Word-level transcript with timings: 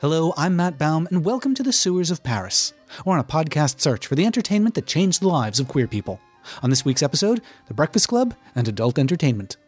Hello, 0.00 0.32
I'm 0.38 0.56
Matt 0.56 0.78
Baume, 0.78 1.06
and 1.08 1.26
welcome 1.26 1.54
to 1.54 1.62
the 1.62 1.74
Sewers 1.74 2.10
of 2.10 2.22
Paris. 2.22 2.72
We're 3.04 3.12
on 3.12 3.20
a 3.20 3.24
podcast 3.24 3.82
search 3.82 4.06
for 4.06 4.14
the 4.14 4.24
entertainment 4.24 4.74
that 4.76 4.86
changed 4.86 5.20
the 5.20 5.28
lives 5.28 5.60
of 5.60 5.68
queer 5.68 5.86
people. 5.86 6.18
On 6.62 6.70
this 6.70 6.86
week's 6.86 7.02
episode, 7.02 7.42
The 7.68 7.74
Breakfast 7.74 8.08
Club 8.08 8.34
and 8.54 8.66
adult 8.66 8.98
entertainment. 8.98 9.58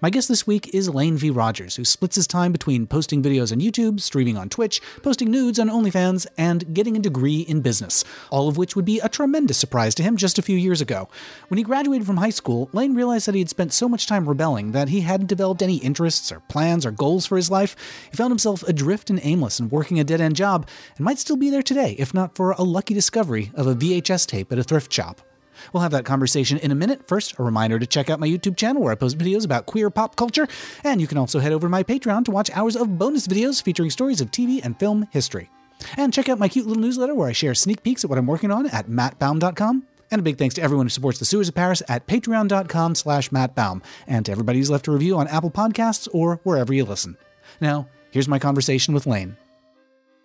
My 0.00 0.10
guest 0.10 0.28
this 0.28 0.46
week 0.46 0.72
is 0.72 0.88
Lane 0.88 1.16
V. 1.16 1.28
Rogers, 1.30 1.74
who 1.74 1.84
splits 1.84 2.14
his 2.14 2.28
time 2.28 2.52
between 2.52 2.86
posting 2.86 3.20
videos 3.20 3.50
on 3.50 3.58
YouTube, 3.58 3.98
streaming 3.98 4.36
on 4.36 4.48
Twitch, 4.48 4.80
posting 5.02 5.28
nudes 5.28 5.58
on 5.58 5.68
OnlyFans, 5.68 6.24
and 6.38 6.72
getting 6.72 6.96
a 6.96 7.00
degree 7.00 7.40
in 7.40 7.62
business, 7.62 8.04
all 8.30 8.46
of 8.46 8.56
which 8.56 8.76
would 8.76 8.84
be 8.84 9.00
a 9.00 9.08
tremendous 9.08 9.58
surprise 9.58 9.96
to 9.96 10.04
him 10.04 10.16
just 10.16 10.38
a 10.38 10.42
few 10.42 10.56
years 10.56 10.80
ago. 10.80 11.08
When 11.48 11.58
he 11.58 11.64
graduated 11.64 12.06
from 12.06 12.18
high 12.18 12.30
school, 12.30 12.70
Lane 12.72 12.94
realized 12.94 13.26
that 13.26 13.34
he 13.34 13.40
had 13.40 13.48
spent 13.48 13.72
so 13.72 13.88
much 13.88 14.06
time 14.06 14.28
rebelling 14.28 14.70
that 14.70 14.88
he 14.88 15.00
hadn't 15.00 15.26
developed 15.26 15.62
any 15.62 15.78
interests 15.78 16.30
or 16.30 16.44
plans 16.48 16.86
or 16.86 16.92
goals 16.92 17.26
for 17.26 17.34
his 17.36 17.50
life. 17.50 17.74
He 18.08 18.16
found 18.16 18.30
himself 18.30 18.62
adrift 18.68 19.10
and 19.10 19.18
aimless 19.24 19.58
and 19.58 19.68
working 19.68 19.98
a 19.98 20.04
dead 20.04 20.20
end 20.20 20.36
job, 20.36 20.68
and 20.96 21.04
might 21.04 21.18
still 21.18 21.36
be 21.36 21.50
there 21.50 21.60
today 21.60 21.96
if 21.98 22.14
not 22.14 22.36
for 22.36 22.52
a 22.52 22.62
lucky 22.62 22.94
discovery 22.94 23.50
of 23.56 23.66
a 23.66 23.74
VHS 23.74 24.28
tape 24.28 24.52
at 24.52 24.60
a 24.60 24.64
thrift 24.64 24.92
shop. 24.92 25.22
We'll 25.72 25.82
have 25.82 25.92
that 25.92 26.04
conversation 26.04 26.58
in 26.58 26.70
a 26.70 26.74
minute. 26.74 27.06
First, 27.08 27.38
a 27.38 27.42
reminder 27.42 27.78
to 27.78 27.86
check 27.86 28.10
out 28.10 28.20
my 28.20 28.28
YouTube 28.28 28.56
channel 28.56 28.82
where 28.82 28.92
I 28.92 28.96
post 28.96 29.18
videos 29.18 29.44
about 29.44 29.66
queer 29.66 29.90
pop 29.90 30.16
culture, 30.16 30.48
and 30.84 31.00
you 31.00 31.06
can 31.06 31.18
also 31.18 31.38
head 31.38 31.52
over 31.52 31.66
to 31.66 31.70
my 31.70 31.82
Patreon 31.82 32.24
to 32.26 32.30
watch 32.30 32.50
hours 32.54 32.76
of 32.76 32.98
bonus 32.98 33.26
videos 33.26 33.62
featuring 33.62 33.90
stories 33.90 34.20
of 34.20 34.30
TV 34.30 34.60
and 34.64 34.78
film 34.78 35.06
history. 35.10 35.50
And 35.96 36.12
check 36.12 36.28
out 36.28 36.38
my 36.38 36.48
cute 36.48 36.66
little 36.66 36.82
newsletter 36.82 37.14
where 37.14 37.28
I 37.28 37.32
share 37.32 37.54
sneak 37.54 37.82
peeks 37.82 38.04
at 38.04 38.10
what 38.10 38.18
I'm 38.18 38.26
working 38.26 38.50
on 38.50 38.66
at 38.66 38.88
mattbaume.com. 38.88 39.84
And 40.10 40.18
a 40.20 40.22
big 40.22 40.38
thanks 40.38 40.54
to 40.54 40.62
everyone 40.62 40.86
who 40.86 40.90
supports 40.90 41.18
the 41.18 41.26
Sewers 41.26 41.48
of 41.48 41.54
Paris 41.54 41.82
at 41.88 42.06
patreon.com 42.06 42.94
slash 42.94 43.28
mattbaume, 43.28 43.82
and 44.06 44.24
to 44.26 44.32
everybody 44.32 44.58
who's 44.58 44.70
left 44.70 44.88
a 44.88 44.92
review 44.92 45.18
on 45.18 45.28
Apple 45.28 45.50
Podcasts 45.50 46.08
or 46.12 46.40
wherever 46.44 46.72
you 46.72 46.84
listen. 46.84 47.16
Now, 47.60 47.88
here's 48.10 48.28
my 48.28 48.38
conversation 48.38 48.94
with 48.94 49.06
Lane. 49.06 49.36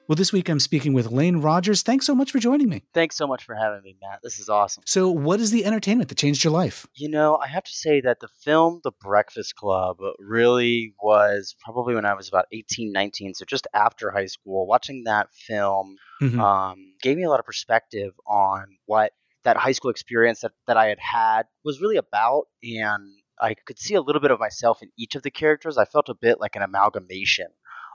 Well, 0.08 0.18
this 0.18 0.34
week 0.34 0.50
I'm 0.50 0.60
speaking 0.60 0.92
with 0.92 1.12
Lane 1.12 1.38
Rogers. 1.38 1.82
Thanks 1.82 2.06
so 2.06 2.14
much 2.14 2.32
for 2.32 2.38
joining 2.40 2.68
me. 2.68 2.84
Thanks 2.94 3.16
so 3.16 3.26
much 3.26 3.46
for 3.46 3.56
having 3.56 3.82
me, 3.84 3.96
Matt. 4.02 4.20
This 4.22 4.38
is 4.38 4.50
awesome. 4.50 4.84
So, 4.86 5.10
what 5.10 5.40
is 5.40 5.52
the 5.52 5.64
entertainment 5.64 6.10
that 6.10 6.18
changed 6.18 6.44
your 6.44 6.52
life? 6.52 6.86
You 6.94 7.08
know, 7.10 7.38
I 7.38 7.48
have 7.48 7.64
to 7.64 7.72
say 7.72 8.02
that 8.02 8.20
the 8.20 8.28
film 8.44 8.82
The 8.84 8.92
Breakfast 9.00 9.56
Club 9.56 9.98
really 10.20 10.94
was 11.02 11.56
probably 11.64 11.96
when 11.96 12.06
I 12.06 12.16
was 12.16 12.28
about 12.28 12.46
18, 12.52 12.92
19, 12.92 13.34
so 13.34 13.46
just 13.46 13.66
after 13.74 14.12
high 14.12 14.26
school. 14.26 14.68
Watching 14.68 15.04
that 15.06 15.30
film 15.34 15.96
Mhm. 16.22 16.38
um, 16.38 16.78
gave 17.02 17.16
me 17.16 17.24
a 17.24 17.30
lot 17.30 17.40
of 17.40 17.46
perspective 17.46 18.12
on 18.28 18.78
what 18.86 19.14
that 19.46 19.56
high 19.58 19.72
school 19.72 19.92
experience 19.92 20.42
that, 20.42 20.52
that 20.68 20.76
I 20.78 20.88
had 20.88 21.00
had 21.00 21.44
was 21.64 21.80
really 21.82 21.98
about. 21.98 22.44
And 22.62 23.10
I 23.42 23.56
could 23.56 23.80
see 23.80 23.96
a 23.96 24.02
little 24.02 24.22
bit 24.22 24.32
of 24.32 24.40
myself 24.40 24.82
in 24.82 24.90
each 24.98 25.16
of 25.16 25.24
the 25.24 25.32
characters. 25.32 25.78
I 25.78 25.86
felt 25.86 26.08
a 26.10 26.14
bit 26.14 26.40
like 26.40 26.56
an 26.56 26.62
amalgamation 26.62 27.48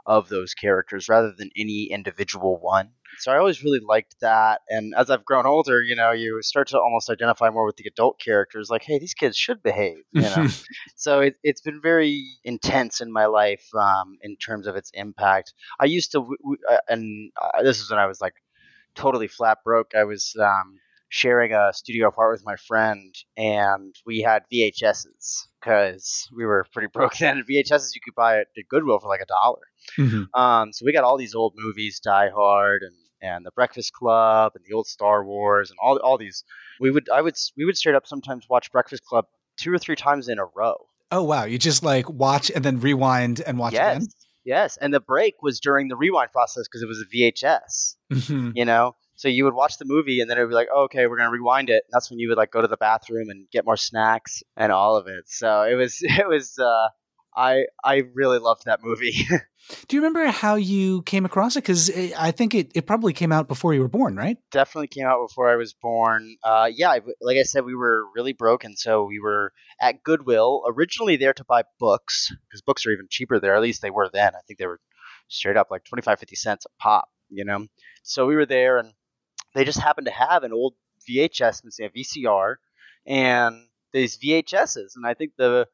of 0.08 0.28
those 0.30 0.54
characters 0.54 1.08
rather 1.08 1.32
than 1.36 1.50
any 1.56 1.90
individual 1.92 2.58
one. 2.60 2.90
So 3.18 3.30
I 3.30 3.38
always 3.38 3.62
really 3.62 3.80
liked 3.86 4.14
that. 4.20 4.62
And 4.68 4.94
as 4.96 5.10
I've 5.10 5.24
grown 5.24 5.44
older, 5.44 5.82
you 5.82 5.96
know, 5.96 6.12
you 6.12 6.40
start 6.42 6.68
to 6.68 6.78
almost 6.78 7.10
identify 7.10 7.50
more 7.50 7.66
with 7.66 7.76
the 7.76 7.88
adult 7.88 8.18
characters 8.18 8.70
like, 8.70 8.84
hey, 8.84 8.98
these 8.98 9.14
kids 9.14 9.36
should 9.36 9.62
behave, 9.62 9.98
you 10.14 10.22
know. 10.22 10.46
so 10.96 11.20
it, 11.20 11.34
it's 11.42 11.60
been 11.60 11.80
very 11.82 12.24
intense 12.44 13.00
in 13.00 13.12
my 13.12 13.26
life 13.26 13.66
um, 13.74 14.16
in 14.22 14.36
terms 14.36 14.66
of 14.66 14.76
its 14.76 14.90
impact. 14.94 15.52
I 15.78 15.86
used 15.86 16.12
to, 16.12 16.18
w- 16.18 16.36
w- 16.38 16.58
uh, 16.70 16.78
and 16.88 17.32
uh, 17.40 17.62
this 17.62 17.80
is 17.80 17.90
when 17.90 17.98
I 17.98 18.06
was 18.06 18.20
like 18.20 18.34
totally 18.94 19.28
flat 19.28 19.58
broke. 19.64 19.94
I 19.94 20.04
was 20.04 20.34
um, 20.40 20.78
sharing 21.08 21.52
a 21.52 21.72
studio 21.72 22.08
apartment 22.08 22.40
with 22.40 22.46
my 22.46 22.56
friend, 22.56 23.14
and 23.36 23.94
we 24.06 24.20
had 24.20 24.44
VHSs 24.52 25.47
because 25.60 26.28
we 26.36 26.44
were 26.44 26.66
pretty 26.72 26.88
broke 26.92 27.16
then. 27.16 27.44
VHSs 27.48 27.94
you 27.94 28.00
could 28.04 28.14
buy 28.14 28.38
at 28.40 28.46
Goodwill 28.68 28.98
for 29.00 29.08
like 29.08 29.20
a 29.20 29.26
dollar. 29.26 29.62
Mhm. 29.98 30.26
Um, 30.38 30.72
so 30.72 30.84
we 30.84 30.92
got 30.92 31.04
all 31.04 31.16
these 31.16 31.34
old 31.34 31.54
movies, 31.56 32.00
Die 32.00 32.30
Hard, 32.34 32.82
and 32.82 32.94
and 33.20 33.44
The 33.44 33.50
Breakfast 33.50 33.92
Club, 33.92 34.52
and 34.54 34.64
the 34.64 34.74
old 34.74 34.86
Star 34.86 35.24
Wars, 35.24 35.70
and 35.70 35.78
all 35.82 35.98
all 35.98 36.18
these. 36.18 36.44
We 36.80 36.90
would 36.90 37.08
I 37.10 37.20
would 37.20 37.34
we 37.56 37.64
would 37.64 37.76
straight 37.76 37.96
up 37.96 38.06
sometimes 38.06 38.46
watch 38.48 38.70
Breakfast 38.70 39.04
Club 39.04 39.26
two 39.58 39.72
or 39.72 39.78
three 39.78 39.96
times 39.96 40.28
in 40.28 40.38
a 40.38 40.44
row. 40.44 40.76
Oh, 41.10 41.22
wow. 41.22 41.44
You 41.44 41.58
just 41.58 41.82
like 41.82 42.08
watch 42.08 42.50
and 42.50 42.64
then 42.64 42.80
rewind 42.80 43.40
and 43.40 43.58
watch 43.58 43.72
yes, 43.72 43.96
again? 43.96 44.08
yes, 44.44 44.76
and 44.76 44.92
the 44.92 45.00
break 45.00 45.42
was 45.42 45.58
during 45.58 45.88
the 45.88 45.96
rewind 45.96 46.32
process 46.32 46.68
because 46.68 46.82
it 46.82 46.86
was 46.86 47.00
a 47.00 47.06
VHS. 47.06 47.96
Mhm. 48.12 48.52
You 48.54 48.64
know. 48.64 48.94
So 49.18 49.26
you 49.26 49.44
would 49.46 49.54
watch 49.54 49.78
the 49.78 49.84
movie 49.84 50.20
and 50.20 50.30
then 50.30 50.38
it 50.38 50.42
would 50.42 50.50
be 50.50 50.54
like, 50.54 50.68
oh, 50.72 50.84
okay, 50.84 51.08
we're 51.08 51.16
gonna 51.16 51.32
rewind 51.32 51.70
it. 51.70 51.82
And 51.84 51.90
that's 51.90 52.08
when 52.08 52.20
you 52.20 52.28
would 52.28 52.38
like 52.38 52.52
go 52.52 52.62
to 52.62 52.68
the 52.68 52.76
bathroom 52.76 53.30
and 53.30 53.50
get 53.50 53.64
more 53.64 53.76
snacks 53.76 54.44
and 54.56 54.70
all 54.70 54.94
of 54.94 55.08
it. 55.08 55.24
So 55.26 55.62
it 55.64 55.74
was 55.74 55.98
it 56.02 56.28
was 56.28 56.56
uh, 56.56 56.88
I 57.36 57.64
I 57.84 58.02
really 58.14 58.38
loved 58.38 58.66
that 58.66 58.78
movie. 58.80 59.26
Do 59.88 59.96
you 59.96 60.02
remember 60.02 60.30
how 60.30 60.54
you 60.54 61.02
came 61.02 61.24
across 61.24 61.56
it? 61.56 61.62
Because 61.62 61.90
I 62.16 62.30
think 62.30 62.54
it, 62.54 62.70
it 62.76 62.86
probably 62.86 63.12
came 63.12 63.32
out 63.32 63.48
before 63.48 63.74
you 63.74 63.80
were 63.80 63.88
born, 63.88 64.14
right? 64.14 64.38
definitely 64.52 64.86
came 64.86 65.04
out 65.04 65.26
before 65.28 65.50
I 65.50 65.56
was 65.56 65.74
born. 65.74 66.36
Uh, 66.44 66.70
yeah, 66.72 66.96
like 67.20 67.38
I 67.38 67.42
said, 67.42 67.64
we 67.64 67.74
were 67.74 68.04
really 68.14 68.32
broken, 68.32 68.76
so 68.76 69.04
we 69.04 69.18
were 69.18 69.52
at 69.80 70.04
Goodwill 70.04 70.62
originally 70.68 71.16
there 71.16 71.34
to 71.34 71.44
buy 71.44 71.64
books 71.80 72.32
because 72.48 72.62
books 72.62 72.86
are 72.86 72.92
even 72.92 73.08
cheaper 73.10 73.40
there. 73.40 73.56
At 73.56 73.62
least 73.62 73.82
they 73.82 73.90
were 73.90 74.08
then. 74.10 74.32
I 74.34 74.40
think 74.46 74.60
they 74.60 74.66
were 74.66 74.80
straight 75.26 75.56
up 75.56 75.72
like 75.72 75.84
25, 75.84 76.20
50 76.20 76.36
cents 76.36 76.64
a 76.64 76.82
pop. 76.82 77.08
You 77.30 77.44
know, 77.44 77.66
so 78.04 78.24
we 78.26 78.36
were 78.36 78.46
there, 78.46 78.78
and 78.78 78.92
they 79.58 79.64
just 79.64 79.80
happened 79.80 80.06
to 80.06 80.12
have 80.12 80.44
an 80.44 80.52
old 80.52 80.74
VHS, 81.08 81.62
a 81.80 81.88
VCR, 81.90 82.56
and 83.06 83.56
these 83.92 84.16
VHSs, 84.18 84.92
and 84.96 85.06
I 85.06 85.14
think 85.14 85.32
the 85.36 85.66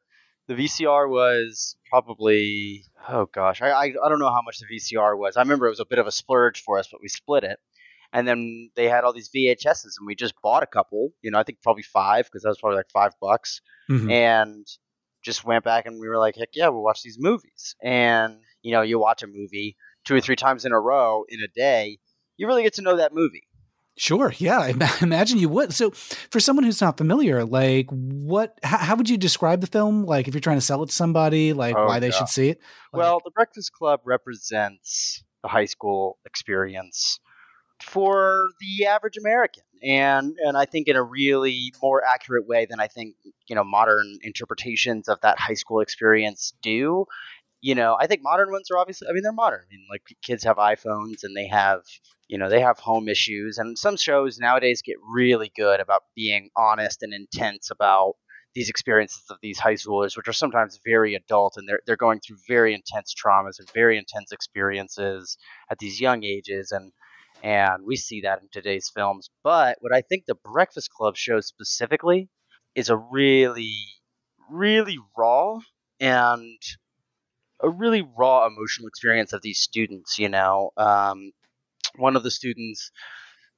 the 0.47 0.55
VCR 0.55 1.09
was 1.09 1.77
probably 1.91 2.85
oh 3.09 3.27
gosh, 3.27 3.61
I, 3.63 3.71
I 3.71 3.85
I 3.85 4.09
don't 4.09 4.19
know 4.19 4.31
how 4.31 4.43
much 4.43 4.59
the 4.59 4.67
VCR 4.77 5.17
was. 5.19 5.37
I 5.37 5.41
remember 5.43 5.67
it 5.67 5.71
was 5.71 5.81
a 5.81 5.87
bit 5.87 5.99
of 5.99 6.07
a 6.07 6.13
splurge 6.13 6.63
for 6.63 6.79
us, 6.79 6.89
but 6.91 7.01
we 7.03 7.09
split 7.09 7.45
it. 7.45 7.59
And 8.13 8.29
then 8.29 8.71
they 8.77 8.89
had 8.89 9.03
all 9.03 9.13
these 9.13 9.31
VHSs, 9.35 9.95
and 9.99 10.07
we 10.07 10.15
just 10.15 10.35
bought 10.43 10.63
a 10.63 10.67
couple. 10.67 11.11
You 11.23 11.31
know, 11.33 11.39
I 11.39 11.43
think 11.43 11.63
probably 11.63 11.83
five 11.83 12.27
because 12.27 12.43
that 12.43 12.49
was 12.51 12.59
probably 12.61 12.77
like 12.77 12.91
five 12.93 13.13
bucks, 13.21 13.61
Mhm. 13.91 14.11
and 14.11 14.67
just 15.23 15.45
went 15.45 15.65
back 15.65 15.87
and 15.87 15.99
we 15.99 16.07
were 16.09 16.19
like, 16.19 16.37
heck 16.37 16.51
yeah, 16.55 16.69
we'll 16.69 16.83
watch 16.83 17.03
these 17.03 17.17
movies. 17.19 17.75
And 17.83 18.39
you 18.63 18.73
know, 18.73 18.83
you 18.83 18.99
watch 18.99 19.23
a 19.23 19.27
movie 19.27 19.77
two 20.05 20.15
or 20.15 20.21
three 20.21 20.37
times 20.37 20.65
in 20.65 20.73
a 20.73 20.79
row 20.81 21.25
in 21.29 21.41
a 21.41 21.49
day, 21.49 21.99
you 22.37 22.47
really 22.47 22.63
get 22.63 22.75
to 22.75 22.83
know 22.83 22.97
that 22.99 23.15
movie. 23.15 23.45
Sure. 23.97 24.33
Yeah. 24.39 24.59
I 24.81 24.99
imagine 25.03 25.39
you 25.39 25.49
would. 25.49 25.73
So, 25.73 25.91
for 25.93 26.41
someone 26.41 26.65
who's 26.65 26.81
not 26.81 26.97
familiar, 26.99 27.45
like, 27.45 27.87
what, 27.91 28.59
how, 28.63 28.79
how 28.79 28.97
would 28.97 29.09
you 29.09 29.17
describe 29.17 29.61
the 29.61 29.67
film? 29.67 30.05
Like, 30.05 30.27
if 30.29 30.35
you're 30.35 30.41
trying 30.41 30.57
to 30.59 30.63
sell 30.65 30.83
it 30.83 30.89
to 30.89 30.95
somebody, 30.95 31.53
like, 31.53 31.77
Oh, 31.77 31.87
why 31.87 32.01
they 32.01 32.11
should 32.11 32.29
see 32.29 32.49
it? 32.51 32.61
Like- 32.93 33.01
Well, 33.01 33.21
the 33.25 33.31
Breakfast 33.31 33.73
Club 33.73 34.01
represents 34.05 35.23
the 35.43 35.49
high 35.49 35.67
school 35.67 36.19
experience 36.25 37.21
for 37.83 38.49
the 38.61 38.87
average 38.87 39.17
American, 39.17 39.63
and 39.83 40.35
and 40.45 40.57
I 40.57 40.65
think 40.65 40.89
in 40.89 40.97
a 40.97 41.03
really 41.03 41.73
more 41.83 42.03
accurate 42.05 42.47
way 42.47 42.67
than 42.69 42.81
I 42.81 42.87
think 42.87 43.15
you 43.47 43.55
know 43.55 43.65
modern 43.65 44.19
interpretations 44.23 45.09
of 45.09 45.21
that 45.21 45.39
high 45.39 45.55
school 45.55 45.81
experience 45.81 46.55
do. 46.63 47.07
You 47.65 47.75
know, 47.75 47.97
I 47.99 48.07
think 48.07 48.21
modern 48.23 48.53
ones 48.53 48.71
are 48.71 48.77
obviously. 48.77 49.09
I 49.09 49.13
mean, 49.15 49.23
they're 49.23 49.33
modern. 49.33 49.61
I 49.63 49.75
mean, 49.75 49.87
like 49.91 50.03
kids 50.23 50.45
have 50.45 50.59
iPhones 50.59 51.25
and 51.25 51.35
they 51.35 51.47
have 51.47 51.81
you 52.29 52.37
know 52.37 52.51
they 52.51 52.61
have 52.61 52.79
home 52.79 53.09
issues, 53.09 53.57
and 53.57 53.79
some 53.79 53.97
shows 53.97 54.39
nowadays 54.39 54.83
get 54.83 54.97
really 55.15 55.51
good 55.57 55.81
about 55.81 56.03
being 56.15 56.51
honest 56.59 57.03
and 57.03 57.15
intense 57.15 57.71
about 57.71 58.17
these 58.55 58.69
experiences 58.69 59.23
of 59.31 59.39
these 59.41 59.59
high 59.59 59.77
schoolers, 59.77 60.15
which 60.15 60.29
are 60.29 60.35
sometimes 60.35 60.79
very 60.85 61.15
adult 61.15 61.55
and 61.57 61.67
they're 61.67 61.81
they're 61.87 61.97
going 61.97 62.21
through 62.21 62.37
very 62.47 62.75
intense 62.75 63.15
traumas 63.15 63.59
and 63.59 63.71
very 63.73 63.97
intense 63.97 64.31
experiences 64.31 65.39
at 65.71 65.79
these 65.79 65.99
young 65.99 66.23
ages, 66.23 66.71
and 66.71 66.93
and 67.43 67.83
we 67.87 67.97
see 67.97 68.21
that 68.21 68.43
in 68.43 68.49
today's 68.53 68.91
films. 68.95 69.31
But 69.43 69.79
what 69.81 69.95
I 69.95 70.03
think 70.03 70.25
the 70.27 70.37
Breakfast 70.53 70.91
Club 70.91 71.17
shows 71.17 71.47
specifically 71.47 72.29
is 72.75 72.91
a 72.91 72.97
really, 72.99 73.73
really 74.51 74.99
raw 75.17 75.61
and 75.99 76.61
a 77.65 77.71
really 77.71 78.03
raw 78.19 78.47
emotional 78.47 78.89
experience 78.89 79.33
of 79.33 79.43
these 79.43 79.61
students. 79.61 80.19
You 80.19 80.29
know, 80.29 80.71
um, 80.77 81.33
one 81.97 82.17
of 82.17 82.23
the 82.23 82.31
students 82.31 82.91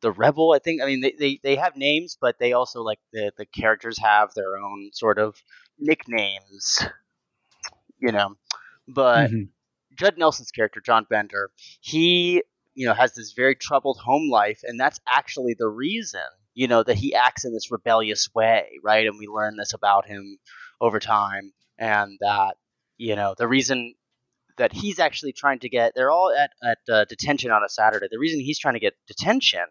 the 0.02 0.12
rebel 0.12 0.52
i 0.54 0.58
think 0.58 0.82
i 0.82 0.86
mean 0.86 1.00
they, 1.00 1.14
they, 1.18 1.40
they 1.42 1.56
have 1.56 1.76
names 1.76 2.18
but 2.20 2.36
they 2.38 2.52
also 2.52 2.82
like 2.82 2.98
the, 3.12 3.32
the 3.38 3.46
characters 3.46 3.98
have 3.98 4.34
their 4.34 4.56
own 4.58 4.90
sort 4.92 5.18
of 5.18 5.36
nicknames 5.78 6.80
you 8.00 8.12
know 8.12 8.34
but 8.88 9.30
Mhm. 9.30 9.48
judd 9.96 10.18
nelson's 10.18 10.50
character 10.50 10.80
john 10.84 11.06
bender 11.08 11.50
he 11.80 12.42
you 12.74 12.86
know 12.86 12.94
has 12.94 13.14
this 13.14 13.32
very 13.32 13.54
troubled 13.54 13.98
home 14.04 14.28
life 14.30 14.60
and 14.64 14.78
that's 14.80 15.00
actually 15.08 15.54
the 15.58 15.68
reason 15.68 16.20
you 16.54 16.68
know 16.68 16.82
that 16.82 16.96
he 16.96 17.14
acts 17.14 17.44
in 17.44 17.52
this 17.52 17.70
rebellious 17.70 18.28
way 18.34 18.68
right 18.84 19.06
and 19.06 19.18
we 19.18 19.26
learn 19.26 19.56
this 19.56 19.74
about 19.74 20.06
him 20.06 20.38
over 20.80 21.00
time 21.00 21.52
and 21.78 22.18
that 22.20 22.56
you 22.98 23.16
know 23.16 23.34
the 23.36 23.48
reason 23.48 23.94
that 24.58 24.72
he's 24.72 24.98
actually 24.98 25.32
trying 25.32 25.58
to 25.58 25.68
get 25.68 25.92
they're 25.94 26.10
all 26.10 26.32
at, 26.36 26.50
at 26.62 26.78
uh, 26.92 27.04
detention 27.06 27.50
on 27.50 27.62
a 27.62 27.68
saturday 27.68 28.08
the 28.10 28.18
reason 28.18 28.40
he's 28.40 28.58
trying 28.58 28.74
to 28.74 28.80
get 28.80 28.94
detention 29.06 29.64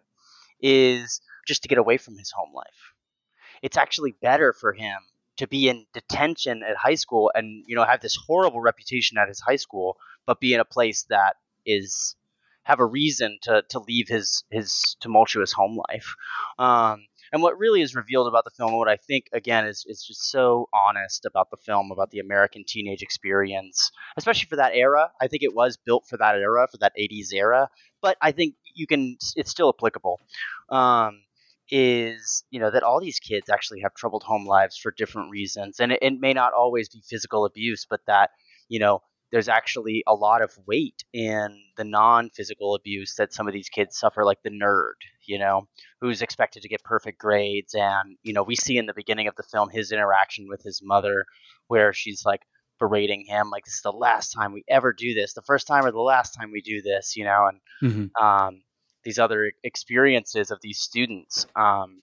is 0.62 1.22
just 1.48 1.64
to 1.64 1.68
get 1.68 1.78
away 1.78 1.98
from 1.98 2.18
his 2.18 2.32
home 2.32 2.54
life 2.54 2.94
it's 3.62 3.78
actually 3.78 4.16
better 4.22 4.54
for 4.54 4.74
him 4.74 4.98
to 5.38 5.48
be 5.48 5.68
in 5.68 5.86
detention 5.94 6.64
at 6.64 6.78
high 6.78 6.96
school 6.96 7.32
and 7.36 7.64
you 7.68 7.76
know 7.76 7.84
have 7.84 8.02
this 8.02 8.18
horrible 8.28 8.62
reputation 8.62 9.18
at 9.18 9.28
his 9.28 9.40
high 9.40 9.56
school 9.56 9.98
but 10.26 10.40
be 10.40 10.54
in 10.54 10.60
a 10.60 10.66
place 10.66 11.06
that 11.10 11.36
is 11.66 12.16
have 12.66 12.80
a 12.80 12.86
reason 12.86 13.38
to 13.44 13.64
to 13.70 13.80
leave 13.80 14.08
his 14.08 14.44
his 14.50 14.98
tumultuous 15.00 15.54
home 15.54 15.80
life. 15.90 16.16
Um, 16.60 17.06
and 17.36 17.44
what 17.44 17.60
really 17.60 17.82
is 17.82 17.96
revealed 17.96 18.30
about 18.30 18.46
the 18.46 18.50
film, 18.52 18.72
what 18.78 18.88
I 18.88 18.96
think 18.96 19.26
again 19.34 19.66
is 19.66 19.84
is 19.90 20.02
just 20.02 20.32
so 20.32 20.70
honest 20.74 21.26
about 21.26 21.50
the 21.52 21.58
film, 21.58 21.92
about 21.92 22.10
the 22.10 22.20
American 22.20 22.64
teenage 22.66 23.02
experience, 23.02 23.92
especially 24.16 24.48
for 24.48 24.56
that 24.56 24.72
era. 24.74 25.10
I 25.20 25.28
think 25.28 25.44
it 25.44 25.54
was 25.54 25.76
built 25.76 26.06
for 26.08 26.16
that 26.16 26.36
era, 26.36 26.66
for 26.72 26.78
that 26.78 26.94
'80s 26.98 27.34
era. 27.34 27.68
But 28.02 28.16
I 28.22 28.32
think 28.32 28.56
you 28.74 28.88
can, 28.88 29.18
it's 29.36 29.52
still 29.52 29.68
applicable. 29.68 30.22
Um, 30.70 31.24
is 31.70 32.46
you 32.52 32.62
know 32.62 32.72
that 32.72 32.84
all 32.84 33.02
these 33.02 33.20
kids 33.20 33.50
actually 33.50 33.82
have 33.82 33.94
troubled 33.96 34.24
home 34.24 34.46
lives 34.46 34.78
for 34.78 34.94
different 34.96 35.30
reasons, 35.30 35.82
and 35.82 35.92
it, 35.92 36.00
it 36.02 36.14
may 36.18 36.32
not 36.32 36.54
always 36.54 36.88
be 36.88 37.02
physical 37.06 37.44
abuse, 37.44 37.86
but 37.90 38.00
that 38.08 38.30
you 38.70 38.80
know 38.80 39.02
there's 39.32 39.50
actually 39.50 40.04
a 40.08 40.14
lot 40.14 40.42
of 40.42 40.58
weight 40.66 41.04
in 41.14 41.60
the 41.78 41.84
non-physical 41.84 42.76
abuse 42.76 43.16
that 43.16 43.34
some 43.34 43.48
of 43.48 43.54
these 43.54 43.70
kids 43.70 43.98
suffer 43.98 44.24
like 44.24 44.42
the 44.44 44.50
nerd 44.50 44.94
you 45.28 45.40
know 45.40 45.68
who's 46.02 46.22
expected 46.22 46.62
to 46.62 46.70
get 46.70 46.84
perfect 46.84 47.20
grades. 47.20 47.74
And 47.74 48.18
you 48.24 48.34
know 48.34 48.44
we 48.44 48.56
see 48.56 48.78
in 48.78 48.86
the 48.86 48.94
beginning 48.94 49.28
of 49.28 49.36
the 49.36 49.44
film 49.44 49.70
his 49.70 49.92
interaction 49.92 50.48
with 50.48 50.62
his 50.64 50.82
mother 50.84 51.26
where 51.68 51.94
she's 51.94 52.24
like 52.26 52.42
berating 52.80 53.26
him 53.26 53.50
like 53.50 53.64
this 53.64 53.76
is 53.76 53.82
the 53.82 53.92
last 53.92 54.32
time 54.32 54.54
we 54.54 54.64
ever 54.68 54.94
do 54.94 55.14
this. 55.14 55.34
The 55.34 55.42
first 55.42 55.68
time 55.68 55.86
or 55.86 55.92
the 55.92 56.00
last 56.00 56.32
time 56.32 56.52
we 56.52 56.62
do 56.62 56.82
this 56.82 57.16
you 57.16 57.26
know 57.26 57.50
and 57.50 57.60
mm-hmm. 57.92 58.26
um, 58.26 58.62
these 59.04 59.20
other 59.20 59.52
experiences 59.64 60.52
of 60.52 60.60
these 60.62 60.80
students 60.80 61.46
um, 61.56 62.02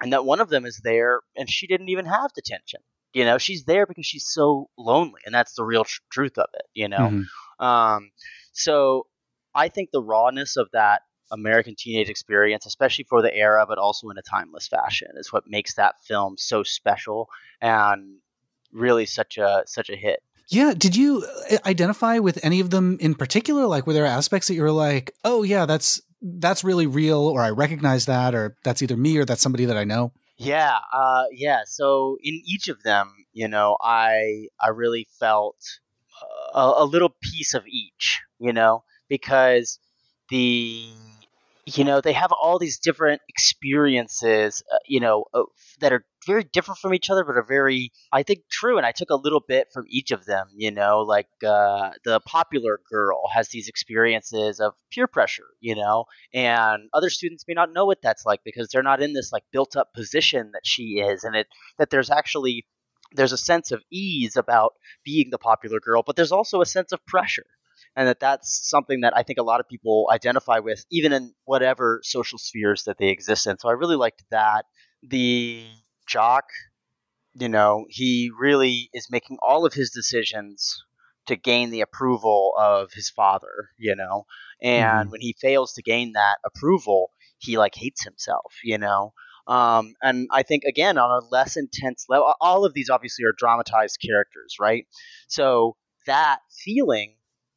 and 0.00 0.12
that 0.12 0.24
one 0.24 0.40
of 0.40 0.48
them 0.48 0.64
is 0.66 0.80
there 0.82 1.20
and 1.36 1.48
she 1.48 1.66
didn't 1.66 1.88
even 1.88 2.06
have 2.06 2.32
detention 2.32 2.80
you 3.12 3.24
know, 3.24 3.38
she's 3.38 3.64
there 3.64 3.86
because 3.86 4.06
she's 4.06 4.26
so 4.26 4.68
lonely, 4.78 5.20
and 5.26 5.34
that's 5.34 5.54
the 5.54 5.64
real 5.64 5.84
tr- 5.84 6.00
truth 6.10 6.38
of 6.38 6.48
it. 6.54 6.66
You 6.74 6.88
know, 6.88 6.98
mm-hmm. 6.98 7.64
um, 7.64 8.10
so 8.52 9.06
I 9.54 9.68
think 9.68 9.90
the 9.92 10.02
rawness 10.02 10.56
of 10.56 10.68
that 10.72 11.02
American 11.30 11.74
teenage 11.76 12.08
experience, 12.08 12.66
especially 12.66 13.04
for 13.08 13.22
the 13.22 13.34
era, 13.34 13.64
but 13.68 13.78
also 13.78 14.08
in 14.10 14.18
a 14.18 14.22
timeless 14.22 14.68
fashion, 14.68 15.08
is 15.16 15.32
what 15.32 15.44
makes 15.46 15.74
that 15.74 15.94
film 16.06 16.36
so 16.36 16.62
special 16.62 17.28
and 17.60 18.18
really 18.72 19.06
such 19.06 19.38
a 19.38 19.62
such 19.66 19.90
a 19.90 19.96
hit. 19.96 20.20
Yeah. 20.48 20.74
Did 20.76 20.96
you 20.96 21.24
uh, 21.50 21.58
identify 21.64 22.18
with 22.18 22.44
any 22.44 22.58
of 22.60 22.70
them 22.70 22.98
in 23.00 23.14
particular? 23.14 23.66
Like, 23.66 23.86
were 23.86 23.92
there 23.92 24.06
aspects 24.06 24.48
that 24.48 24.54
you 24.54 24.62
were 24.62 24.72
like, 24.72 25.12
"Oh, 25.24 25.42
yeah, 25.42 25.66
that's 25.66 26.00
that's 26.20 26.64
really 26.64 26.86
real," 26.86 27.20
or 27.20 27.40
"I 27.42 27.50
recognize 27.50 28.06
that," 28.06 28.34
or 28.34 28.56
"That's 28.64 28.82
either 28.82 28.96
me 28.96 29.16
or 29.16 29.24
that's 29.24 29.42
somebody 29.42 29.64
that 29.66 29.76
I 29.76 29.84
know"? 29.84 30.12
Yeah, 30.40 30.78
uh, 30.92 31.24
yeah. 31.32 31.62
So 31.66 32.16
in 32.22 32.40
each 32.46 32.68
of 32.68 32.82
them, 32.82 33.12
you 33.32 33.46
know, 33.48 33.76
I 33.80 34.48
I 34.60 34.68
really 34.68 35.06
felt 35.18 35.56
a, 36.54 36.72
a 36.78 36.84
little 36.84 37.14
piece 37.22 37.54
of 37.54 37.66
each, 37.66 38.20
you 38.38 38.52
know, 38.52 38.84
because 39.08 39.78
the 40.30 40.88
you 41.66 41.84
know 41.84 42.00
they 42.00 42.12
have 42.14 42.32
all 42.32 42.58
these 42.58 42.78
different 42.78 43.20
experiences, 43.28 44.62
uh, 44.72 44.78
you 44.86 45.00
know, 45.00 45.24
uh, 45.34 45.42
that 45.80 45.92
are 45.92 46.04
very 46.26 46.44
different 46.44 46.78
from 46.78 46.94
each 46.94 47.10
other, 47.10 47.24
but 47.24 47.36
are 47.36 47.42
very, 47.42 47.92
I 48.12 48.22
think, 48.22 48.40
true. 48.50 48.76
And 48.76 48.86
I 48.86 48.92
took 48.92 49.10
a 49.10 49.16
little 49.16 49.42
bit 49.46 49.68
from 49.72 49.84
each 49.88 50.10
of 50.10 50.24
them. 50.24 50.48
You 50.54 50.70
know, 50.70 51.00
like 51.00 51.28
uh, 51.46 51.90
the 52.04 52.20
popular 52.20 52.80
girl 52.90 53.28
has 53.32 53.48
these 53.48 53.68
experiences 53.68 54.60
of 54.60 54.74
peer 54.92 55.06
pressure. 55.06 55.48
You 55.60 55.74
know, 55.76 56.04
and 56.32 56.88
other 56.94 57.10
students 57.10 57.44
may 57.48 57.54
not 57.54 57.72
know 57.72 57.86
what 57.86 58.02
that's 58.02 58.24
like 58.26 58.40
because 58.44 58.68
they're 58.68 58.82
not 58.82 59.02
in 59.02 59.12
this 59.12 59.32
like 59.32 59.44
built-up 59.52 59.92
position 59.94 60.50
that 60.52 60.62
she 60.64 61.00
is, 61.00 61.24
and 61.24 61.36
it 61.36 61.46
that 61.78 61.90
there's 61.90 62.10
actually 62.10 62.66
there's 63.12 63.32
a 63.32 63.38
sense 63.38 63.72
of 63.72 63.82
ease 63.90 64.36
about 64.36 64.74
being 65.04 65.30
the 65.30 65.38
popular 65.38 65.80
girl, 65.80 66.02
but 66.06 66.16
there's 66.16 66.32
also 66.32 66.60
a 66.60 66.66
sense 66.66 66.92
of 66.92 67.04
pressure 67.06 67.46
and 67.96 68.08
that 68.08 68.20
that's 68.20 68.68
something 68.68 69.00
that 69.00 69.16
I 69.16 69.22
think 69.22 69.38
a 69.38 69.42
lot 69.42 69.60
of 69.60 69.68
people 69.68 70.08
identify 70.12 70.58
with, 70.60 70.84
even 70.90 71.12
in 71.12 71.34
whatever 71.44 72.00
social 72.02 72.38
spheres 72.38 72.84
that 72.84 72.98
they 72.98 73.08
exist 73.08 73.46
in. 73.46 73.58
So 73.58 73.68
I 73.68 73.72
really 73.72 73.96
liked 73.96 74.22
that. 74.30 74.66
The 75.02 75.64
jock, 76.10 76.44
you 77.34 77.48
know, 77.48 77.86
he 77.88 78.30
really 78.38 78.90
is 78.92 79.08
making 79.10 79.38
all 79.40 79.64
of 79.64 79.72
his 79.72 79.90
decisions 79.90 80.82
to 81.26 81.36
gain 81.36 81.70
the 81.70 81.80
approval 81.80 82.52
of 82.58 82.92
his 82.92 83.08
father, 83.08 83.70
you 83.78 83.94
know. 83.94 84.24
And 84.62 84.84
mm-hmm. 84.84 85.10
when 85.10 85.20
he 85.20 85.36
fails 85.40 85.74
to 85.74 85.82
gain 85.82 86.12
that 86.12 86.38
approval, 86.44 87.10
he 87.38 87.56
like 87.56 87.74
hates 87.74 88.04
himself, 88.04 88.54
you 88.64 88.78
know. 88.78 89.12
Um, 89.46 89.94
and 90.02 90.28
I 90.30 90.42
think 90.42 90.64
again 90.64 90.98
on 90.98 91.10
a 91.10 91.26
less 91.30 91.56
intense 91.56 92.06
level, 92.08 92.34
all 92.40 92.64
of 92.64 92.74
these 92.74 92.90
obviously 92.90 93.24
are 93.24 93.34
dramatized 93.36 93.98
characters, 94.04 94.56
right? 94.60 94.86
So 95.28 95.76
that 96.06 96.40
feeling, 96.64 97.14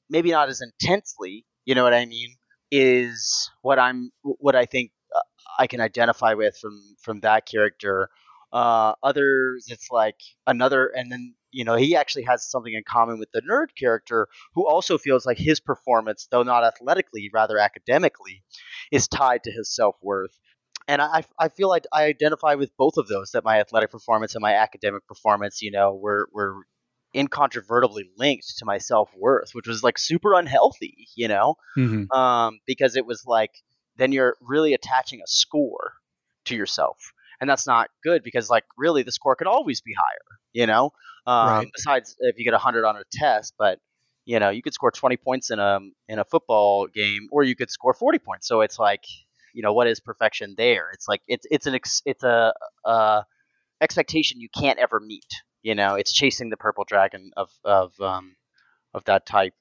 maybe 0.10 0.32
not 0.32 0.50
as 0.50 0.62
intensely, 0.62 1.46
you 1.66 1.76
know 1.76 1.84
what 1.84 1.94
I 1.94 2.06
mean, 2.06 2.36
is 2.72 3.50
what 3.62 3.80
I'm, 3.80 4.12
what 4.24 4.56
I 4.56 4.66
think 4.66 4.92
uh, 5.16 5.20
I 5.60 5.68
can 5.68 5.82
identify 5.82 6.34
with 6.34 6.58
from 6.60 6.80
from 7.02 7.20
that 7.22 7.46
character 7.46 8.10
uh, 8.54 8.94
others, 9.02 9.68
it's 9.70 9.90
like 9.92 10.20
another, 10.46 10.86
and 10.86 11.12
then 11.12 11.34
you 11.52 11.66
know 11.66 11.76
he 11.76 11.96
actually 11.96 12.24
has 12.24 12.50
something 12.50 12.74
in 12.74 12.84
common 12.88 13.18
with 13.18 13.32
the 13.34 13.42
nerd 13.42 13.76
character, 13.78 14.28
who 14.54 14.68
also 14.68 15.00
feels 15.00 15.26
like 15.26 15.40
his 15.40 15.60
performance, 15.60 16.28
though 16.30 16.44
not 16.44 16.64
athletically, 16.64 17.32
rather 17.34 17.58
academically, 17.58 18.44
is 18.92 19.08
tied 19.08 19.44
to 19.44 19.52
his 19.52 19.74
self 19.74 19.96
worth. 20.02 20.40
And 20.88 21.02
I, 21.02 21.24
I 21.40 21.48
feel 21.48 21.70
like 21.70 21.86
I 21.94 22.04
identify 22.04 22.56
with 22.56 22.76
both 22.78 22.98
of 22.98 23.08
those. 23.08 23.32
That 23.32 23.44
my 23.44 23.60
athletic 23.60 23.90
performance 23.90 24.36
and 24.36 24.42
my 24.44 24.54
academic 24.54 25.08
performance, 25.08 25.64
you 25.64 25.72
know, 25.72 25.96
were 25.96 26.30
were 26.32 26.58
incontrovertibly 27.16 28.12
linked 28.18 28.58
to 28.60 28.66
my 28.66 28.78
self 28.78 29.10
worth, 29.18 29.50
which 29.54 29.68
was 29.68 29.82
like 29.84 29.98
super 29.98 30.36
unhealthy, 30.36 31.08
you 31.16 31.28
know, 31.28 31.56
mm-hmm. 31.76 32.12
um, 32.16 32.60
because 32.68 32.96
it 32.96 33.06
was 33.08 33.26
like 33.26 33.52
then 33.98 34.12
you're 34.12 34.36
really 34.42 34.76
attaching 34.76 35.22
a 35.22 35.28
score 35.28 35.94
to 36.46 36.56
yourself 36.56 37.14
and 37.44 37.50
that's 37.50 37.68
not 37.68 37.90
good 38.06 38.24
because 38.24 38.50
like 38.50 38.64
really 38.78 39.04
the 39.04 39.12
score 39.12 39.36
could 39.36 39.48
always 39.48 39.82
be 39.82 39.94
higher 39.94 40.40
you 40.54 40.66
know? 40.66 40.94
Um, 41.28 41.48
right. 41.48 41.68
besides 41.76 42.16
if 42.20 42.38
you 42.38 42.46
get 42.46 42.54
100 42.54 42.86
on 42.86 42.96
a 42.96 43.04
test 43.12 43.54
but 43.60 43.80
you 44.24 44.40
know 44.40 44.50
you 44.50 44.62
could 44.62 44.74
score 44.74 44.92
20 44.92 45.18
points 45.18 45.52
in 45.52 45.60
a 45.60 45.80
in 46.08 46.20
a 46.20 46.24
football 46.24 46.88
game 46.88 47.28
or 47.32 47.44
you 47.44 47.54
could 47.56 47.70
score 47.70 47.94
40 47.94 48.20
points. 48.20 48.48
So 48.48 48.62
it's 48.62 48.80
like 48.80 49.04
you 49.54 49.62
know 49.62 49.74
what 49.74 49.88
is 49.88 50.00
perfection 50.00 50.56
there? 50.58 50.90
It's 50.94 51.08
like 51.10 51.22
it's 51.28 51.46
it's 51.52 51.68
an 51.68 51.76
ex, 51.76 52.02
it's 52.06 52.24
a, 52.24 52.54
a 52.86 53.26
expectation 53.82 54.40
you 54.40 54.48
can't 54.58 54.80
ever 54.80 55.02
meet 55.02 55.28
you 55.64 55.76
know? 55.76 55.96
It's 55.96 56.14
chasing 56.14 56.50
the 56.50 56.58
purple 56.58 56.86
dragon 56.88 57.32
of 57.36 57.50
of 57.66 57.94
um 58.00 58.36
of 58.94 59.04
that 59.06 59.26
type. 59.26 59.54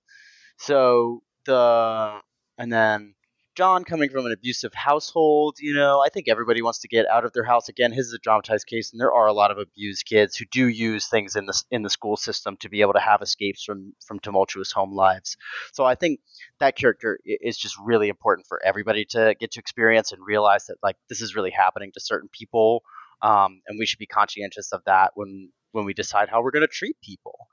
So 0.58 1.22
the 1.46 2.20
and 2.58 2.72
then 2.72 3.14
John 3.54 3.84
coming 3.84 4.08
from 4.08 4.24
an 4.24 4.32
abusive 4.32 4.72
household, 4.72 5.56
you 5.60 5.74
know, 5.74 6.00
I 6.00 6.08
think 6.08 6.26
everybody 6.26 6.62
wants 6.62 6.78
to 6.80 6.88
get 6.88 7.06
out 7.06 7.26
of 7.26 7.34
their 7.34 7.44
house. 7.44 7.68
Again, 7.68 7.92
his 7.92 8.06
is 8.06 8.14
a 8.14 8.18
dramatized 8.18 8.66
case, 8.66 8.92
and 8.92 9.00
there 9.00 9.12
are 9.12 9.26
a 9.26 9.32
lot 9.34 9.50
of 9.50 9.58
abused 9.58 10.06
kids 10.06 10.36
who 10.36 10.46
do 10.50 10.66
use 10.66 11.06
things 11.08 11.36
in 11.36 11.44
the 11.44 11.62
in 11.70 11.82
the 11.82 11.90
school 11.90 12.16
system 12.16 12.56
to 12.60 12.70
be 12.70 12.80
able 12.80 12.94
to 12.94 13.00
have 13.00 13.20
escapes 13.20 13.62
from 13.62 13.92
from 14.06 14.20
tumultuous 14.20 14.72
home 14.72 14.94
lives. 14.94 15.36
So 15.72 15.84
I 15.84 15.96
think 15.96 16.20
that 16.60 16.76
character 16.76 17.18
is 17.24 17.58
just 17.58 17.76
really 17.78 18.08
important 18.08 18.46
for 18.46 18.58
everybody 18.64 19.04
to 19.10 19.34
get 19.38 19.50
to 19.52 19.60
experience 19.60 20.12
and 20.12 20.22
realize 20.24 20.66
that 20.66 20.76
like 20.82 20.96
this 21.10 21.20
is 21.20 21.36
really 21.36 21.50
happening 21.50 21.92
to 21.92 22.00
certain 22.00 22.30
people, 22.32 22.82
um, 23.20 23.60
and 23.66 23.78
we 23.78 23.84
should 23.84 23.98
be 23.98 24.06
conscientious 24.06 24.72
of 24.72 24.82
that 24.86 25.10
when 25.14 25.50
when 25.72 25.84
we 25.84 25.92
decide 25.92 26.30
how 26.30 26.42
we're 26.42 26.52
going 26.52 26.66
to 26.66 26.68
treat 26.68 26.96
people. 27.02 27.48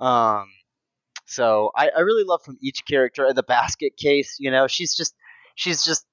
Um, 0.00 0.46
so 1.26 1.70
I, 1.74 1.90
I 1.90 2.00
really 2.00 2.24
love 2.24 2.42
from 2.42 2.58
each 2.62 2.84
character. 2.86 3.26
In 3.26 3.36
the 3.36 3.42
basket 3.42 3.96
case, 3.96 4.36
you 4.38 4.50
know, 4.50 4.66
she's 4.66 4.94
just 4.94 5.14
she's 5.54 5.84
just 5.84 6.04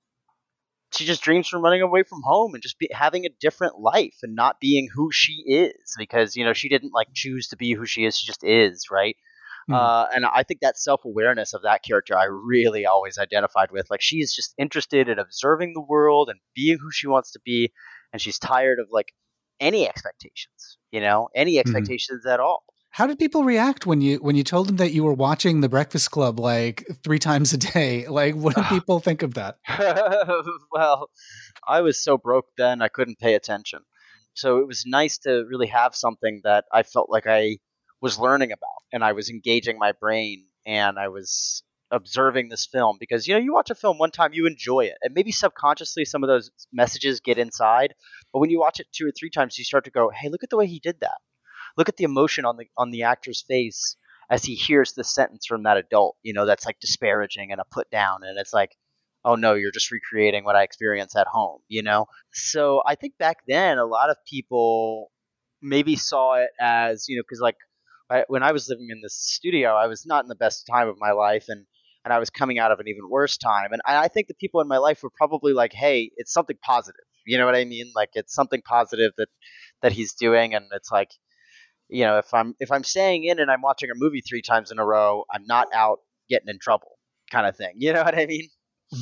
she 0.93 1.05
just 1.05 1.23
dreams 1.23 1.47
from 1.47 1.61
running 1.61 1.81
away 1.81 2.03
from 2.03 2.21
home 2.23 2.53
and 2.53 2.61
just 2.61 2.77
be, 2.77 2.89
having 2.91 3.25
a 3.25 3.29
different 3.39 3.79
life 3.79 4.17
and 4.23 4.35
not 4.35 4.59
being 4.59 4.89
who 4.93 5.09
she 5.11 5.43
is 5.47 5.95
because 5.97 6.35
you 6.35 6.43
know 6.43 6.53
she 6.53 6.69
didn't 6.69 6.93
like 6.93 7.07
choose 7.13 7.47
to 7.47 7.57
be 7.57 7.73
who 7.73 7.85
she 7.85 8.05
is 8.05 8.17
she 8.17 8.27
just 8.27 8.43
is 8.43 8.87
right 8.91 9.15
mm. 9.69 9.75
uh, 9.75 10.07
and 10.13 10.25
i 10.25 10.43
think 10.43 10.59
that 10.61 10.77
self-awareness 10.77 11.53
of 11.53 11.63
that 11.63 11.83
character 11.83 12.17
i 12.17 12.25
really 12.25 12.85
always 12.85 13.17
identified 13.17 13.71
with 13.71 13.89
like 13.89 14.01
she 14.01 14.17
is 14.17 14.33
just 14.33 14.53
interested 14.57 15.07
in 15.07 15.19
observing 15.19 15.73
the 15.73 15.81
world 15.81 16.29
and 16.29 16.39
being 16.55 16.77
who 16.79 16.91
she 16.91 17.07
wants 17.07 17.31
to 17.31 17.39
be 17.45 17.71
and 18.13 18.21
she's 18.21 18.39
tired 18.39 18.79
of 18.79 18.87
like 18.91 19.13
any 19.59 19.87
expectations 19.87 20.77
you 20.91 20.99
know 20.99 21.29
any 21.35 21.55
hmm. 21.55 21.59
expectations 21.59 22.23
mm. 22.25 22.33
at 22.33 22.39
all 22.39 22.63
how 22.91 23.07
did 23.07 23.17
people 23.17 23.45
react 23.45 23.85
when 23.85 24.01
you 24.01 24.17
when 24.17 24.35
you 24.35 24.43
told 24.43 24.67
them 24.67 24.75
that 24.77 24.91
you 24.91 25.03
were 25.03 25.13
watching 25.13 25.61
The 25.61 25.69
Breakfast 25.69 26.11
Club 26.11 26.39
like 26.39 26.85
three 27.03 27.19
times 27.19 27.53
a 27.53 27.57
day? 27.57 28.05
Like, 28.11 28.35
what 28.35 28.55
did 28.55 28.65
people 28.65 28.99
think 28.99 29.23
of 29.23 29.35
that? 29.35 29.57
well, 30.71 31.09
I 31.65 31.81
was 31.81 32.03
so 32.03 32.17
broke 32.17 32.47
then 32.57 32.81
I 32.81 32.89
couldn't 32.89 33.19
pay 33.19 33.35
attention. 33.35 33.79
So 34.33 34.59
it 34.59 34.67
was 34.67 34.83
nice 34.85 35.17
to 35.19 35.45
really 35.49 35.67
have 35.67 35.95
something 35.95 36.41
that 36.43 36.65
I 36.73 36.83
felt 36.83 37.09
like 37.09 37.25
I 37.25 37.57
was 38.01 38.19
learning 38.19 38.51
about, 38.51 38.83
and 38.91 39.03
I 39.03 39.13
was 39.13 39.29
engaging 39.29 39.79
my 39.79 39.93
brain, 39.93 40.45
and 40.65 40.99
I 40.99 41.07
was 41.07 41.63
observing 41.89 42.49
this 42.49 42.65
film 42.65 42.97
because 42.99 43.27
you 43.27 43.33
know 43.33 43.39
you 43.39 43.53
watch 43.53 43.69
a 43.69 43.75
film 43.75 43.97
one 43.97 44.11
time 44.11 44.31
you 44.33 44.47
enjoy 44.47 44.81
it 44.81 44.97
and 45.01 45.13
maybe 45.13 45.31
subconsciously 45.31 46.05
some 46.05 46.23
of 46.23 46.29
those 46.29 46.49
messages 46.71 47.19
get 47.19 47.37
inside 47.37 47.93
but 48.31 48.39
when 48.39 48.49
you 48.49 48.59
watch 48.59 48.79
it 48.79 48.87
two 48.93 49.05
or 49.05 49.11
three 49.11 49.29
times 49.29 49.57
you 49.57 49.65
start 49.65 49.83
to 49.83 49.91
go 49.91 50.09
hey 50.09 50.29
look 50.29 50.41
at 50.41 50.49
the 50.49 50.55
way 50.55 50.67
he 50.67 50.79
did 50.79 50.97
that 51.01 51.17
look 51.77 51.89
at 51.89 51.97
the 51.97 52.03
emotion 52.03 52.45
on 52.45 52.57
the 52.57 52.67
on 52.77 52.91
the 52.91 53.03
actor's 53.03 53.43
face 53.47 53.95
as 54.29 54.43
he 54.45 54.55
hears 54.55 54.93
the 54.93 55.03
sentence 55.03 55.45
from 55.45 55.63
that 55.63 55.77
adult, 55.77 56.15
you 56.23 56.33
know, 56.33 56.45
that's 56.45 56.65
like 56.65 56.79
disparaging 56.79 57.51
and 57.51 57.59
a 57.59 57.65
put 57.69 57.89
down. 57.91 58.21
And 58.23 58.39
it's 58.39 58.53
like, 58.53 58.71
oh 59.25 59.35
no, 59.35 59.55
you're 59.55 59.71
just 59.71 59.91
recreating 59.91 60.45
what 60.45 60.55
I 60.55 60.63
experienced 60.63 61.17
at 61.17 61.27
home, 61.27 61.59
you 61.67 61.83
know? 61.83 62.05
So 62.33 62.81
I 62.85 62.95
think 62.95 63.17
back 63.17 63.39
then, 63.47 63.77
a 63.77 63.85
lot 63.85 64.09
of 64.09 64.15
people 64.25 65.11
maybe 65.61 65.95
saw 65.97 66.35
it 66.35 66.49
as, 66.59 67.07
you 67.09 67.17
know, 67.17 67.23
because 67.23 67.41
like 67.41 67.57
I, 68.09 68.23
when 68.27 68.41
I 68.41 68.53
was 68.53 68.69
living 68.69 68.87
in 68.89 69.01
this 69.01 69.15
studio, 69.15 69.75
I 69.75 69.87
was 69.87 70.05
not 70.05 70.23
in 70.23 70.29
the 70.29 70.35
best 70.35 70.65
time 70.65 70.87
of 70.87 70.95
my 70.97 71.11
life. 71.11 71.45
And 71.49 71.65
and 72.03 72.13
I 72.13 72.19
was 72.19 72.29
coming 72.29 72.57
out 72.57 72.71
of 72.71 72.79
an 72.79 72.87
even 72.87 73.09
worse 73.09 73.37
time. 73.37 73.73
And 73.73 73.81
I 73.85 74.07
think 74.07 74.27
the 74.27 74.33
people 74.33 74.61
in 74.61 74.67
my 74.67 74.77
life 74.77 75.03
were 75.03 75.11
probably 75.15 75.53
like, 75.53 75.71
"Hey, 75.73 76.11
it's 76.15 76.33
something 76.33 76.57
positive." 76.63 77.05
You 77.25 77.37
know 77.37 77.45
what 77.45 77.55
I 77.55 77.65
mean? 77.65 77.91
Like 77.95 78.09
it's 78.13 78.33
something 78.33 78.61
positive 78.63 79.11
that 79.17 79.27
that 79.81 79.91
he's 79.91 80.13
doing, 80.13 80.55
and 80.55 80.65
it's 80.71 80.91
like, 80.91 81.09
you 81.91 82.05
know, 82.05 82.17
if 82.17 82.33
I'm 82.33 82.55
if 82.59 82.71
I'm 82.71 82.83
staying 82.83 83.25
in 83.25 83.39
and 83.39 83.51
I'm 83.51 83.61
watching 83.61 83.89
a 83.91 83.95
movie 83.95 84.21
three 84.21 84.41
times 84.41 84.71
in 84.71 84.79
a 84.79 84.85
row, 84.85 85.25
I'm 85.31 85.43
not 85.45 85.67
out 85.73 85.99
getting 86.29 86.47
in 86.47 86.57
trouble, 86.57 86.97
kind 87.29 87.45
of 87.45 87.55
thing. 87.55 87.73
You 87.77 87.93
know 87.93 88.03
what 88.03 88.17
I 88.17 88.25
mean? 88.25 88.47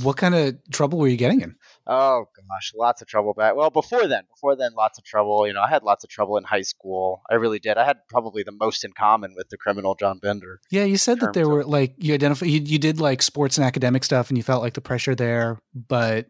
What 0.03 0.17
kind 0.17 0.35
of 0.35 0.55
trouble 0.71 0.99
were 0.99 1.07
you 1.07 1.17
getting 1.17 1.41
in? 1.41 1.55
Oh 1.87 2.25
gosh, 2.35 2.73
lots 2.75 3.01
of 3.01 3.07
trouble 3.07 3.33
back. 3.33 3.55
Well, 3.55 3.71
before 3.71 4.05
then, 4.07 4.23
before 4.29 4.55
then, 4.55 4.73
lots 4.75 4.99
of 4.99 5.03
trouble. 5.03 5.47
You 5.47 5.53
know, 5.53 5.61
I 5.61 5.69
had 5.69 5.81
lots 5.81 6.03
of 6.03 6.11
trouble 6.11 6.37
in 6.37 6.43
high 6.43 6.61
school. 6.61 7.21
I 7.29 7.35
really 7.35 7.57
did. 7.57 7.77
I 7.77 7.85
had 7.85 7.97
probably 8.07 8.43
the 8.43 8.51
most 8.51 8.83
in 8.83 8.91
common 8.93 9.33
with 9.35 9.49
the 9.49 9.57
criminal 9.57 9.95
John 9.95 10.19
Bender. 10.19 10.59
Yeah, 10.69 10.83
you 10.83 10.97
said 10.97 11.19
that 11.21 11.33
there 11.33 11.49
were 11.49 11.63
like 11.63 11.95
you 11.97 12.13
identify 12.13 12.45
you, 12.45 12.59
you 12.59 12.77
did 12.77 12.99
like 12.99 13.23
sports 13.23 13.57
and 13.57 13.65
academic 13.65 14.03
stuff, 14.03 14.29
and 14.29 14.37
you 14.37 14.43
felt 14.43 14.61
like 14.61 14.73
the 14.73 14.81
pressure 14.81 15.15
there, 15.15 15.59
but 15.73 16.27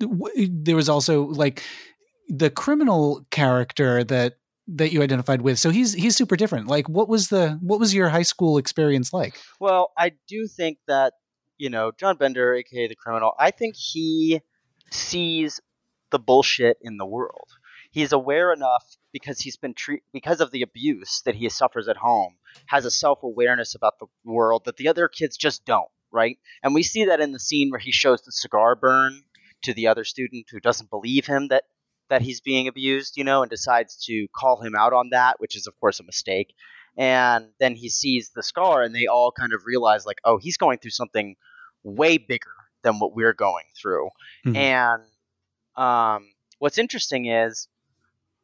there 0.00 0.76
was 0.76 0.90
also 0.90 1.24
like 1.24 1.62
the 2.28 2.50
criminal 2.50 3.26
character 3.30 4.04
that 4.04 4.34
that 4.68 4.92
you 4.92 5.02
identified 5.02 5.42
with. 5.42 5.58
So 5.58 5.70
he's 5.70 5.94
he's 5.94 6.16
super 6.16 6.36
different. 6.36 6.68
Like 6.68 6.88
what 6.88 7.08
was 7.08 7.28
the 7.28 7.58
what 7.62 7.80
was 7.80 7.94
your 7.94 8.08
high 8.10 8.22
school 8.22 8.58
experience 8.58 9.12
like? 9.12 9.38
Well, 9.58 9.92
I 9.96 10.12
do 10.28 10.46
think 10.46 10.78
that, 10.86 11.14
you 11.56 11.70
know, 11.70 11.90
John 11.90 12.16
Bender, 12.16 12.54
aka 12.54 12.86
the 12.86 12.94
criminal, 12.94 13.32
I 13.38 13.50
think 13.50 13.74
he 13.76 14.42
sees 14.90 15.60
the 16.10 16.18
bullshit 16.18 16.78
in 16.82 16.96
the 16.98 17.06
world. 17.06 17.48
He's 17.90 18.12
aware 18.12 18.52
enough 18.52 18.84
because 19.12 19.40
he's 19.40 19.56
been 19.56 19.74
treat 19.74 20.02
because 20.12 20.40
of 20.40 20.50
the 20.50 20.62
abuse 20.62 21.22
that 21.24 21.34
he 21.34 21.48
suffers 21.48 21.88
at 21.88 21.96
home, 21.96 22.34
has 22.66 22.84
a 22.84 22.90
self-awareness 22.90 23.74
about 23.74 23.98
the 23.98 24.06
world 24.24 24.66
that 24.66 24.76
the 24.76 24.88
other 24.88 25.08
kids 25.08 25.36
just 25.36 25.64
don't, 25.64 25.88
right? 26.12 26.38
And 26.62 26.74
we 26.74 26.82
see 26.82 27.06
that 27.06 27.20
in 27.20 27.32
the 27.32 27.40
scene 27.40 27.70
where 27.70 27.80
he 27.80 27.92
shows 27.92 28.22
the 28.22 28.32
cigar 28.32 28.76
burn 28.76 29.22
to 29.62 29.72
the 29.72 29.86
other 29.88 30.04
student 30.04 30.46
who 30.50 30.60
doesn't 30.60 30.90
believe 30.90 31.26
him 31.26 31.48
that 31.48 31.64
that 32.08 32.22
he's 32.22 32.40
being 32.40 32.68
abused, 32.68 33.16
you 33.16 33.24
know, 33.24 33.42
and 33.42 33.50
decides 33.50 34.04
to 34.06 34.26
call 34.34 34.60
him 34.60 34.74
out 34.74 34.92
on 34.92 35.10
that, 35.10 35.40
which 35.40 35.56
is 35.56 35.66
of 35.66 35.78
course 35.80 36.00
a 36.00 36.04
mistake. 36.04 36.54
And 36.96 37.50
then 37.60 37.76
he 37.76 37.88
sees 37.88 38.30
the 38.34 38.42
scar 38.42 38.82
and 38.82 38.94
they 38.94 39.06
all 39.06 39.30
kind 39.30 39.52
of 39.52 39.62
realize 39.64 40.04
like, 40.04 40.18
oh, 40.24 40.38
he's 40.38 40.56
going 40.56 40.78
through 40.78 40.90
something 40.90 41.36
way 41.84 42.18
bigger 42.18 42.50
than 42.82 42.98
what 42.98 43.14
we're 43.14 43.34
going 43.34 43.66
through. 43.80 44.08
Mm-hmm. 44.46 44.56
And 44.56 45.02
um, 45.76 46.26
what's 46.58 46.78
interesting 46.78 47.26
is, 47.26 47.68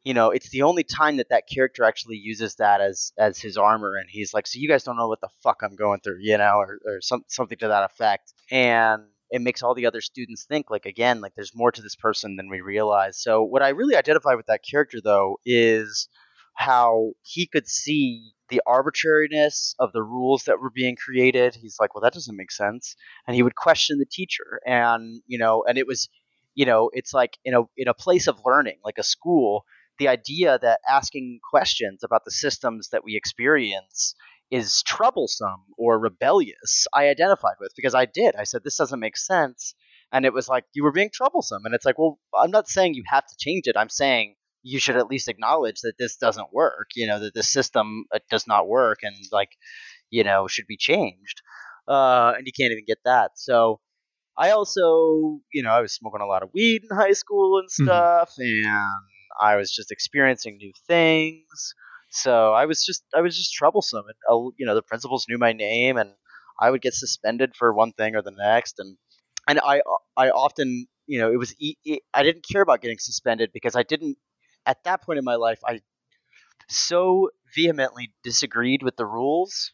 you 0.03 0.13
know, 0.13 0.29
it's 0.29 0.49
the 0.49 0.61
only 0.61 0.83
time 0.83 1.17
that 1.17 1.29
that 1.29 1.49
character 1.51 1.83
actually 1.83 2.17
uses 2.17 2.55
that 2.55 2.79
as 2.79 3.11
as 3.17 3.39
his 3.39 3.57
armor, 3.57 3.95
and 3.95 4.07
he's 4.07 4.35
like, 4.35 4.45
"So 4.45 4.59
you 4.59 4.67
guys 4.69 4.83
don't 4.83 4.97
know 4.97 5.07
what 5.07 5.19
the 5.19 5.29
fuck 5.41 5.61
I'm 5.63 5.75
going 5.75 5.99
through," 5.99 6.19
you 6.21 6.37
know, 6.37 6.57
or, 6.57 6.79
or 6.85 7.01
some, 7.01 7.23
something 7.27 7.57
to 7.57 7.69
that 7.69 7.89
effect. 7.91 8.31
And 8.51 9.01
it 9.35 9.41
makes 9.41 9.61
all 9.61 9.75
the 9.75 9.85
other 9.85 10.01
students 10.01 10.45
think 10.45 10.69
like 10.69 10.85
again 10.85 11.19
like 11.19 11.33
there's 11.35 11.53
more 11.53 11.71
to 11.71 11.81
this 11.81 11.95
person 11.95 12.37
than 12.37 12.49
we 12.49 12.61
realize. 12.61 13.21
So 13.21 13.43
what 13.43 13.61
i 13.61 13.69
really 13.69 13.95
identify 13.95 14.35
with 14.35 14.45
that 14.47 14.63
character 14.63 14.99
though 15.03 15.39
is 15.45 16.07
how 16.53 17.11
he 17.21 17.45
could 17.45 17.67
see 17.67 18.31
the 18.49 18.61
arbitrariness 18.65 19.75
of 19.77 19.91
the 19.91 20.03
rules 20.03 20.43
that 20.45 20.61
were 20.61 20.69
being 20.69 20.95
created. 20.95 21.55
He's 21.55 21.77
like 21.79 21.93
well 21.93 22.01
that 22.01 22.13
doesn't 22.13 22.37
make 22.37 22.51
sense. 22.51 22.95
And 23.27 23.35
he 23.35 23.43
would 23.43 23.55
question 23.55 23.99
the 23.99 24.05
teacher. 24.05 24.61
And 24.65 25.21
you 25.27 25.37
know 25.37 25.65
and 25.67 25.77
it 25.77 25.85
was 25.85 26.07
you 26.53 26.65
know 26.65 26.89
it's 26.93 27.13
like 27.13 27.37
in 27.43 27.53
a 27.53 27.63
in 27.75 27.89
a 27.89 27.93
place 27.93 28.27
of 28.27 28.39
learning 28.45 28.79
like 28.85 28.97
a 28.97 29.03
school 29.03 29.65
the 29.97 30.07
idea 30.07 30.59
that 30.61 30.79
asking 30.89 31.39
questions 31.49 32.03
about 32.03 32.25
the 32.25 32.31
systems 32.31 32.89
that 32.89 33.03
we 33.03 33.15
experience 33.15 34.15
is 34.51 34.83
troublesome 34.83 35.63
or 35.77 35.99
rebellious, 35.99 36.87
I 36.93 37.07
identified 37.07 37.55
with 37.59 37.71
because 37.75 37.95
I 37.95 38.05
did. 38.05 38.35
I 38.35 38.43
said, 38.43 38.61
this 38.63 38.77
doesn't 38.77 38.99
make 38.99 39.17
sense. 39.17 39.73
And 40.11 40.25
it 40.25 40.33
was 40.33 40.47
like, 40.47 40.65
you 40.73 40.83
were 40.83 40.91
being 40.91 41.09
troublesome. 41.11 41.65
And 41.65 41.73
it's 41.73 41.85
like, 41.85 41.97
well, 41.97 42.19
I'm 42.37 42.51
not 42.51 42.69
saying 42.69 42.93
you 42.93 43.03
have 43.07 43.25
to 43.25 43.35
change 43.39 43.63
it. 43.65 43.75
I'm 43.75 43.89
saying 43.89 44.35
you 44.61 44.79
should 44.79 44.97
at 44.97 45.07
least 45.07 45.27
acknowledge 45.27 45.81
that 45.81 45.97
this 45.97 46.15
doesn't 46.15 46.53
work, 46.53 46.89
you 46.95 47.07
know, 47.07 47.19
that 47.19 47.33
the 47.33 47.43
system 47.43 48.05
uh, 48.13 48.19
does 48.29 48.47
not 48.47 48.67
work 48.67 48.99
and, 49.03 49.15
like, 49.31 49.49
you 50.09 50.23
know, 50.23 50.47
should 50.47 50.67
be 50.67 50.77
changed. 50.77 51.41
Uh, 51.87 52.33
and 52.37 52.45
you 52.45 52.53
can't 52.57 52.71
even 52.71 52.85
get 52.85 52.99
that. 53.05 53.31
So 53.35 53.79
I 54.37 54.51
also, 54.51 55.39
you 55.53 55.63
know, 55.63 55.71
I 55.71 55.81
was 55.81 55.93
smoking 55.93 56.21
a 56.21 56.27
lot 56.27 56.43
of 56.43 56.49
weed 56.53 56.83
in 56.89 56.95
high 56.95 57.13
school 57.13 57.59
and 57.59 57.67
mm-hmm. 57.67 57.85
stuff. 57.85 58.33
Mm-hmm. 58.39 58.67
And 58.67 59.03
I 59.41 59.55
was 59.55 59.71
just 59.71 59.91
experiencing 59.91 60.57
new 60.57 60.71
things. 60.87 61.73
So 62.15 62.53
I 62.53 62.65
was 62.65 62.85
just 62.85 63.03
I 63.15 63.21
was 63.21 63.37
just 63.37 63.53
troublesome, 63.53 64.05
and 64.07 64.15
uh, 64.31 64.49
you 64.57 64.65
know 64.65 64.75
the 64.75 64.81
principals 64.83 65.25
knew 65.29 65.37
my 65.37 65.53
name, 65.53 65.97
and 65.97 66.11
I 66.59 66.71
would 66.71 66.81
get 66.81 66.93
suspended 66.93 67.55
for 67.55 67.73
one 67.73 67.91
thing 67.93 68.15
or 68.15 68.21
the 68.21 68.31
next, 68.31 68.79
and 68.79 68.97
and 69.47 69.59
I 69.59 69.81
I 70.17 70.29
often 70.31 70.87
you 71.07 71.19
know 71.19 71.31
it 71.31 71.37
was 71.37 71.55
I 72.13 72.23
didn't 72.23 72.45
care 72.51 72.61
about 72.61 72.81
getting 72.81 72.99
suspended 72.99 73.51
because 73.53 73.75
I 73.75 73.83
didn't 73.83 74.17
at 74.65 74.83
that 74.85 75.03
point 75.03 75.19
in 75.19 75.25
my 75.25 75.35
life 75.35 75.59
I 75.67 75.81
so 76.69 77.31
vehemently 77.55 78.13
disagreed 78.23 78.83
with 78.83 78.97
the 78.97 79.05
rules 79.07 79.73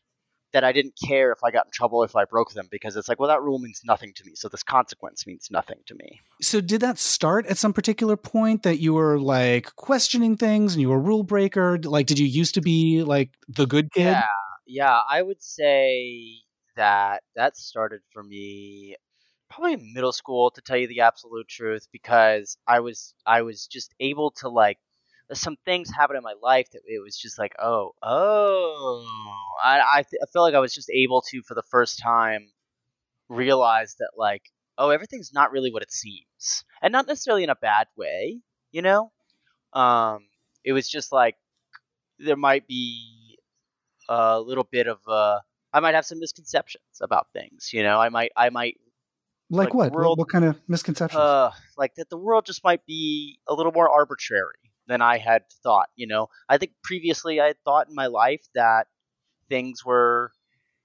that 0.53 0.63
I 0.63 0.71
didn't 0.71 0.95
care 1.07 1.31
if 1.31 1.43
I 1.43 1.51
got 1.51 1.67
in 1.67 1.71
trouble 1.71 2.03
if 2.03 2.15
I 2.15 2.25
broke 2.25 2.53
them 2.53 2.67
because 2.69 2.95
it's 2.95 3.07
like, 3.07 3.19
well, 3.19 3.29
that 3.29 3.41
rule 3.41 3.59
means 3.59 3.81
nothing 3.83 4.13
to 4.15 4.25
me. 4.25 4.33
So 4.35 4.49
this 4.49 4.63
consequence 4.63 5.25
means 5.25 5.49
nothing 5.49 5.79
to 5.87 5.95
me. 5.95 6.19
So 6.41 6.61
did 6.61 6.81
that 6.81 6.99
start 6.99 7.45
at 7.45 7.57
some 7.57 7.73
particular 7.73 8.17
point 8.17 8.63
that 8.63 8.79
you 8.79 8.93
were 8.93 9.19
like 9.19 9.75
questioning 9.75 10.37
things 10.37 10.73
and 10.73 10.81
you 10.81 10.89
were 10.89 10.97
a 10.97 10.99
rule 10.99 11.23
breaker? 11.23 11.79
Like, 11.81 12.07
did 12.07 12.19
you 12.19 12.27
used 12.27 12.55
to 12.55 12.61
be 12.61 13.03
like 13.03 13.31
the 13.47 13.65
good 13.65 13.91
kid? 13.93 14.03
Yeah. 14.03 14.25
Yeah. 14.67 14.99
I 15.09 15.21
would 15.21 15.41
say 15.41 16.41
that 16.75 17.23
that 17.35 17.57
started 17.57 18.01
for 18.13 18.23
me 18.23 18.95
probably 19.49 19.73
in 19.73 19.93
middle 19.93 20.13
school 20.13 20.49
to 20.51 20.61
tell 20.61 20.77
you 20.77 20.87
the 20.87 21.01
absolute 21.01 21.47
truth 21.47 21.87
because 21.91 22.57
I 22.67 22.79
was 22.79 23.13
I 23.25 23.41
was 23.41 23.67
just 23.67 23.93
able 23.99 24.31
to 24.37 24.49
like 24.49 24.77
some 25.33 25.57
things 25.65 25.89
happened 25.89 26.17
in 26.17 26.23
my 26.23 26.35
life 26.41 26.69
that 26.71 26.81
it 26.85 27.01
was 27.03 27.17
just 27.17 27.39
like, 27.39 27.53
oh, 27.59 27.91
oh, 28.03 29.05
I 29.63 29.79
I, 29.79 30.03
th- 30.03 30.21
I 30.21 30.25
feel 30.31 30.41
like 30.41 30.55
I 30.55 30.59
was 30.59 30.73
just 30.73 30.89
able 30.89 31.21
to 31.29 31.41
for 31.43 31.55
the 31.55 31.63
first 31.63 31.99
time 31.99 32.47
realize 33.29 33.95
that 33.99 34.11
like, 34.17 34.43
oh, 34.77 34.89
everything's 34.89 35.31
not 35.33 35.51
really 35.51 35.71
what 35.71 35.83
it 35.83 35.91
seems, 35.91 36.63
and 36.81 36.91
not 36.91 37.07
necessarily 37.07 37.43
in 37.43 37.49
a 37.49 37.55
bad 37.55 37.87
way, 37.97 38.39
you 38.71 38.81
know. 38.81 39.11
Um, 39.73 40.25
it 40.63 40.73
was 40.73 40.89
just 40.89 41.11
like 41.11 41.35
there 42.19 42.37
might 42.37 42.67
be 42.67 43.37
a 44.09 44.39
little 44.39 44.67
bit 44.69 44.87
of 44.87 44.99
uh, 45.07 45.39
I 45.73 45.79
might 45.79 45.95
have 45.95 46.05
some 46.05 46.19
misconceptions 46.19 46.99
about 47.01 47.27
things, 47.33 47.69
you 47.73 47.83
know. 47.83 47.99
I 47.99 48.09
might 48.09 48.31
I 48.35 48.49
might 48.49 48.77
like, 49.49 49.67
like 49.67 49.73
what? 49.73 49.91
World, 49.91 50.17
what? 50.17 50.25
What 50.25 50.29
kind 50.29 50.45
of 50.45 50.57
misconceptions? 50.67 51.19
Uh, 51.19 51.51
like 51.77 51.95
that 51.95 52.09
the 52.09 52.17
world 52.17 52.45
just 52.45 52.63
might 52.63 52.85
be 52.85 53.39
a 53.47 53.53
little 53.53 53.71
more 53.71 53.89
arbitrary 53.89 54.55
than 54.91 55.01
I 55.01 55.17
had 55.17 55.43
thought. 55.63 55.89
You 55.95 56.07
know, 56.07 56.27
I 56.49 56.57
think 56.57 56.73
previously 56.83 57.39
I 57.41 57.47
had 57.47 57.63
thought 57.63 57.89
in 57.89 57.95
my 57.95 58.07
life 58.07 58.45
that 58.55 58.87
things 59.49 59.85
were 59.85 60.31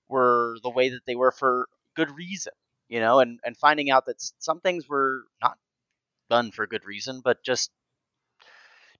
were 0.08 0.56
the 0.62 0.70
way 0.70 0.90
that 0.90 1.06
they 1.06 1.16
were 1.16 1.32
for 1.32 1.68
good 1.96 2.10
reason. 2.10 2.52
You 2.88 3.00
know, 3.00 3.20
and 3.20 3.40
and 3.44 3.56
finding 3.56 3.90
out 3.90 4.06
that 4.06 4.16
some 4.38 4.60
things 4.60 4.88
were 4.88 5.24
not 5.42 5.58
done 6.30 6.52
for 6.52 6.66
good 6.66 6.84
reason, 6.84 7.20
but 7.24 7.44
just 7.44 7.70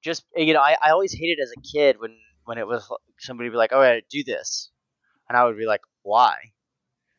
just 0.02 0.24
you 0.36 0.54
know, 0.54 0.60
I, 0.60 0.76
I 0.82 0.90
always 0.90 1.12
hated 1.12 1.38
as 1.42 1.52
a 1.56 1.60
kid 1.60 2.00
when 2.00 2.16
when 2.44 2.58
it 2.58 2.66
was 2.66 2.90
somebody 3.18 3.48
would 3.48 3.54
be 3.54 3.58
like, 3.58 3.72
"Oh, 3.72 3.82
yeah, 3.82 4.00
do 4.10 4.24
this," 4.24 4.70
and 5.28 5.36
I 5.36 5.44
would 5.44 5.58
be 5.58 5.66
like, 5.66 5.82
"Why?" 6.02 6.36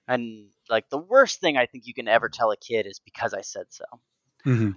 And 0.07 0.49
like 0.69 0.89
the 0.89 0.97
worst 0.97 1.39
thing 1.41 1.57
I 1.57 1.65
think 1.65 1.85
you 1.87 1.93
can 1.93 2.07
ever 2.07 2.29
tell 2.29 2.51
a 2.51 2.57
kid 2.57 2.85
is 2.85 2.99
because 2.99 3.33
I 3.33 3.41
said 3.41 3.65
so. 3.69 3.85
Mm-hmm. 4.45 4.71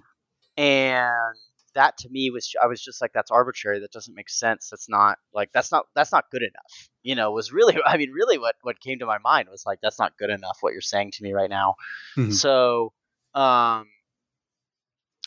And 0.61 1.37
that 1.75 1.97
to 1.97 2.09
me 2.09 2.29
was 2.29 2.53
I 2.61 2.67
was 2.67 2.81
just 2.81 3.01
like 3.01 3.11
that's 3.13 3.31
arbitrary. 3.31 3.79
That 3.79 3.91
doesn't 3.91 4.15
make 4.15 4.29
sense. 4.29 4.69
That's 4.69 4.89
not 4.89 5.17
like 5.33 5.51
that's 5.53 5.71
not 5.71 5.85
that's 5.95 6.11
not 6.11 6.29
good 6.31 6.41
enough. 6.41 6.89
You 7.03 7.15
know 7.15 7.31
was 7.31 7.51
really 7.51 7.77
I 7.85 7.97
mean 7.97 8.11
really 8.11 8.37
what 8.37 8.55
what 8.61 8.79
came 8.79 8.99
to 8.99 9.05
my 9.05 9.17
mind 9.19 9.49
was 9.49 9.63
like 9.65 9.79
that's 9.81 9.99
not 9.99 10.17
good 10.17 10.29
enough 10.29 10.57
what 10.61 10.73
you're 10.73 10.81
saying 10.81 11.11
to 11.11 11.23
me 11.23 11.33
right 11.33 11.49
now. 11.49 11.75
Mm-hmm. 12.17 12.31
so 12.31 12.93
um 13.33 13.87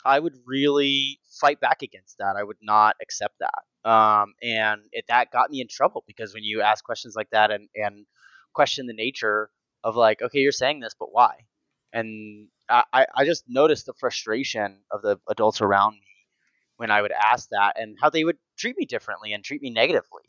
I 0.07 0.19
would 0.19 0.35
really 0.45 1.19
fight 1.41 1.59
back 1.59 1.81
against 1.81 2.19
that. 2.19 2.35
I 2.37 2.43
would 2.43 2.59
not 2.61 2.95
accept 3.01 3.35
that. 3.39 3.89
Um 3.89 4.33
and 4.41 4.81
it, 4.91 5.05
that 5.07 5.31
got 5.31 5.49
me 5.49 5.61
in 5.61 5.67
trouble 5.69 6.03
because 6.07 6.33
when 6.33 6.43
you 6.43 6.61
ask 6.61 6.83
questions 6.83 7.15
like 7.15 7.29
that 7.31 7.51
and 7.51 7.69
and 7.75 8.05
question 8.53 8.87
the 8.87 8.93
nature 8.93 9.49
of 9.83 9.95
like 9.95 10.21
okay 10.21 10.39
you're 10.39 10.51
saying 10.51 10.79
this 10.79 10.95
but 10.97 11.09
why? 11.11 11.33
And 11.93 12.49
I, 12.67 13.05
I 13.15 13.25
just 13.25 13.45
noticed 13.47 13.85
the 13.85 13.93
frustration 13.93 14.79
of 14.91 15.01
the 15.01 15.17
adults 15.29 15.61
around 15.61 15.93
me 15.93 16.14
when 16.77 16.91
I 16.91 17.01
would 17.01 17.11
ask 17.11 17.49
that 17.49 17.79
and 17.79 17.97
how 18.01 18.09
they 18.09 18.23
would 18.23 18.37
treat 18.57 18.77
me 18.77 18.85
differently 18.85 19.33
and 19.33 19.43
treat 19.43 19.61
me 19.61 19.69
negatively. 19.69 20.23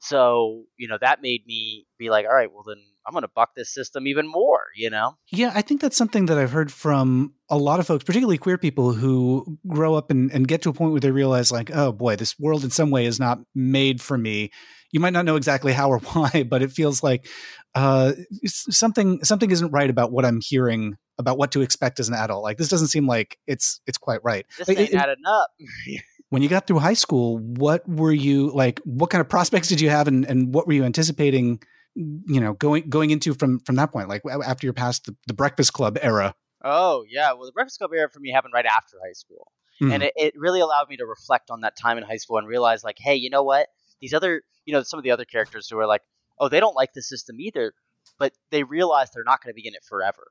So, 0.00 0.64
you 0.76 0.88
know, 0.88 0.98
that 1.00 1.22
made 1.22 1.46
me 1.46 1.86
be 1.98 2.10
like, 2.10 2.26
all 2.26 2.34
right, 2.34 2.52
well, 2.52 2.64
then 2.66 2.82
I'm 3.06 3.12
going 3.12 3.22
to 3.22 3.30
buck 3.34 3.50
this 3.56 3.72
system 3.72 4.06
even 4.06 4.28
more, 4.28 4.64
you 4.76 4.90
know? 4.90 5.16
Yeah, 5.32 5.52
I 5.54 5.62
think 5.62 5.80
that's 5.80 5.96
something 5.96 6.26
that 6.26 6.38
I've 6.38 6.52
heard 6.52 6.72
from 6.72 7.34
a 7.48 7.56
lot 7.56 7.80
of 7.80 7.86
folks, 7.86 8.04
particularly 8.04 8.38
queer 8.38 8.58
people 8.58 8.92
who 8.92 9.58
grow 9.66 9.94
up 9.94 10.10
and, 10.10 10.30
and 10.32 10.46
get 10.46 10.62
to 10.62 10.70
a 10.70 10.72
point 10.72 10.92
where 10.92 11.00
they 11.00 11.10
realize, 11.10 11.50
like, 11.50 11.70
oh 11.74 11.92
boy, 11.92 12.16
this 12.16 12.38
world 12.38 12.62
in 12.64 12.70
some 12.70 12.90
way 12.90 13.06
is 13.06 13.18
not 13.18 13.38
made 13.54 14.00
for 14.00 14.18
me. 14.18 14.50
You 14.92 15.00
might 15.00 15.12
not 15.12 15.24
know 15.24 15.36
exactly 15.36 15.72
how 15.72 15.90
or 15.90 15.98
why, 16.12 16.44
but 16.48 16.62
it 16.62 16.72
feels 16.72 17.02
like 17.02 17.26
uh, 17.74 18.12
something 18.46 19.22
something 19.24 19.50
isn't 19.50 19.70
right 19.70 19.88
about 19.88 20.12
what 20.12 20.24
I'm 20.24 20.40
hearing 20.42 20.96
about 21.18 21.38
what 21.38 21.52
to 21.52 21.60
expect 21.60 22.00
as 22.00 22.08
an 22.08 22.14
adult. 22.14 22.42
Like 22.42 22.58
this 22.58 22.68
doesn't 22.68 22.88
seem 22.88 23.06
like 23.06 23.38
it's 23.46 23.80
it's 23.86 23.98
quite 23.98 24.20
right. 24.24 24.46
This 24.58 24.68
Like, 24.68 24.78
ain't 24.78 24.90
it- 24.90 24.96
adding 24.96 25.24
up. 25.26 25.48
when 26.30 26.42
you 26.42 26.48
got 26.48 26.66
through 26.66 26.78
high 26.78 26.94
school, 26.94 27.38
what 27.38 27.88
were 27.88 28.12
you 28.12 28.50
like? 28.52 28.80
What 28.84 29.10
kind 29.10 29.20
of 29.20 29.28
prospects 29.28 29.68
did 29.68 29.80
you 29.80 29.90
have, 29.90 30.08
and, 30.08 30.24
and 30.24 30.52
what 30.54 30.66
were 30.66 30.72
you 30.72 30.84
anticipating? 30.84 31.60
You 31.96 32.40
know, 32.40 32.52
going 32.54 32.88
going 32.88 33.10
into 33.10 33.34
from 33.34 33.58
from 33.60 33.76
that 33.76 33.92
point, 33.92 34.08
like 34.08 34.22
after 34.44 34.66
you're 34.66 34.72
past 34.74 35.06
the, 35.06 35.16
the 35.26 35.34
Breakfast 35.34 35.72
Club 35.72 35.98
era. 36.00 36.34
oh, 36.64 37.04
yeah. 37.08 37.32
Well, 37.32 37.46
the 37.46 37.52
Breakfast 37.52 37.78
Club 37.78 37.90
era 37.94 38.08
for 38.08 38.20
me 38.20 38.30
happened 38.30 38.54
right 38.54 38.66
after 38.66 38.96
high 39.04 39.12
school. 39.12 39.50
Mhm. 39.82 39.92
and 39.94 40.02
it, 40.02 40.12
it 40.16 40.34
really 40.36 40.60
allowed 40.60 40.88
me 40.90 40.96
to 40.98 41.06
reflect 41.06 41.50
on 41.50 41.62
that 41.62 41.74
time 41.76 41.96
in 41.98 42.04
high 42.04 42.18
school 42.18 42.36
and 42.36 42.46
realize 42.46 42.84
like 42.84 42.98
hey 42.98 43.14
you 43.14 43.30
know 43.30 43.42
what 43.42 43.68
these 44.02 44.12
other 44.12 44.42
you 44.66 44.74
know 44.74 44.82
some 44.82 44.98
of 44.98 45.04
the 45.04 45.10
other 45.10 45.24
characters 45.24 45.68
who 45.70 45.78
are 45.78 45.86
like 45.86 46.02
oh 46.38 46.48
they 46.50 46.60
don't 46.60 46.76
like 46.76 46.92
the 46.92 47.00
system 47.00 47.40
either 47.40 47.72
but 48.18 48.34
they 48.50 48.62
realize 48.62 49.08
they're 49.10 49.24
not 49.24 49.42
going 49.42 49.50
to 49.50 49.54
be 49.62 49.66
in 49.66 49.74
it 49.74 49.82
forever 49.88 50.26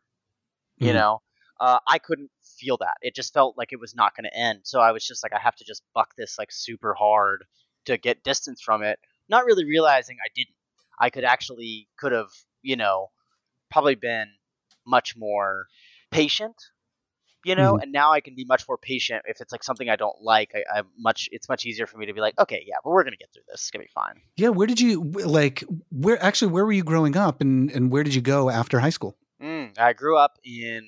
you 0.78 0.92
Mhm. 0.92 0.94
know 0.94 1.22
uh, 1.60 1.80
i 1.88 1.98
couldn't 1.98 2.30
feel 2.60 2.78
that 2.78 2.94
it 3.02 3.16
just 3.16 3.34
felt 3.34 3.58
like 3.58 3.74
it 3.74 3.80
was 3.80 3.96
not 3.96 4.16
going 4.16 4.26
to 4.32 4.38
end 4.38 4.60
so 4.64 4.80
i 4.80 4.92
was 4.92 5.04
just 5.04 5.24
like 5.24 5.34
i 5.34 5.40
have 5.40 5.56
to 5.56 5.64
just 5.66 5.82
buck 5.96 6.14
this 6.16 6.38
like 6.38 6.52
super 6.52 6.94
hard 6.94 7.44
to 7.86 7.98
get 7.98 8.24
distance 8.24 8.62
from 8.62 8.84
it 8.84 9.00
not 9.30 9.46
really 9.46 9.66
realizing 9.66 10.18
i 10.24 10.30
didn't 10.36 10.54
i 11.00 11.10
could 11.10 11.24
actually 11.24 11.88
could 11.98 12.12
have 12.12 12.30
you 12.62 12.76
know 12.76 13.10
probably 13.72 13.96
been 13.96 14.28
much 14.86 15.16
more 15.16 15.68
patient 16.12 16.56
you 17.46 17.56
know 17.56 17.78
and 17.78 17.92
now 17.92 18.12
i 18.12 18.20
can 18.20 18.36
be 18.36 18.44
much 18.46 18.68
more 18.68 18.78
patient 18.78 19.22
if 19.26 19.40
it's 19.40 19.52
like 19.52 19.64
something 19.64 19.90
i 19.90 19.96
don't 19.96 20.22
like 20.22 20.52
I, 20.56 20.80
i'm 20.80 20.88
much 20.98 21.30
it's 21.32 21.48
much 21.48 21.66
easier 21.66 21.88
for 21.88 21.98
me 21.98 22.06
to 22.08 22.14
be 22.14 22.20
like 22.20 22.38
okay 22.38 22.64
yeah 22.68 22.76
but 22.84 22.90
we're 22.90 23.04
gonna 23.04 23.16
get 23.16 23.30
through 23.34 23.44
this 23.48 23.62
it's 23.62 23.72
gonna 23.72 23.84
be 23.84 23.90
fine 23.94 24.22
Yeah, 24.36 24.50
where 24.50 24.68
did 24.68 24.80
you 24.82 25.04
like? 25.04 25.64
Where 25.92 26.22
actually, 26.24 26.52
where 26.52 26.66
were 26.66 26.72
you 26.72 26.84
growing 26.84 27.16
up, 27.16 27.42
and 27.42 27.72
and 27.72 27.92
where 27.92 28.04
did 28.04 28.14
you 28.16 28.22
go 28.22 28.50
after 28.50 28.80
high 28.80 28.90
school? 28.90 29.16
mm, 29.42 29.78
i 29.78 29.94
grew 29.94 30.18
up 30.18 30.38
in 30.44 30.82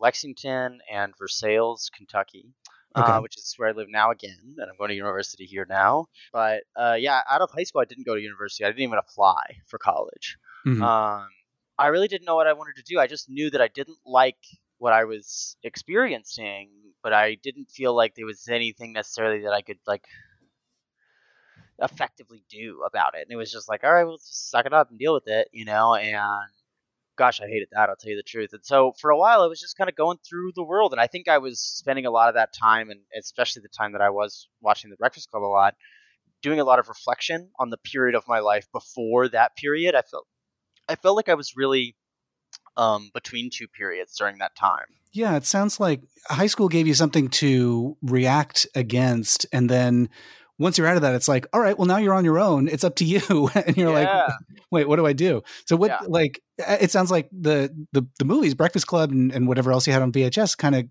lexington 0.00 0.80
and 0.90 1.12
versailles 1.18 1.90
kentucky 1.94 2.46
Okay. 2.96 3.16
uh, 3.16 3.20
which 3.20 3.36
is 3.36 3.54
where 3.56 3.68
i 3.68 3.72
live 3.72 3.88
now 3.88 4.10
again 4.10 4.38
and 4.58 4.70
i'm 4.70 4.76
going 4.78 4.88
to 4.88 4.94
university 4.94 5.44
here 5.44 5.66
now 5.68 6.06
but 6.32 6.64
uh, 6.76 6.96
yeah 6.98 7.20
out 7.30 7.40
of 7.40 7.50
high 7.50 7.62
school 7.64 7.80
i 7.80 7.84
didn't 7.84 8.06
go 8.06 8.14
to 8.14 8.20
university 8.20 8.64
i 8.64 8.68
didn't 8.68 8.82
even 8.82 8.98
apply 8.98 9.42
for 9.66 9.78
college 9.78 10.36
Mhm. 10.64 10.80
um, 10.80 11.28
I 11.78 11.88
really 11.88 12.08
didn't 12.08 12.26
know 12.26 12.36
what 12.36 12.46
I 12.46 12.52
wanted 12.52 12.76
to 12.76 12.82
do. 12.82 12.98
I 13.00 13.06
just 13.06 13.28
knew 13.30 13.50
that 13.50 13.60
I 13.60 13.68
didn't 13.68 13.98
like 14.04 14.36
what 14.78 14.92
I 14.92 15.04
was 15.04 15.56
experiencing, 15.62 16.70
but 17.02 17.12
I 17.12 17.36
didn't 17.36 17.70
feel 17.70 17.94
like 17.94 18.14
there 18.14 18.26
was 18.26 18.46
anything 18.48 18.92
necessarily 18.92 19.42
that 19.42 19.52
I 19.52 19.62
could 19.62 19.78
like 19.86 20.04
effectively 21.80 22.44
do 22.48 22.82
about 22.86 23.14
it. 23.14 23.22
And 23.22 23.32
it 23.32 23.36
was 23.36 23.52
just 23.52 23.68
like, 23.68 23.84
all 23.84 23.92
right, 23.92 24.04
well, 24.04 24.16
just 24.16 24.50
suck 24.50 24.66
it 24.66 24.72
up 24.72 24.90
and 24.90 24.98
deal 24.98 25.14
with 25.14 25.26
it, 25.26 25.48
you 25.52 25.64
know. 25.64 25.94
And 25.94 26.50
gosh, 27.16 27.40
I 27.40 27.46
hated 27.46 27.68
that. 27.72 27.88
I'll 27.88 27.96
tell 27.96 28.10
you 28.10 28.16
the 28.16 28.22
truth. 28.22 28.50
And 28.52 28.64
so 28.64 28.92
for 29.00 29.10
a 29.10 29.18
while, 29.18 29.42
I 29.42 29.46
was 29.46 29.60
just 29.60 29.76
kind 29.76 29.90
of 29.90 29.96
going 29.96 30.18
through 30.28 30.52
the 30.54 30.64
world, 30.64 30.92
and 30.92 31.00
I 31.00 31.06
think 31.06 31.28
I 31.28 31.38
was 31.38 31.60
spending 31.60 32.06
a 32.06 32.10
lot 32.10 32.28
of 32.28 32.34
that 32.34 32.52
time, 32.52 32.90
and 32.90 33.00
especially 33.18 33.62
the 33.62 33.68
time 33.68 33.92
that 33.92 34.00
I 34.00 34.10
was 34.10 34.48
watching 34.60 34.90
The 34.90 34.96
Breakfast 34.96 35.30
Club 35.30 35.42
a 35.42 35.46
lot, 35.46 35.74
doing 36.42 36.60
a 36.60 36.64
lot 36.64 36.78
of 36.78 36.88
reflection 36.88 37.50
on 37.58 37.70
the 37.70 37.78
period 37.78 38.14
of 38.14 38.24
my 38.28 38.40
life 38.40 38.66
before 38.72 39.28
that 39.28 39.56
period. 39.56 39.94
I 39.94 40.02
felt 40.02 40.26
I 40.88 40.96
felt 40.96 41.16
like 41.16 41.28
I 41.28 41.34
was 41.34 41.56
really 41.56 41.96
um, 42.76 43.10
between 43.14 43.50
two 43.50 43.68
periods 43.68 44.16
during 44.16 44.38
that 44.38 44.56
time. 44.56 44.86
Yeah, 45.12 45.36
it 45.36 45.44
sounds 45.44 45.78
like 45.78 46.00
high 46.26 46.46
school 46.46 46.68
gave 46.68 46.86
you 46.86 46.94
something 46.94 47.28
to 47.28 47.96
react 48.02 48.66
against, 48.74 49.46
and 49.52 49.68
then 49.68 50.08
once 50.62 50.78
you're 50.78 50.86
out 50.86 50.96
of 50.96 51.02
that, 51.02 51.14
it's 51.14 51.28
like, 51.28 51.46
all 51.52 51.60
right, 51.60 51.76
well 51.76 51.86
now 51.86 51.98
you're 51.98 52.14
on 52.14 52.24
your 52.24 52.38
own. 52.38 52.68
It's 52.68 52.84
up 52.84 52.96
to 52.96 53.04
you, 53.04 53.50
and 53.54 53.76
you're 53.76 53.92
like, 53.92 54.08
wait, 54.70 54.88
what 54.88 54.96
do 54.96 55.06
I 55.06 55.12
do? 55.12 55.42
So 55.66 55.76
what? 55.76 55.90
Yeah. 55.90 56.00
Like, 56.06 56.40
uh, 56.66 56.78
it 56.80 56.90
sounds 56.90 57.10
like 57.10 57.28
the 57.32 57.74
the 57.92 58.06
the 58.18 58.24
movies, 58.24 58.54
Breakfast 58.54 58.86
Club, 58.86 59.10
and, 59.10 59.32
and 59.32 59.46
whatever 59.46 59.72
else 59.72 59.86
you 59.86 59.92
had 59.92 60.02
on 60.02 60.12
VHS, 60.12 60.56
kind 60.56 60.74
of 60.74 60.86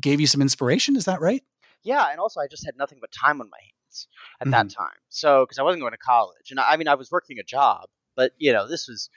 gave 0.00 0.20
you 0.20 0.26
some 0.26 0.42
inspiration. 0.42 0.96
Is 0.96 1.04
that 1.04 1.20
right? 1.20 1.42
yeah, 1.84 2.10
and 2.10 2.18
also 2.18 2.40
I 2.40 2.48
just 2.48 2.64
had 2.64 2.76
nothing 2.76 2.98
but 3.00 3.12
time 3.12 3.40
on 3.40 3.50
my 3.50 3.58
hands 3.60 4.08
at 4.40 4.50
that 4.50 4.66
mm-hmm. 4.66 4.82
time. 4.82 4.96
So 5.10 5.44
because 5.44 5.58
I 5.58 5.62
wasn't 5.62 5.82
going 5.82 5.92
to 5.92 5.98
college, 5.98 6.50
and 6.50 6.58
I, 6.58 6.72
I 6.72 6.76
mean 6.76 6.88
I 6.88 6.94
was 6.94 7.10
working 7.10 7.38
a 7.38 7.44
job, 7.44 7.84
but 8.16 8.32
you 8.38 8.52
know 8.52 8.66
this 8.66 8.88
was 8.88 9.10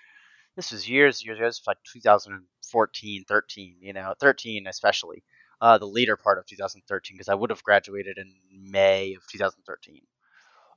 this 0.55 0.71
was 0.71 0.87
years 0.87 1.25
years 1.25 1.37
ago. 1.37 1.47
This 1.47 1.61
was 1.61 1.67
like 1.67 1.77
2014, 1.93 3.23
13. 3.27 3.77
You 3.81 3.93
know, 3.93 4.13
13 4.19 4.67
especially. 4.67 5.23
Uh, 5.61 5.77
the 5.77 5.87
later 5.87 6.17
part 6.17 6.37
of 6.37 6.45
2013 6.45 7.15
because 7.17 7.29
I 7.29 7.35
would 7.35 7.49
have 7.49 7.63
graduated 7.63 8.17
in 8.17 8.35
May 8.51 9.13
of 9.15 9.23
2013. 9.27 10.03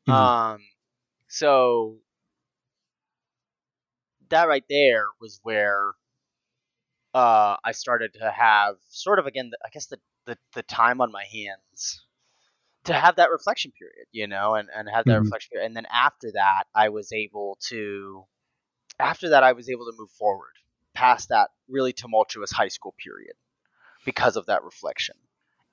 Mhm. 0.06 0.14
Um, 0.14 0.62
so 1.28 2.00
that 4.30 4.48
right 4.48 4.64
there 4.68 5.06
was 5.20 5.40
where 5.42 5.92
uh, 7.14 7.56
I 7.64 7.72
started 7.72 8.14
to 8.14 8.30
have 8.30 8.76
sort 8.88 9.18
of 9.18 9.26
again, 9.26 9.50
the, 9.50 9.58
I 9.64 9.68
guess 9.70 9.86
the, 9.86 9.98
the 10.26 10.38
the 10.54 10.62
time 10.62 11.00
on 11.00 11.10
my 11.10 11.24
hands 11.24 12.06
to 12.84 12.94
have 12.94 13.16
that 13.16 13.30
reflection 13.30 13.72
period, 13.78 14.06
you 14.12 14.26
know, 14.28 14.54
and 14.56 14.68
and 14.74 14.88
have 14.88 15.06
that 15.06 15.16
Mhm. 15.16 15.20
reflection 15.20 15.50
period, 15.52 15.66
and 15.66 15.76
then 15.76 15.86
after 15.92 16.32
that, 16.32 16.64
I 16.74 16.90
was 16.90 17.12
able 17.12 17.58
to 17.68 18.24
after 19.00 19.30
that 19.30 19.44
I 19.44 19.52
was 19.52 19.70
able 19.70 19.86
to 19.86 19.98
move 19.98 20.10
forward 20.12 20.52
past 20.94 21.30
that 21.30 21.50
really 21.68 21.92
tumultuous 21.94 22.52
high 22.52 22.68
school 22.68 22.94
period 23.02 23.34
because 24.04 24.36
of 24.36 24.46
that 24.46 24.64
reflection, 24.64 25.16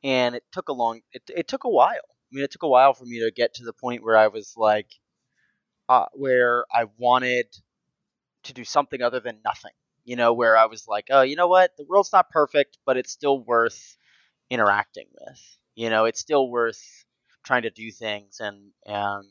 and 0.03 0.35
it 0.35 0.43
took 0.51 0.69
a 0.69 0.73
long 0.73 1.01
it 1.13 1.23
it 1.35 1.47
took 1.47 1.63
a 1.65 1.69
while. 1.69 1.91
I 1.95 2.35
mean, 2.35 2.43
it 2.43 2.51
took 2.51 2.63
a 2.63 2.67
while 2.67 2.93
for 2.93 3.05
me 3.05 3.19
to 3.21 3.31
get 3.31 3.55
to 3.55 3.65
the 3.65 3.73
point 3.73 4.03
where 4.03 4.17
I 4.17 4.27
was 4.27 4.53
like, 4.57 4.89
uh, 5.89 6.05
where 6.13 6.65
I 6.71 6.85
wanted 6.97 7.47
to 8.43 8.53
do 8.53 8.63
something 8.63 9.01
other 9.01 9.19
than 9.19 9.39
nothing. 9.43 9.71
You 10.05 10.15
know, 10.15 10.33
where 10.33 10.57
I 10.57 10.65
was 10.67 10.87
like, 10.87 11.07
oh, 11.11 11.21
you 11.21 11.35
know 11.35 11.47
what? 11.47 11.75
The 11.77 11.85
world's 11.85 12.13
not 12.13 12.29
perfect, 12.29 12.77
but 12.85 12.97
it's 12.97 13.11
still 13.11 13.39
worth 13.43 13.97
interacting 14.49 15.07
with. 15.19 15.41
You 15.75 15.89
know, 15.89 16.05
it's 16.05 16.19
still 16.21 16.49
worth 16.49 16.81
trying 17.45 17.63
to 17.63 17.69
do 17.71 17.91
things 17.91 18.39
and 18.41 18.71
and 18.85 19.25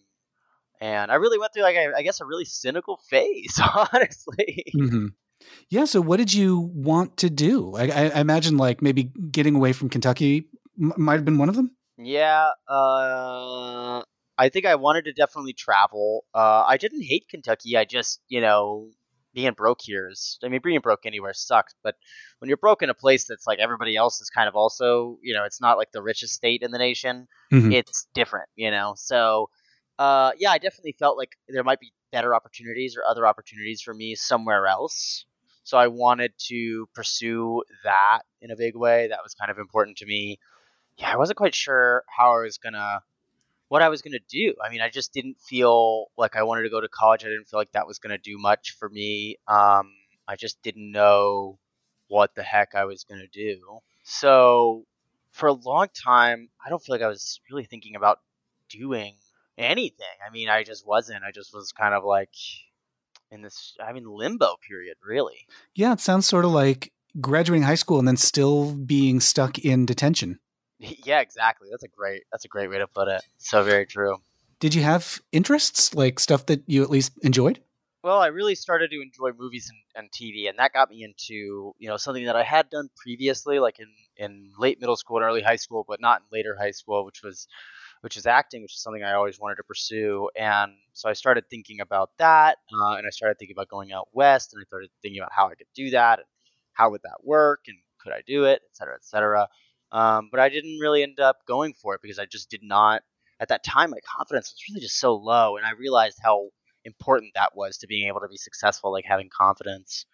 and 0.80 1.10
I 1.10 1.16
really 1.16 1.38
went 1.38 1.54
through 1.54 1.64
like 1.64 1.76
I, 1.76 1.92
I 1.98 2.02
guess 2.02 2.20
a 2.20 2.26
really 2.26 2.44
cynical 2.44 2.98
phase, 3.10 3.60
honestly. 3.92 4.64
hmm 4.72 5.06
Yeah. 5.68 5.84
So, 5.84 6.00
what 6.00 6.18
did 6.18 6.32
you 6.32 6.70
want 6.74 7.16
to 7.18 7.30
do? 7.30 7.74
I, 7.76 7.84
I, 7.90 8.20
imagine, 8.20 8.56
like 8.56 8.82
maybe 8.82 9.04
getting 9.30 9.54
away 9.54 9.72
from 9.72 9.88
Kentucky 9.88 10.48
m- 10.80 10.92
might 10.96 11.14
have 11.14 11.24
been 11.24 11.38
one 11.38 11.48
of 11.48 11.56
them. 11.56 11.72
Yeah, 11.98 12.50
uh, 12.68 14.02
I 14.38 14.48
think 14.50 14.66
I 14.66 14.74
wanted 14.74 15.06
to 15.06 15.12
definitely 15.12 15.54
travel. 15.54 16.24
Uh, 16.34 16.64
I 16.66 16.76
didn't 16.76 17.02
hate 17.02 17.26
Kentucky. 17.28 17.76
I 17.76 17.84
just, 17.84 18.20
you 18.28 18.40
know, 18.42 18.90
being 19.34 19.52
broke 19.52 19.80
here 19.82 20.08
is, 20.10 20.38
I 20.44 20.48
mean, 20.48 20.60
being 20.62 20.80
broke 20.80 21.06
anywhere 21.06 21.32
sucks, 21.34 21.74
but 21.82 21.94
when 22.38 22.48
you're 22.48 22.56
broke 22.56 22.82
in 22.82 22.90
a 22.90 22.94
place 22.94 23.26
that's 23.26 23.46
like 23.46 23.58
everybody 23.58 23.96
else 23.96 24.20
is 24.20 24.30
kind 24.30 24.48
of 24.48 24.56
also, 24.56 25.18
you 25.22 25.34
know, 25.34 25.44
it's 25.44 25.60
not 25.60 25.78
like 25.78 25.92
the 25.92 26.02
richest 26.02 26.34
state 26.34 26.62
in 26.62 26.70
the 26.70 26.78
nation, 26.78 27.28
Mhm. 27.52 27.72
it's 27.72 28.08
different, 28.14 28.48
you 28.56 28.70
know? 28.70 28.94
So, 28.96 29.50
uh, 29.98 30.32
yeah, 30.38 30.50
I 30.50 30.58
definitely 30.58 30.96
felt 30.98 31.16
like 31.18 31.36
there 31.48 31.64
might 31.64 31.80
be 31.80 31.92
better 32.16 32.34
opportunities 32.34 32.96
or 32.96 33.04
other 33.06 33.26
opportunities 33.26 33.82
for 33.82 33.92
me 33.92 34.14
somewhere 34.14 34.66
else. 34.66 35.26
So 35.64 35.76
I 35.76 35.88
wanted 35.88 36.32
to 36.48 36.88
pursue 36.94 37.62
that 37.84 38.20
in 38.40 38.50
a 38.50 38.56
big 38.56 38.74
way. 38.74 39.08
That 39.08 39.18
was 39.22 39.34
kind 39.34 39.50
of 39.50 39.58
important 39.58 39.98
to 39.98 40.06
me. 40.06 40.38
Yeah, 40.96 41.12
I 41.12 41.18
wasn't 41.18 41.36
quite 41.36 41.54
sure 41.54 42.04
how 42.08 42.38
I 42.38 42.40
was 42.40 42.56
gonna, 42.56 43.00
what 43.68 43.82
I 43.82 43.90
was 43.90 44.00
gonna 44.00 44.24
do. 44.30 44.54
I 44.64 44.70
mean, 44.70 44.80
I 44.80 44.88
just 44.88 45.12
didn't 45.12 45.36
feel 45.46 46.06
like 46.16 46.36
I 46.36 46.44
wanted 46.44 46.62
to 46.62 46.70
go 46.70 46.80
to 46.80 46.88
college. 46.88 47.22
I 47.22 47.28
didn't 47.28 47.48
feel 47.48 47.60
like 47.60 47.72
that 47.72 47.86
was 47.86 47.98
gonna 47.98 48.16
do 48.16 48.38
much 48.38 48.76
for 48.78 48.88
me. 48.88 49.36
Um, 49.46 49.92
I 50.26 50.36
just 50.36 50.62
didn't 50.62 50.90
know 50.90 51.58
what 52.08 52.34
the 52.34 52.42
heck 52.42 52.74
I 52.74 52.86
was 52.86 53.04
gonna 53.04 53.28
do. 53.30 53.80
So 54.04 54.86
for 55.32 55.48
a 55.48 55.52
long 55.52 55.88
time, 55.88 56.48
I 56.64 56.70
don't 56.70 56.82
feel 56.82 56.94
like 56.94 57.02
I 57.02 57.08
was 57.08 57.40
really 57.50 57.66
thinking 57.66 57.94
about 57.94 58.20
doing 58.70 59.16
anything. 59.58 60.06
I 60.26 60.32
mean, 60.32 60.48
I 60.48 60.62
just 60.62 60.86
wasn't. 60.86 61.24
I 61.24 61.30
just 61.32 61.54
was 61.54 61.72
kind 61.72 61.94
of 61.94 62.04
like 62.04 62.34
in 63.30 63.42
this, 63.42 63.74
I 63.84 63.92
mean, 63.92 64.04
limbo 64.06 64.56
period, 64.66 64.96
really. 65.04 65.46
Yeah, 65.74 65.92
it 65.92 66.00
sounds 66.00 66.26
sort 66.26 66.44
of 66.44 66.52
like 66.52 66.92
graduating 67.20 67.62
high 67.62 67.74
school 67.74 67.98
and 67.98 68.06
then 68.06 68.16
still 68.16 68.72
being 68.72 69.20
stuck 69.20 69.58
in 69.58 69.86
detention. 69.86 70.40
Yeah, 70.78 71.20
exactly. 71.20 71.68
That's 71.70 71.84
a 71.84 71.88
great. 71.88 72.24
That's 72.30 72.44
a 72.44 72.48
great 72.48 72.68
way 72.68 72.76
to 72.76 72.86
put 72.86 73.08
it. 73.08 73.22
So 73.38 73.62
very 73.62 73.86
true. 73.86 74.18
Did 74.60 74.74
you 74.74 74.82
have 74.82 75.20
interests, 75.32 75.94
like 75.94 76.20
stuff 76.20 76.44
that 76.46 76.64
you 76.66 76.82
at 76.82 76.90
least 76.90 77.12
enjoyed? 77.22 77.60
Well, 78.02 78.20
I 78.20 78.26
really 78.26 78.54
started 78.54 78.90
to 78.90 79.00
enjoy 79.00 79.32
movies 79.36 79.70
and, 79.70 80.04
and 80.04 80.12
TV, 80.12 80.50
and 80.50 80.58
that 80.58 80.74
got 80.74 80.90
me 80.90 81.02
into 81.02 81.74
you 81.78 81.88
know 81.88 81.96
something 81.96 82.26
that 82.26 82.36
I 82.36 82.42
had 82.42 82.68
done 82.68 82.90
previously, 82.94 83.58
like 83.58 83.78
in, 83.80 83.88
in 84.18 84.52
late 84.58 84.78
middle 84.78 84.96
school 84.96 85.16
and 85.16 85.24
early 85.24 85.40
high 85.40 85.56
school, 85.56 85.84
but 85.88 86.00
not 86.00 86.20
in 86.20 86.36
later 86.36 86.54
high 86.58 86.72
school, 86.72 87.06
which 87.06 87.22
was 87.22 87.48
which 88.06 88.16
is 88.16 88.24
acting, 88.24 88.62
which 88.62 88.74
is 88.74 88.80
something 88.80 89.02
I 89.02 89.14
always 89.14 89.40
wanted 89.40 89.56
to 89.56 89.64
pursue. 89.64 90.30
And 90.36 90.70
so 90.92 91.08
I 91.08 91.12
started 91.12 91.42
thinking 91.50 91.80
about 91.80 92.10
that, 92.18 92.58
uh, 92.72 92.94
and 92.94 93.04
I 93.04 93.10
started 93.10 93.36
thinking 93.36 93.56
about 93.56 93.66
going 93.66 93.92
out 93.92 94.06
west, 94.12 94.52
and 94.52 94.62
I 94.62 94.64
started 94.64 94.90
thinking 95.02 95.20
about 95.20 95.32
how 95.32 95.48
I 95.48 95.56
could 95.56 95.66
do 95.74 95.90
that, 95.90 96.20
and 96.20 96.28
how 96.72 96.90
would 96.90 97.00
that 97.02 97.24
work, 97.24 97.62
and 97.66 97.76
could 97.98 98.12
I 98.12 98.22
do 98.24 98.44
it, 98.44 98.62
et 98.64 98.76
cetera, 98.76 98.94
et 98.94 99.04
cetera. 99.04 99.48
Um, 99.90 100.28
but 100.30 100.38
I 100.38 100.48
didn't 100.50 100.78
really 100.78 101.02
end 101.02 101.18
up 101.18 101.38
going 101.48 101.74
for 101.74 101.96
it 101.96 102.00
because 102.00 102.20
I 102.20 102.26
just 102.26 102.48
did 102.48 102.62
not. 102.62 103.02
At 103.40 103.48
that 103.48 103.64
time, 103.64 103.90
my 103.90 103.98
confidence 104.16 104.52
was 104.52 104.62
really 104.70 104.82
just 104.82 105.00
so 105.00 105.16
low, 105.16 105.56
and 105.56 105.66
I 105.66 105.72
realized 105.72 106.20
how 106.22 106.50
important 106.84 107.32
that 107.34 107.56
was 107.56 107.78
to 107.78 107.88
being 107.88 108.06
able 108.06 108.20
to 108.20 108.28
be 108.28 108.36
successful, 108.36 108.92
like 108.92 109.04
having 109.04 109.30
confidence. 109.36 110.06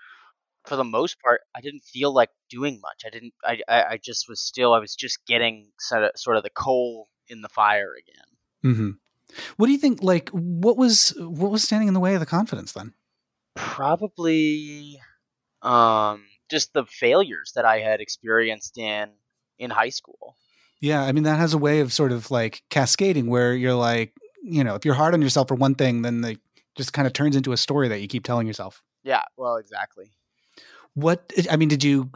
For 0.65 0.77
the 0.77 0.85
most 0.85 1.21
part, 1.21 1.43
I 1.55 1.61
didn't 1.61 1.85
feel 1.85 2.15
like 2.15 2.31
doing 2.49 2.81
much. 2.81 3.03
I 3.05 3.11
didn't. 3.11 3.35
I. 3.45 3.61
I, 3.69 3.99
just 3.99 4.31
was 4.31 4.41
still. 4.41 4.73
I 4.73 4.79
was 4.79 4.95
just 4.95 5.19
getting 5.27 5.73
sort 5.79 6.05
of, 6.05 6.13
sort 6.17 6.39
of 6.39 6.43
the 6.43 6.51
coal 6.51 7.09
in 7.33 7.43
the 7.43 7.49
fire 7.49 7.95
again. 7.99 8.73
Mm-hmm. 8.75 8.91
What 9.57 9.67
do 9.67 9.73
you 9.73 9.79
think? 9.79 10.03
Like, 10.03 10.29
what 10.31 10.77
was 10.77 11.15
what 11.19 11.51
was 11.51 11.63
standing 11.63 11.89
in 11.89 11.95
the 11.95 12.01
way 12.01 12.15
of 12.15 12.21
the 12.21 12.27
confidence 12.27 12.73
then? 12.73 12.93
Probably, 13.57 15.01
um, 15.63 16.25
just 16.51 16.73
the 16.73 16.85
failures 16.85 17.53
that 17.55 17.65
I 17.65 17.81
had 17.81 18.01
experienced 18.01 18.79
in 18.79 19.11
in 19.59 19.71
high 19.71 19.89
school. 19.89 20.37
Yeah, 20.81 21.03
I 21.03 21.13
mean 21.13 21.25
that 21.25 21.39
has 21.39 21.55
a 21.55 21.59
way 21.59 21.81
of 21.81 21.93
sort 21.93 22.13
of 22.13 22.31
like 22.31 22.63
cascading 22.69 23.29
where 23.29 23.55
you're 23.55 23.75
like, 23.75 24.13
you 24.43 24.65
know, 24.65 24.75
if 24.75 24.85
you're 24.85 24.95
hard 24.95 25.15
on 25.15 25.23
yourself 25.23 25.49
for 25.49 25.55
one 25.55 25.75
thing, 25.75 26.03
then 26.03 26.25
it 26.25 26.39
just 26.77 26.93
kind 26.93 27.07
of 27.07 27.13
turns 27.13 27.37
into 27.37 27.53
a 27.53 27.57
story 27.57 27.89
that 27.89 28.01
you 28.01 28.09
keep 28.09 28.25
telling 28.25 28.47
yourself. 28.47 28.83
Yeah, 29.05 29.23
well, 29.37 29.57
exactly. 29.57 30.11
What 30.95 31.33
I 31.51 31.57
mean, 31.57 31.69
did 31.69 31.85
you 31.85 32.11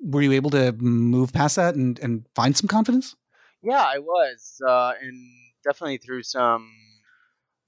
were 0.00 0.22
you 0.22 0.32
able 0.32 0.50
to 0.50 0.72
move 0.72 1.32
past 1.32 1.56
that 1.56 1.74
and 1.74 1.98
and 2.00 2.26
find 2.34 2.56
some 2.56 2.68
confidence? 2.68 3.14
Yeah, 3.66 3.82
I 3.82 3.98
was, 3.98 4.60
uh, 4.64 4.92
and 5.02 5.20
definitely 5.64 5.98
through 5.98 6.22
some 6.22 6.70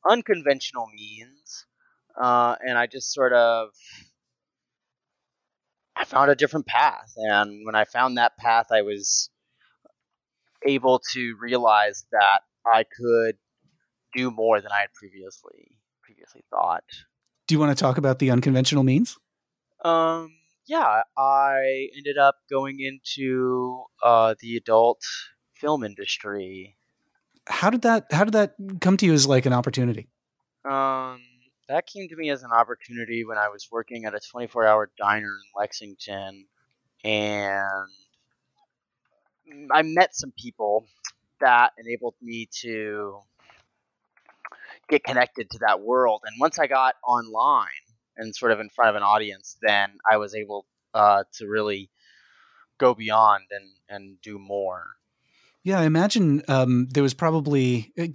unconventional 0.09 0.87
means. 0.95 1.67
Uh, 2.17 2.55
and 2.65 2.79
I 2.79 2.87
just 2.87 3.13
sort 3.13 3.33
of 3.33 3.71
I 5.97 6.05
found 6.05 6.31
a 6.31 6.37
different 6.37 6.67
path, 6.67 7.13
and 7.17 7.67
when 7.67 7.75
I 7.75 7.85
found 7.85 8.17
that 8.17 8.37
path, 8.37 8.67
I 8.71 8.83
was 8.83 9.29
able 10.65 11.01
to 11.15 11.35
realize 11.41 12.05
that 12.13 12.43
I 12.65 12.85
could 12.85 13.35
do 14.15 14.31
more 14.31 14.61
than 14.61 14.71
I 14.71 14.83
had 14.83 14.93
previously 14.95 15.73
previously 16.05 16.45
thought. 16.49 16.85
Do 17.49 17.57
you 17.57 17.59
want 17.59 17.77
to 17.77 17.83
talk 17.83 17.99
about 17.99 18.21
the 18.21 18.31
unconventional 18.31 18.85
means? 18.85 19.19
Um, 19.85 20.33
yeah, 20.69 21.03
I 21.17 21.89
ended 21.97 22.19
up 22.19 22.37
going 22.49 22.79
into 22.79 23.83
uh, 24.01 24.37
the 24.41 24.57
adult 24.57 25.01
film 25.61 25.85
industry. 25.85 26.77
How 27.47 27.71
did 27.71 27.83
that 27.83 28.07
How 28.11 28.25
did 28.25 28.35
that 28.35 28.55
come 28.81 28.97
to 28.99 29.07
you 29.07 29.13
as 29.13 29.27
like 29.27 29.47
an 29.47 29.53
opportunity? 29.53 30.09
Um, 30.65 31.21
that 31.69 31.87
came 31.87 32.09
to 32.09 32.17
me 32.17 32.31
as 32.31 32.43
an 32.43 32.51
opportunity 32.51 33.25
when 33.25 33.39
I 33.39 33.49
was 33.49 33.69
working 33.71 34.05
at 34.05 34.15
a 34.15 34.21
24 34.21 34.67
hour 34.67 34.91
diner 34.99 35.29
in 35.29 35.61
Lexington, 35.61 36.47
and 37.05 37.89
I 39.73 39.83
met 39.83 40.15
some 40.15 40.33
people 40.37 40.87
that 41.41 41.73
enabled 41.79 42.15
me 42.21 42.49
to 42.63 43.21
get 44.89 45.05
connected 45.05 45.51
to 45.51 45.59
that 45.61 45.81
world. 45.81 46.23
And 46.27 46.35
once 46.41 46.59
I 46.59 46.67
got 46.67 46.95
online 47.07 47.69
and 48.17 48.35
sort 48.35 48.53
of 48.53 48.61
in 48.61 48.69
front 48.71 48.91
of 48.91 48.97
an 48.97 49.03
audience, 49.03 49.57
then 49.63 49.91
I 50.11 50.17
was 50.17 50.35
able 50.35 50.67
uh, 50.95 51.25
to 51.35 51.47
really 51.47 51.91
go 52.79 52.95
beyond 52.95 53.45
and, 53.51 53.69
and 53.89 54.21
do 54.23 54.39
more. 54.39 54.85
Yeah, 55.65 55.81
I 55.81 55.85
imagine 55.85 56.43
um, 56.49 56.87
there 56.91 57.03
was 57.03 57.15
probably 57.15 57.93
uh, 57.99 58.07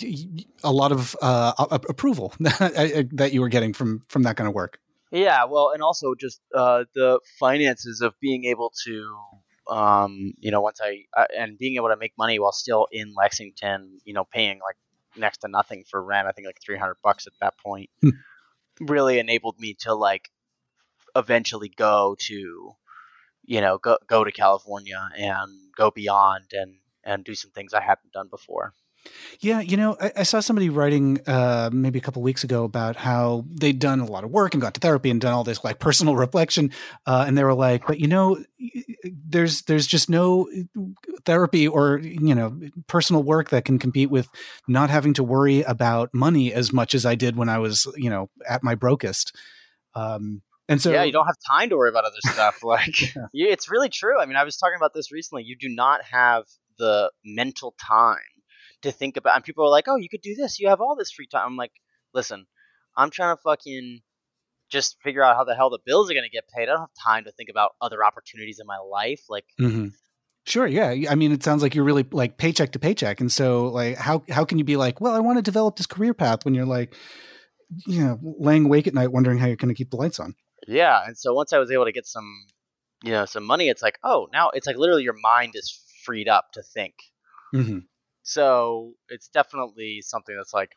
a 0.64 0.72
lot 0.72 0.92
of 0.92 1.16
uh, 1.22 1.54
approval 1.70 2.34
that 2.40 3.32
you 3.34 3.42
were 3.42 3.50
getting 3.50 3.74
from 3.74 4.02
from 4.08 4.24
that 4.24 4.38
kind 4.38 4.48
of 4.48 4.54
work. 4.54 4.80
Yeah, 5.12 5.46
well, 5.46 5.70
and 5.72 5.84
also 5.84 6.16
just 6.16 6.42
uh, 6.56 6.86
the 6.96 7.20
finances 7.40 8.02
of 8.02 8.16
being 8.20 8.46
able 8.46 8.74
to, 8.86 9.16
um, 9.70 10.34
you 10.40 10.50
know, 10.50 10.62
once 10.62 10.80
I 10.82 11.04
uh, 11.16 11.26
and 11.38 11.58
being 11.58 11.76
able 11.76 11.90
to 11.90 11.98
make 11.98 12.14
money 12.18 12.40
while 12.40 12.52
still 12.52 12.88
in 12.92 13.14
Lexington, 13.16 14.00
you 14.06 14.14
know, 14.14 14.24
paying 14.24 14.60
like 14.60 14.78
next 15.16 15.40
to 15.40 15.48
nothing 15.48 15.84
for 15.90 16.04
rent. 16.04 16.28
I 16.28 16.32
think 16.32 16.48
like 16.48 16.58
three 16.66 16.78
hundred 16.78 16.98
bucks 17.04 17.28
at 17.28 17.34
that 17.42 17.56
point. 17.58 17.90
Hmm. 18.02 18.10
really 18.80 19.20
enabled 19.20 19.60
me 19.60 19.76
to 19.82 19.94
like 19.94 20.30
eventually 21.16 21.70
go 21.70 22.16
to, 22.20 22.72
you 23.44 23.62
know, 23.62 23.78
go 23.78 23.98
go 24.08 24.24
to 24.24 24.32
California 24.32 25.10
and 25.16 25.52
go 25.76 25.92
beyond 25.92 26.46
and 26.54 26.74
and 27.04 27.24
do 27.24 27.36
some 27.36 27.52
things 27.52 27.74
I 27.74 27.82
hadn't 27.82 28.12
done 28.14 28.28
before. 28.30 28.74
Yeah, 29.42 29.60
you 29.60 29.76
know, 29.76 29.98
I, 30.00 30.12
I 30.18 30.24
saw 30.24 30.40
somebody 30.40 30.70
writing 30.70 31.20
uh, 31.28 31.70
maybe 31.74 32.00
a 32.00 32.02
couple 32.02 32.22
weeks 32.22 32.44
ago 32.46 32.64
about 32.64 32.96
how 32.96 33.44
they'd 33.50 33.78
done 33.78 34.00
a 34.00 34.06
lot 34.06 34.24
of 34.24 34.32
work 34.32 34.54
and 34.54 34.62
got 34.62 34.76
to 34.76 34.80
therapy 34.80 35.10
and 35.10 35.20
done 35.20 35.34
all 35.34 35.44
this 35.44 35.64
like 35.64 35.80
personal 35.80 36.16
reflection, 36.26 36.72
uh, 37.06 37.26
and 37.28 37.38
they 37.38 37.44
were 37.44 37.54
like, 37.54 37.86
"But 37.86 38.00
you 38.00 38.08
know, 38.08 38.42
there's 39.04 39.64
there's 39.64 39.88
just 39.88 40.10
no 40.10 40.48
therapy 41.26 41.68
or 41.68 42.00
you 42.00 42.34
know 42.34 42.58
personal 42.88 43.24
work 43.24 43.50
that 43.50 43.66
can 43.66 43.78
compete 43.78 44.10
with 44.10 44.30
not 44.68 44.90
having 44.90 45.14
to 45.16 45.24
worry 45.24 45.64
about 45.64 46.14
money 46.14 46.54
as 46.54 46.72
much 46.72 46.96
as 46.96 47.06
I 47.06 47.16
did 47.16 47.36
when 47.36 47.50
I 47.50 47.58
was 47.58 47.86
you 47.98 48.10
know 48.10 48.30
at 48.48 48.64
my 48.64 48.76
brokest." 48.76 49.36
Um, 49.96 50.42
and 50.70 50.82
so, 50.82 50.92
yeah, 50.92 51.04
you 51.04 51.12
don't 51.12 51.26
have 51.26 51.38
time 51.50 51.70
to 51.70 51.78
worry 51.78 51.90
about 51.90 52.06
other 52.06 52.16
stuff. 52.22 52.60
Like, 52.64 53.16
yeah. 53.34 53.50
it's 53.50 53.70
really 53.70 53.90
true. 53.90 54.20
I 54.20 54.26
mean, 54.26 54.38
I 54.38 54.44
was 54.44 54.58
talking 54.58 54.78
about 54.78 54.94
this 54.94 55.12
recently. 55.12 55.44
You 55.44 55.58
do 55.58 55.68
not 55.68 56.02
have 56.06 56.46
the 56.78 57.12
mental 57.24 57.76
time 57.80 58.18
to 58.82 58.92
think 58.92 59.18
about. 59.18 59.36
And 59.36 59.44
people 59.44 59.66
are 59.66 59.70
like, 59.70 59.88
"Oh, 59.88 59.98
you 59.98 60.10
could 60.10 60.22
do 60.22 60.36
this. 60.36 60.60
You 60.60 60.70
have 60.70 60.82
all 60.82 60.96
this 60.96 61.12
free 61.12 61.28
time." 61.28 61.46
I'm 61.46 61.58
like, 61.58 61.74
"Listen, 62.14 62.46
I'm 62.96 63.10
trying 63.10 63.36
to 63.36 63.42
fucking 63.42 64.02
just 64.70 64.98
figure 65.04 65.24
out 65.24 65.36
how 65.36 65.44
the 65.44 65.56
hell 65.56 65.70
the 65.70 65.80
bills 65.86 66.10
are 66.10 66.14
going 66.14 66.26
to 66.26 66.30
get 66.30 66.48
paid. 66.56 66.64
I 66.64 66.74
don't 66.74 66.80
have 66.80 67.04
time 67.04 67.26
to 67.26 67.32
think 67.32 67.50
about 67.50 67.72
other 67.82 68.04
opportunities 68.04 68.60
in 68.60 68.68
my 68.68 68.80
life." 68.80 69.22
Like, 69.30 69.46
mm-hmm. 69.60 69.90
Sure, 70.46 70.68
yeah. 70.68 71.10
I 71.10 71.16
mean, 71.16 71.32
it 71.32 71.42
sounds 71.42 71.62
like 71.62 71.74
you're 71.74 71.86
really 71.86 72.06
like 72.12 72.38
paycheck 72.38 72.74
to 72.74 72.80
paycheck, 72.80 73.22
and 73.22 73.32
so 73.32 73.68
like, 73.68 73.96
how 73.98 74.24
how 74.30 74.44
can 74.44 74.58
you 74.58 74.66
be 74.66 74.76
like, 74.76 75.00
well, 75.00 75.14
I 75.14 75.20
want 75.20 75.38
to 75.38 75.42
develop 75.42 75.78
this 75.78 75.88
career 75.88 76.14
path 76.14 76.44
when 76.44 76.54
you're 76.54 76.66
like, 76.66 76.94
you 77.88 78.04
know, 78.04 78.20
laying 78.22 78.66
awake 78.66 78.86
at 78.88 78.94
night 78.94 79.12
wondering 79.12 79.38
how 79.38 79.48
you're 79.48 79.56
going 79.56 79.74
to 79.74 79.78
keep 79.78 79.90
the 79.90 79.98
lights 79.98 80.20
on? 80.20 80.36
Yeah, 80.68 81.02
and 81.06 81.18
so 81.18 81.34
once 81.34 81.54
I 81.54 81.60
was 81.60 81.72
able 81.72 81.86
to 81.86 81.94
get 81.94 82.06
some, 82.06 82.46
you 83.04 83.12
know, 83.12 83.26
some 83.26 83.46
money, 83.46 83.70
it's 83.70 83.82
like, 83.82 84.00
oh, 84.04 84.28
now 84.34 84.50
it's 84.50 84.68
like 84.68 84.76
literally 84.76 85.04
your 85.04 85.18
mind 85.22 85.54
is 85.56 85.82
freed 86.04 86.28
up 86.28 86.52
to 86.54 86.62
think. 86.62 86.96
Mm-hmm. 87.54 87.80
So 88.24 88.94
it's 89.10 89.28
definitely 89.28 90.02
something 90.02 90.36
that's 90.36 90.54
like 90.54 90.72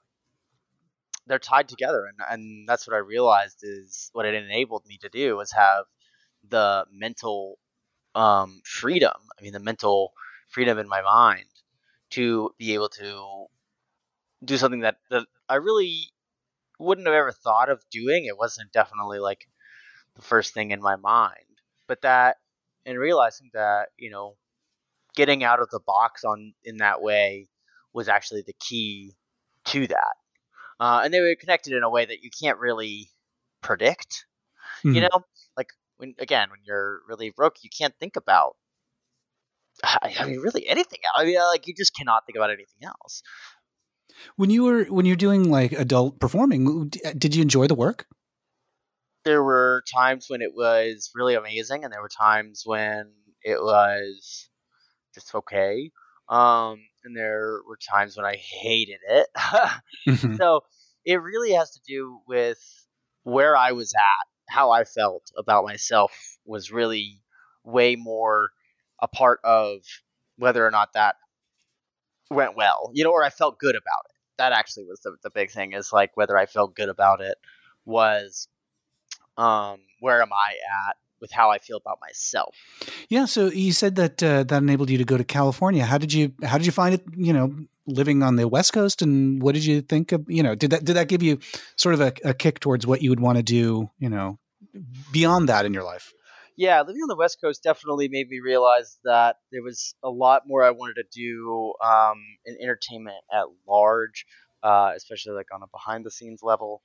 they're 1.27 1.39
tied 1.39 1.69
together, 1.69 2.07
and 2.07 2.19
and 2.31 2.69
that's 2.69 2.87
what 2.87 2.95
I 2.95 2.99
realized 2.99 3.61
is 3.63 4.11
what 4.13 4.27
it 4.27 4.35
enabled 4.35 4.85
me 4.87 4.99
to 4.99 5.09
do 5.09 5.37
was 5.37 5.53
have 5.53 5.85
the 6.49 6.85
mental 6.93 7.59
um, 8.15 8.61
freedom. 8.65 9.17
I 9.39 9.43
mean, 9.43 9.53
the 9.53 9.61
mental 9.61 10.13
freedom 10.49 10.79
in 10.79 10.89
my 10.89 11.03
mind 11.03 11.47
to 12.11 12.51
be 12.59 12.75
able 12.75 12.89
to 12.89 13.47
do 14.45 14.57
something 14.57 14.81
that, 14.81 14.97
that 15.11 15.27
I 15.49 15.57
really 15.57 16.13
wouldn't 16.79 17.07
have 17.07 17.15
ever 17.15 17.33
thought 17.33 17.69
of 17.69 17.83
doing. 17.91 18.27
It 18.27 18.39
wasn't 18.39 18.73
definitely 18.73 19.19
like 19.19 19.49
the 20.15 20.23
first 20.23 20.55
thing 20.55 20.71
in 20.71 20.81
my 20.81 20.97
mind, 20.97 21.61
but 21.87 22.03
that 22.03 22.37
and 22.85 22.99
realizing 22.99 23.51
that 23.53 23.89
you 23.99 24.11
know 24.11 24.37
getting 25.17 25.43
out 25.43 25.61
of 25.61 25.69
the 25.71 25.81
box 25.85 26.23
on 26.23 26.53
in 26.65 26.77
that 26.77 27.03
way 27.03 27.49
was 27.93 28.09
actually 28.09 28.45
the 28.47 28.55
key 28.61 29.17
to 29.65 29.87
that. 29.89 30.15
Uh, 30.79 31.01
and 31.03 31.13
they 31.13 31.21
were 31.21 31.35
connected 31.41 31.73
in 31.73 31.83
a 31.83 31.91
way 31.91 32.05
that 32.05 32.23
you 32.23 32.31
can't 32.41 32.59
really 32.59 33.11
predict. 33.63 34.27
Mm-hmm. 34.85 34.95
You 34.95 35.01
know, 35.03 35.25
like 35.57 35.71
when 35.97 36.15
again 36.19 36.51
when 36.51 36.61
you're 36.65 37.01
really 37.09 37.31
broke, 37.31 37.57
you 37.63 37.71
can't 37.77 37.95
think 37.99 38.17
about. 38.17 38.57
I 39.85 40.25
mean, 40.27 40.41
really 40.41 40.67
anything. 40.67 41.01
I 41.15 41.25
mean, 41.25 41.37
like 41.37 41.67
you 41.67 41.75
just 41.75 41.95
cannot 41.95 42.25
think 42.27 42.37
about 42.37 42.51
anything 42.51 42.85
else. 42.85 43.23
When 44.37 44.51
you 44.51 44.65
were 44.65 44.85
when 44.85 45.07
you're 45.07 45.17
doing 45.17 45.51
like 45.51 45.73
adult 45.73 46.21
performing, 46.21 46.91
did 47.19 47.35
you 47.35 47.43
enjoy 47.43 47.67
the 47.67 47.75
work? 47.75 48.07
There 49.25 49.43
were 49.43 49.83
times 49.95 50.27
when 50.29 50.41
it 50.41 50.53
was 50.55 51.11
really 51.15 51.35
amazing, 51.35 51.85
and 51.85 51.93
there 51.93 52.01
were 52.01 52.09
times 52.09 52.63
when 52.65 53.13
it 53.43 53.61
was 53.61 54.49
just 55.17 55.35
okay. 55.35 55.91
Um, 56.29 56.79
and 57.05 57.17
there 57.17 57.61
were 57.69 57.79
times 57.79 58.17
when 58.17 58.27
I 58.27 58.37
hated 58.37 59.01
it. 59.09 59.27
mm-hmm. 59.37 60.37
So 60.37 60.61
it 61.05 61.17
really 61.23 61.53
has 61.53 61.71
to 61.73 61.81
do 61.87 62.21
with 62.29 62.59
where 63.25 63.57
I 63.57 63.73
was 63.73 63.93
at, 63.95 64.55
how 64.55 64.71
I 64.71 64.85
felt 64.85 65.31
about 65.37 65.65
myself 65.65 66.13
was 66.45 66.71
really 66.71 67.21
way 67.65 67.97
more 67.97 68.51
a 69.01 69.09
part 69.09 69.41
of 69.45 69.81
whether 70.37 70.67
or 70.67 70.71
not 70.71 70.93
that 70.95 71.17
went 72.31 72.57
well, 72.57 72.91
you 72.93 73.05
know, 73.05 73.11
or 73.11 73.25
I 73.25 73.31
felt 73.31 73.59
good 73.59 73.75
about 73.75 74.05
it. 74.07 74.17
That 74.39 74.53
actually 74.53 74.85
was 74.85 75.01
the, 75.01 75.17
the 75.23 75.31
big 75.31 75.51
thing 75.51 75.73
is 75.73 75.93
like 75.93 76.17
whether 76.17 76.37
I 76.37 76.47
felt 76.47 76.77
good 76.77 76.89
about 76.89 77.21
it 77.21 77.39
was 77.85 78.49
um, 79.37 79.79
where 80.01 80.21
am 80.23 80.33
I 80.33 80.55
at 80.89 80.97
with 81.21 81.33
how 81.33 81.51
I 81.51 81.59
feel 81.59 81.77
about 81.77 81.99
myself. 82.01 82.55
Yeah. 83.09 83.25
So 83.25 83.47
you 83.47 83.73
said 83.73 83.97
that 83.97 84.23
uh, 84.23 84.45
that 84.45 84.63
enabled 84.63 84.91
you 84.91 84.99
to 84.99 85.05
go 85.05 85.17
to 85.17 85.25
California. 85.25 85.85
How 85.85 85.99
did 85.99 86.13
you 86.13 86.33
How 86.45 86.59
did 86.59 86.67
you 86.67 86.73
find 86.73 86.95
it? 86.95 87.05
You 87.17 87.33
know, 87.33 87.55
living 87.87 88.23
on 88.23 88.37
the 88.37 88.49
West 88.49 88.73
Coast, 88.73 89.03
and 89.03 89.43
what 89.43 89.55
did 89.55 89.65
you 89.65 89.81
think 89.81 90.13
of? 90.13 90.25
You 90.29 90.43
know, 90.43 90.55
did 90.55 90.71
that 90.71 90.85
did 90.85 90.97
that 90.97 91.09
give 91.09 91.23
you 91.23 91.39
sort 91.77 91.95
of 91.95 92.01
a, 92.01 92.13
a 92.25 92.35
kick 92.35 92.61
towards 92.61 92.87
what 92.87 93.03
you 93.03 93.11
would 93.11 93.21
want 93.21 93.37
to 93.39 93.43
do? 93.43 93.91
You 93.99 94.09
know, 94.09 94.39
beyond 95.13 95.49
that 95.49 95.65
in 95.65 95.75
your 95.75 95.85
life. 95.85 96.13
Yeah, 96.59 96.81
living 96.81 97.03
on 97.03 97.09
the 97.09 97.17
West 97.17 97.39
Coast 97.41 97.63
definitely 97.63 98.09
made 98.09 98.29
me 98.31 98.41
realize 98.41 98.97
that 99.05 99.37
there 99.53 99.63
was 99.63 99.95
a 100.03 100.09
lot 100.09 100.45
more 100.47 100.65
I 100.65 100.71
wanted 100.71 100.95
to 100.95 101.05
do 101.15 101.75
um, 101.85 102.23
in 102.47 102.57
entertainment 102.63 103.19
at 103.31 103.45
large, 103.69 104.25
uh, 104.63 104.93
especially 104.97 105.35
like 105.35 105.49
on 105.55 105.63
a 105.63 105.67
behind 105.67 106.07
the 106.07 106.11
scenes 106.11 106.41
level. 106.43 106.83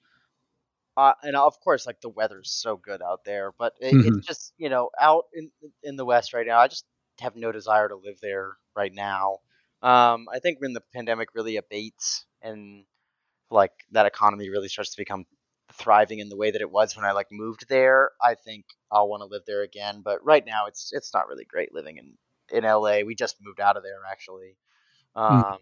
Uh, 0.97 1.13
and 1.23 1.35
of 1.35 1.59
course, 1.61 1.85
like 1.87 2.01
the 2.01 2.09
weather's 2.09 2.51
so 2.51 2.75
good 2.77 3.01
out 3.01 3.23
there, 3.25 3.51
but 3.57 3.73
it, 3.79 3.97
Mhm. 3.97 4.01
it's 4.01 4.25
just 4.25 4.53
you 4.57 4.69
know 4.69 4.89
out 4.99 5.25
in 5.33 5.51
in 5.83 5.95
the 5.95 6.05
West 6.05 6.33
right 6.33 6.45
now. 6.47 6.59
I 6.59 6.67
just 6.67 6.85
have 7.21 7.35
no 7.35 7.51
desire 7.51 7.87
to 7.89 7.95
live 7.95 8.19
there 8.21 8.57
right 8.75 8.93
now. 8.93 9.39
Um, 9.81 10.27
I 10.33 10.39
think 10.39 10.59
when 10.61 10.73
the 10.73 10.83
pandemic 10.93 11.29
really 11.35 11.57
abates 11.57 12.25
and 12.41 12.85
like 13.51 13.71
that 13.91 14.05
economy 14.05 14.49
really 14.49 14.69
starts 14.69 14.91
to 14.91 14.97
become 15.01 15.25
thriving 15.73 16.19
in 16.19 16.29
the 16.29 16.37
way 16.37 16.51
that 16.51 16.61
it 16.61 16.71
was 16.71 16.95
when 16.95 17.05
I 17.05 17.11
like 17.13 17.27
moved 17.31 17.67
there, 17.69 18.11
I 18.23 18.35
think 18.35 18.65
I'll 18.91 19.09
want 19.09 19.21
to 19.21 19.27
live 19.27 19.43
there 19.47 19.63
again. 19.63 20.01
But 20.03 20.23
right 20.25 20.45
now, 20.45 20.67
it's 20.67 20.91
it's 20.93 21.13
not 21.13 21.27
really 21.27 21.45
great 21.45 21.73
living 21.73 21.97
in 21.97 22.17
in 22.51 22.65
LA. 22.65 23.03
We 23.03 23.15
just 23.15 23.37
moved 23.41 23.59
out 23.61 23.77
of 23.77 23.83
there 23.83 23.99
actually, 24.11 24.57
um, 25.15 25.59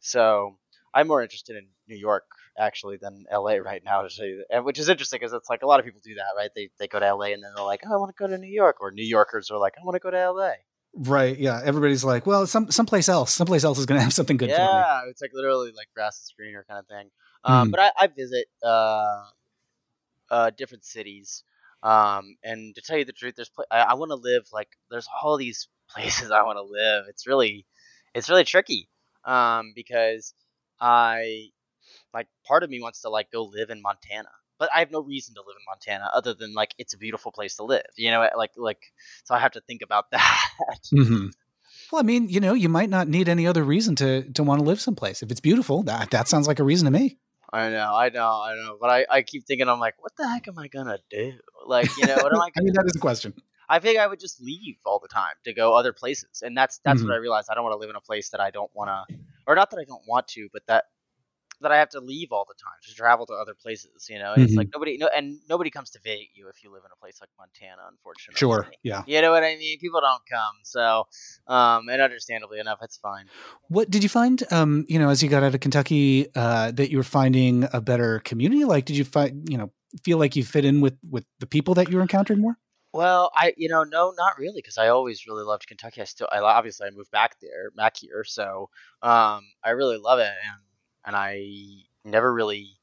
so 0.00 0.58
I'm 0.94 1.08
more 1.08 1.22
interested 1.22 1.56
in 1.56 1.68
New 1.88 1.96
York 1.96 2.24
actually 2.58 2.96
than 2.96 3.24
LA 3.32 3.54
right 3.54 3.82
now 3.84 4.02
to 4.02 4.44
and 4.50 4.64
which 4.64 4.78
is 4.78 4.88
interesting 4.88 5.18
because 5.18 5.32
it's 5.32 5.48
like 5.48 5.62
a 5.62 5.66
lot 5.66 5.78
of 5.80 5.86
people 5.86 6.00
do 6.04 6.14
that, 6.16 6.34
right? 6.36 6.50
They 6.54 6.70
they 6.78 6.88
go 6.88 6.98
to 6.98 7.06
LA 7.14 7.26
and 7.26 7.42
then 7.42 7.52
they're 7.54 7.64
like, 7.64 7.82
oh, 7.86 7.92
I 7.92 7.96
want 7.96 8.14
to 8.14 8.18
go 8.18 8.26
to 8.28 8.38
New 8.38 8.52
York, 8.52 8.76
or 8.80 8.90
New 8.90 9.04
Yorkers 9.06 9.50
are 9.50 9.58
like, 9.58 9.74
I 9.80 9.84
want 9.84 9.94
to 9.94 10.00
go 10.00 10.10
to 10.10 10.16
LA. 10.32 10.52
Right. 10.94 11.38
Yeah. 11.38 11.60
Everybody's 11.62 12.02
like, 12.02 12.26
well, 12.26 12.46
some 12.46 12.70
someplace 12.70 13.08
else, 13.08 13.32
someplace 13.32 13.62
else 13.64 13.78
is 13.78 13.86
going 13.86 13.98
to 13.98 14.02
have 14.04 14.12
something 14.12 14.36
good 14.36 14.50
for 14.50 14.60
me. 14.60 14.66
yeah, 14.66 15.02
it's 15.08 15.20
like 15.22 15.30
literally 15.34 15.72
like 15.76 15.88
grass 15.94 16.16
is 16.16 16.32
greener 16.36 16.64
kind 16.68 16.78
of 16.80 16.86
thing. 16.86 17.10
Um, 17.44 17.68
Mhm. 17.68 17.70
But 17.72 17.80
I, 17.80 17.92
I 18.00 18.06
visit 18.08 18.46
uh, 18.64 19.22
uh, 20.30 20.50
different 20.56 20.84
cities, 20.84 21.44
um, 21.82 22.36
and 22.42 22.74
to 22.74 22.80
tell 22.82 22.98
you 22.98 23.04
the 23.04 23.12
truth, 23.12 23.34
there's 23.36 23.48
pla- 23.48 23.64
I, 23.70 23.80
I 23.80 23.94
want 23.94 24.10
to 24.10 24.16
live 24.16 24.48
like 24.52 24.68
there's 24.90 25.08
all 25.22 25.36
these 25.36 25.68
places 25.88 26.30
I 26.30 26.42
want 26.42 26.56
to 26.56 26.62
live. 26.62 27.04
It's 27.08 27.26
really 27.26 27.66
it's 28.14 28.28
really 28.28 28.44
tricky 28.44 28.88
um, 29.24 29.72
because 29.74 30.34
I 30.80 31.50
like 32.14 32.26
part 32.46 32.62
of 32.62 32.70
me 32.70 32.80
wants 32.80 33.02
to 33.02 33.08
like 33.10 33.30
go 33.30 33.44
live 33.44 33.70
in 33.70 33.82
Montana. 33.82 34.28
But 34.58 34.70
I 34.74 34.80
have 34.80 34.90
no 34.90 35.00
reason 35.00 35.34
to 35.36 35.40
live 35.40 35.54
in 35.56 35.64
Montana 35.68 36.10
other 36.12 36.34
than 36.34 36.52
like 36.52 36.74
it's 36.78 36.92
a 36.94 36.98
beautiful 36.98 37.30
place 37.30 37.56
to 37.56 37.64
live, 37.64 37.86
you 37.96 38.10
know. 38.10 38.28
Like, 38.36 38.50
like, 38.56 38.80
so 39.24 39.34
I 39.34 39.38
have 39.38 39.52
to 39.52 39.60
think 39.60 39.82
about 39.82 40.06
that. 40.12 40.40
hmm 40.90 41.26
Well, 41.92 42.00
I 42.00 42.02
mean, 42.02 42.28
you 42.28 42.40
know, 42.40 42.54
you 42.54 42.68
might 42.68 42.90
not 42.90 43.08
need 43.08 43.28
any 43.28 43.46
other 43.46 43.62
reason 43.62 43.94
to 43.96 44.24
to 44.32 44.42
want 44.42 44.60
to 44.60 44.64
live 44.64 44.80
someplace. 44.80 45.22
If 45.22 45.30
it's 45.30 45.40
beautiful, 45.40 45.82
that 45.84 46.10
that 46.10 46.28
sounds 46.28 46.48
like 46.48 46.58
a 46.58 46.64
reason 46.64 46.86
to 46.86 46.98
me. 46.98 47.18
I 47.52 47.70
know, 47.70 47.94
I 47.94 48.08
know, 48.10 48.26
I 48.28 48.54
know. 48.56 48.76
But 48.80 48.90
I, 48.90 49.06
I 49.10 49.22
keep 49.22 49.46
thinking, 49.46 49.68
I'm 49.68 49.80
like, 49.80 49.94
what 50.02 50.12
the 50.16 50.28
heck 50.28 50.48
am 50.48 50.58
I 50.58 50.68
gonna 50.68 50.98
do? 51.10 51.32
Like, 51.66 51.96
you 51.96 52.06
know, 52.06 52.16
what 52.16 52.32
am 52.32 52.40
I 52.40 52.46
I 52.56 52.60
gonna 52.60 52.64
mean, 52.64 52.74
that 52.74 52.84
is 52.86 52.96
a 52.96 53.00
question. 53.00 53.32
I 53.70 53.78
think 53.78 53.98
I 53.98 54.06
would 54.06 54.20
just 54.20 54.40
leave 54.40 54.76
all 54.84 54.98
the 54.98 55.08
time 55.08 55.32
to 55.44 55.52
go 55.54 55.74
other 55.74 55.92
places, 55.92 56.42
and 56.42 56.56
that's 56.56 56.80
that's 56.84 57.00
Mhm. 57.02 57.06
what 57.06 57.14
I 57.14 57.18
realized. 57.18 57.48
I 57.50 57.54
don't 57.54 57.64
want 57.64 57.74
to 57.74 57.78
live 57.78 57.90
in 57.90 57.96
a 57.96 58.00
place 58.00 58.30
that 58.30 58.40
I 58.40 58.50
don't 58.50 58.70
want 58.74 58.88
to, 58.88 59.14
or 59.46 59.54
not 59.54 59.70
that 59.70 59.78
I 59.78 59.84
don't 59.84 60.02
want 60.06 60.26
to, 60.28 60.48
but 60.52 60.62
that 60.66 60.84
that 61.60 61.72
I 61.72 61.78
have 61.78 61.88
to 61.90 62.00
leave 62.00 62.32
all 62.32 62.44
the 62.46 62.54
time 62.54 62.78
to 62.88 62.94
travel 62.94 63.26
to 63.26 63.32
other 63.32 63.54
places. 63.54 64.08
You 64.08 64.18
know, 64.18 64.34
it's 64.34 64.52
Mhm. 64.52 64.56
like 64.56 64.68
nobody, 64.72 64.96
no, 64.98 65.08
and 65.16 65.38
nobody 65.48 65.70
comes 65.70 65.90
to 65.90 65.98
visit 66.00 66.28
you 66.34 66.48
if 66.48 66.62
you 66.62 66.72
live 66.72 66.82
in 66.84 66.90
a 66.92 66.96
place 66.96 67.20
like 67.20 67.30
Montana. 67.38 67.82
Unfortunately, 67.90 68.38
Sure. 68.38 68.70
Yeah. 68.82 69.02
You 69.06 69.20
know 69.22 69.30
what 69.32 69.42
I 69.44 69.56
mean? 69.56 69.78
People 69.78 70.00
don't 70.00 70.22
come, 70.30 70.56
so 70.62 71.06
um, 71.46 71.88
and 71.88 72.00
understandably 72.00 72.58
enough, 72.60 72.78
it's 72.82 72.96
fine. 72.98 73.26
What 73.68 73.90
did 73.90 74.02
you 74.02 74.08
find? 74.08 74.42
Um, 74.52 74.84
you 74.88 74.98
know, 74.98 75.08
as 75.08 75.22
you 75.22 75.28
got 75.28 75.42
out 75.42 75.54
of 75.54 75.60
Kentucky, 75.60 76.28
uh, 76.34 76.70
that 76.72 76.90
you 76.90 76.96
were 76.96 77.02
finding 77.02 77.66
a 77.72 77.80
better 77.80 78.20
community. 78.20 78.64
Like, 78.64 78.84
did 78.84 78.96
you 78.96 79.04
find, 79.04 79.48
you 79.50 79.58
know, 79.58 79.72
feel 80.04 80.18
like 80.18 80.36
you 80.36 80.44
fit 80.44 80.64
in 80.64 80.80
with 80.80 80.96
with 81.10 81.24
the 81.40 81.46
people 81.46 81.74
that 81.74 81.88
you 81.90 81.96
were 81.96 82.02
encountering 82.02 82.40
more? 82.40 82.56
Well, 82.92 83.30
I 83.34 83.52
you 83.56 83.68
know 83.68 83.84
no, 83.84 84.14
not 84.16 84.38
really, 84.38 84.60
because 84.62 84.78
I 84.78 84.88
always 84.88 85.26
really 85.26 85.44
loved 85.44 85.66
Kentucky. 85.66 86.00
I 86.00 86.04
still, 86.04 86.28
I 86.32 86.38
obviously 86.40 86.86
I 86.86 86.90
moved 86.90 87.10
back 87.10 87.38
there, 87.40 87.70
back 87.76 87.96
here, 87.98 88.24
so 88.24 88.70
um, 89.02 89.44
I 89.62 89.70
really 89.70 89.98
love 89.98 90.18
it, 90.20 90.32
and 90.46 90.60
and 91.04 91.16
I 91.16 91.46
never 92.04 92.32
really 92.32 92.78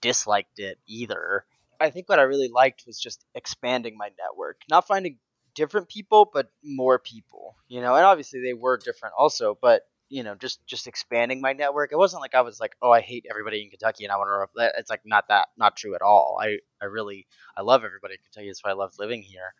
disliked 0.00 0.58
it 0.58 0.78
either. 0.86 1.44
I 1.80 1.90
think 1.90 2.08
what 2.08 2.18
I 2.18 2.22
really 2.22 2.48
liked 2.48 2.84
was 2.86 2.98
just 2.98 3.24
expanding 3.34 3.96
my 3.96 4.10
network, 4.18 4.60
not 4.70 4.86
finding 4.86 5.18
different 5.54 5.88
people, 5.88 6.30
but 6.32 6.50
more 6.62 6.98
people. 6.98 7.56
You 7.68 7.80
know, 7.80 7.94
and 7.94 8.04
obviously 8.04 8.40
they 8.40 8.54
were 8.54 8.76
different 8.76 9.14
also, 9.18 9.58
but 9.60 9.82
you 10.08 10.22
know, 10.22 10.34
just 10.34 10.64
just 10.66 10.86
expanding 10.86 11.40
my 11.40 11.52
network. 11.52 11.90
It 11.92 11.96
wasn't 11.96 12.22
like 12.22 12.34
I 12.34 12.42
was 12.42 12.60
like, 12.60 12.76
oh, 12.82 12.90
I 12.90 13.00
hate 13.00 13.26
everybody 13.28 13.62
in 13.62 13.70
Kentucky 13.70 14.04
and 14.04 14.12
I 14.12 14.16
want 14.16 14.50
to. 14.54 14.72
It's 14.78 14.90
like 14.90 15.00
not 15.04 15.28
that, 15.28 15.48
not 15.56 15.76
true 15.76 15.94
at 15.94 16.02
all. 16.02 16.38
I 16.40 16.58
I 16.80 16.86
really 16.86 17.26
I 17.56 17.62
love 17.62 17.84
everybody 17.84 18.14
in 18.14 18.20
Kentucky. 18.22 18.48
That's 18.48 18.62
why 18.62 18.70
I 18.70 18.74
love 18.74 18.92
living 18.98 19.22
here. 19.22 19.54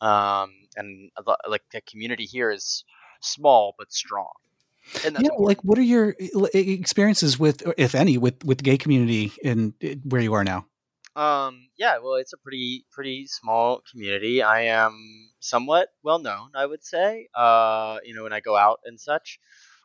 Um, 0.00 0.52
and 0.76 1.10
like 1.46 1.62
the 1.72 1.82
community 1.82 2.24
here 2.24 2.50
is 2.50 2.84
small 3.20 3.74
but 3.78 3.92
strong. 3.92 4.32
Yeah. 5.04 5.28
Like, 5.38 5.62
what 5.62 5.78
are 5.78 5.82
your 5.82 6.16
uh, 6.34 6.46
experiences 6.54 7.38
with, 7.38 7.62
if 7.76 7.94
any, 7.94 8.18
with 8.18 8.44
with 8.44 8.58
the 8.58 8.64
gay 8.64 8.78
community 8.78 9.32
in 9.42 9.74
where 10.04 10.20
you 10.20 10.34
are 10.34 10.44
now? 10.44 10.66
Um, 11.16 11.68
yeah, 11.76 11.98
well, 11.98 12.14
it's 12.14 12.32
a 12.32 12.38
pretty 12.38 12.86
pretty 12.90 13.26
small 13.26 13.82
community. 13.90 14.42
I 14.42 14.62
am 14.62 15.30
somewhat 15.40 15.88
well 16.02 16.18
known, 16.18 16.50
I 16.54 16.66
would 16.66 16.84
say. 16.84 17.28
Uh, 17.34 17.98
you 18.04 18.14
know, 18.14 18.22
when 18.22 18.32
I 18.32 18.40
go 18.40 18.56
out 18.56 18.80
and 18.84 18.98
such, 19.00 19.38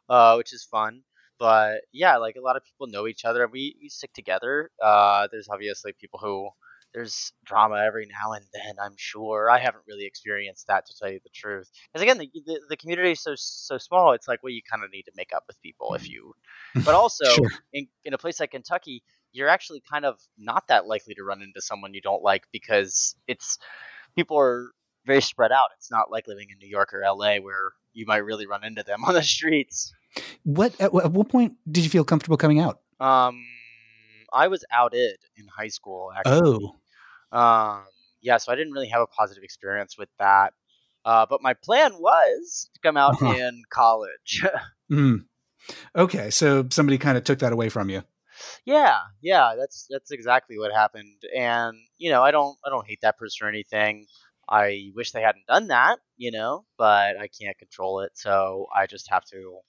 uh, 0.09 0.35
which 0.35 0.53
is 0.53 0.63
fun. 0.63 1.01
But 1.37 1.81
yeah, 1.91 2.17
like 2.17 2.35
a 2.37 2.41
lot 2.41 2.55
of 2.55 2.63
people 2.63 2.87
know 2.87 3.07
each 3.07 3.25
other. 3.25 3.47
We 3.47 3.75
we 3.81 3.89
stick 3.89 4.13
together. 4.13 4.71
Uh, 4.81 5.27
there's 5.31 5.49
obviously 5.49 5.93
people 5.99 6.19
who 6.21 6.49
there's 6.95 7.33
drama 7.45 7.83
every 7.85 8.07
now 8.07 8.31
and 8.31 8.45
then. 8.53 8.75
I'm 8.81 8.95
sure 8.95 9.49
I 9.51 9.59
haven't 9.59 9.83
really 9.85 10.05
experienced 10.05 10.65
that 10.67 10.85
to 10.87 10.93
tell 10.97 11.11
you 11.11 11.19
the 11.21 11.29
truth. 11.35 11.69
Because 11.91 12.01
again, 12.01 12.17
the, 12.17 12.31
the 12.45 12.59
the 12.69 12.77
community 12.77 13.11
is 13.11 13.19
so 13.19 13.33
so 13.35 13.77
small. 13.77 14.13
It's 14.13 14.27
like 14.29 14.41
well, 14.41 14.53
you 14.53 14.61
kind 14.69 14.83
of 14.83 14.89
need 14.91 15.03
to 15.03 15.11
make 15.15 15.31
up 15.35 15.43
with 15.45 15.61
people 15.61 15.93
if 15.93 16.09
you. 16.09 16.33
But 16.73 16.95
also 16.95 17.25
Sure. 17.25 17.51
in 17.73 17.87
in 18.05 18.13
a 18.13 18.17
place 18.17 18.39
like 18.39 18.51
Kentucky, 18.51 19.03
you're 19.33 19.49
actually 19.49 19.83
kind 19.91 20.05
of 20.05 20.17
not 20.37 20.69
that 20.69 20.87
likely 20.87 21.13
to 21.15 21.23
run 21.23 21.41
into 21.41 21.61
someone 21.61 21.93
you 21.93 22.01
don't 22.01 22.23
like 22.23 22.43
because 22.53 23.15
it's 23.27 23.59
people 24.15 24.39
are 24.39 24.71
very 25.05 25.21
spread 25.21 25.51
out. 25.51 25.67
It's 25.77 25.91
not 25.91 26.09
like 26.09 26.27
living 26.27 26.47
in 26.49 26.57
New 26.59 26.69
York 26.69 26.93
or 26.93 27.01
LA 27.05 27.37
where 27.37 27.73
you 27.93 28.05
might 28.07 28.23
really 28.23 28.47
run 28.47 28.63
into 28.63 28.83
them 28.83 29.03
on 29.07 29.13
the 29.13 29.21
streets. 29.23 29.93
What 30.43 30.73
at, 30.79 30.95
at 30.95 31.11
what 31.11 31.27
point 31.27 31.55
did 31.69 31.83
you 31.83 31.89
feel 31.89 32.05
comfortable 32.05 32.37
coming 32.37 32.61
out? 32.61 32.79
Um, 33.01 33.43
I 34.33 34.47
was 34.47 34.63
outed 34.71 35.17
in 35.37 35.47
high 35.47 35.67
school 35.67 36.11
actually. 36.15 36.39
Oh, 36.41 36.75
Um, 37.35 37.83
yeah, 38.21 38.37
so 38.37 38.51
I 38.51 38.55
didn't 38.55 38.73
really 38.73 38.89
have 38.89 39.01
a 39.01 39.07
positive 39.07 39.43
experience 39.43 39.97
with 39.97 40.09
that. 40.19 40.53
Uh, 41.03 41.25
but 41.29 41.41
my 41.41 41.53
plan 41.53 41.93
was 41.99 42.69
to 42.73 42.79
come 42.81 42.97
out 42.97 43.13
Uh-huh. 43.13 43.35
in 43.35 43.61
college. 43.69 44.43
mm. 44.91 45.25
okay. 45.95 46.29
So 46.31 46.67
somebody 46.71 46.97
kind 46.97 47.17
of 47.17 47.23
took 47.23 47.39
that 47.39 47.53
away 47.53 47.69
from 47.69 47.89
you. 47.89 48.03
Yeah, 48.65 48.99
yeah, 49.21 49.55
that's 49.57 49.87
that's 49.89 50.11
exactly 50.11 50.57
what 50.57 50.73
happened. 50.73 51.21
And 51.35 51.75
you 51.97 52.09
know, 52.11 52.23
I 52.23 52.31
don't 52.31 52.57
I 52.65 52.69
don't 52.69 52.87
hate 52.87 52.99
that 53.01 53.17
person 53.17 53.45
or 53.45 53.49
anything. 53.49 54.07
I 54.49 54.91
wish 54.95 55.11
they 55.11 55.21
hadn't 55.21 55.47
done 55.47 55.67
that, 55.67 55.99
you 56.17 56.31
know, 56.31 56.65
but 56.77 57.17
I 57.17 57.27
can't 57.27 57.57
control 57.57 58.01
it, 58.01 58.11
so 58.15 58.67
I 58.75 58.85
just 58.87 59.09
have 59.09 59.25
to 59.25 59.59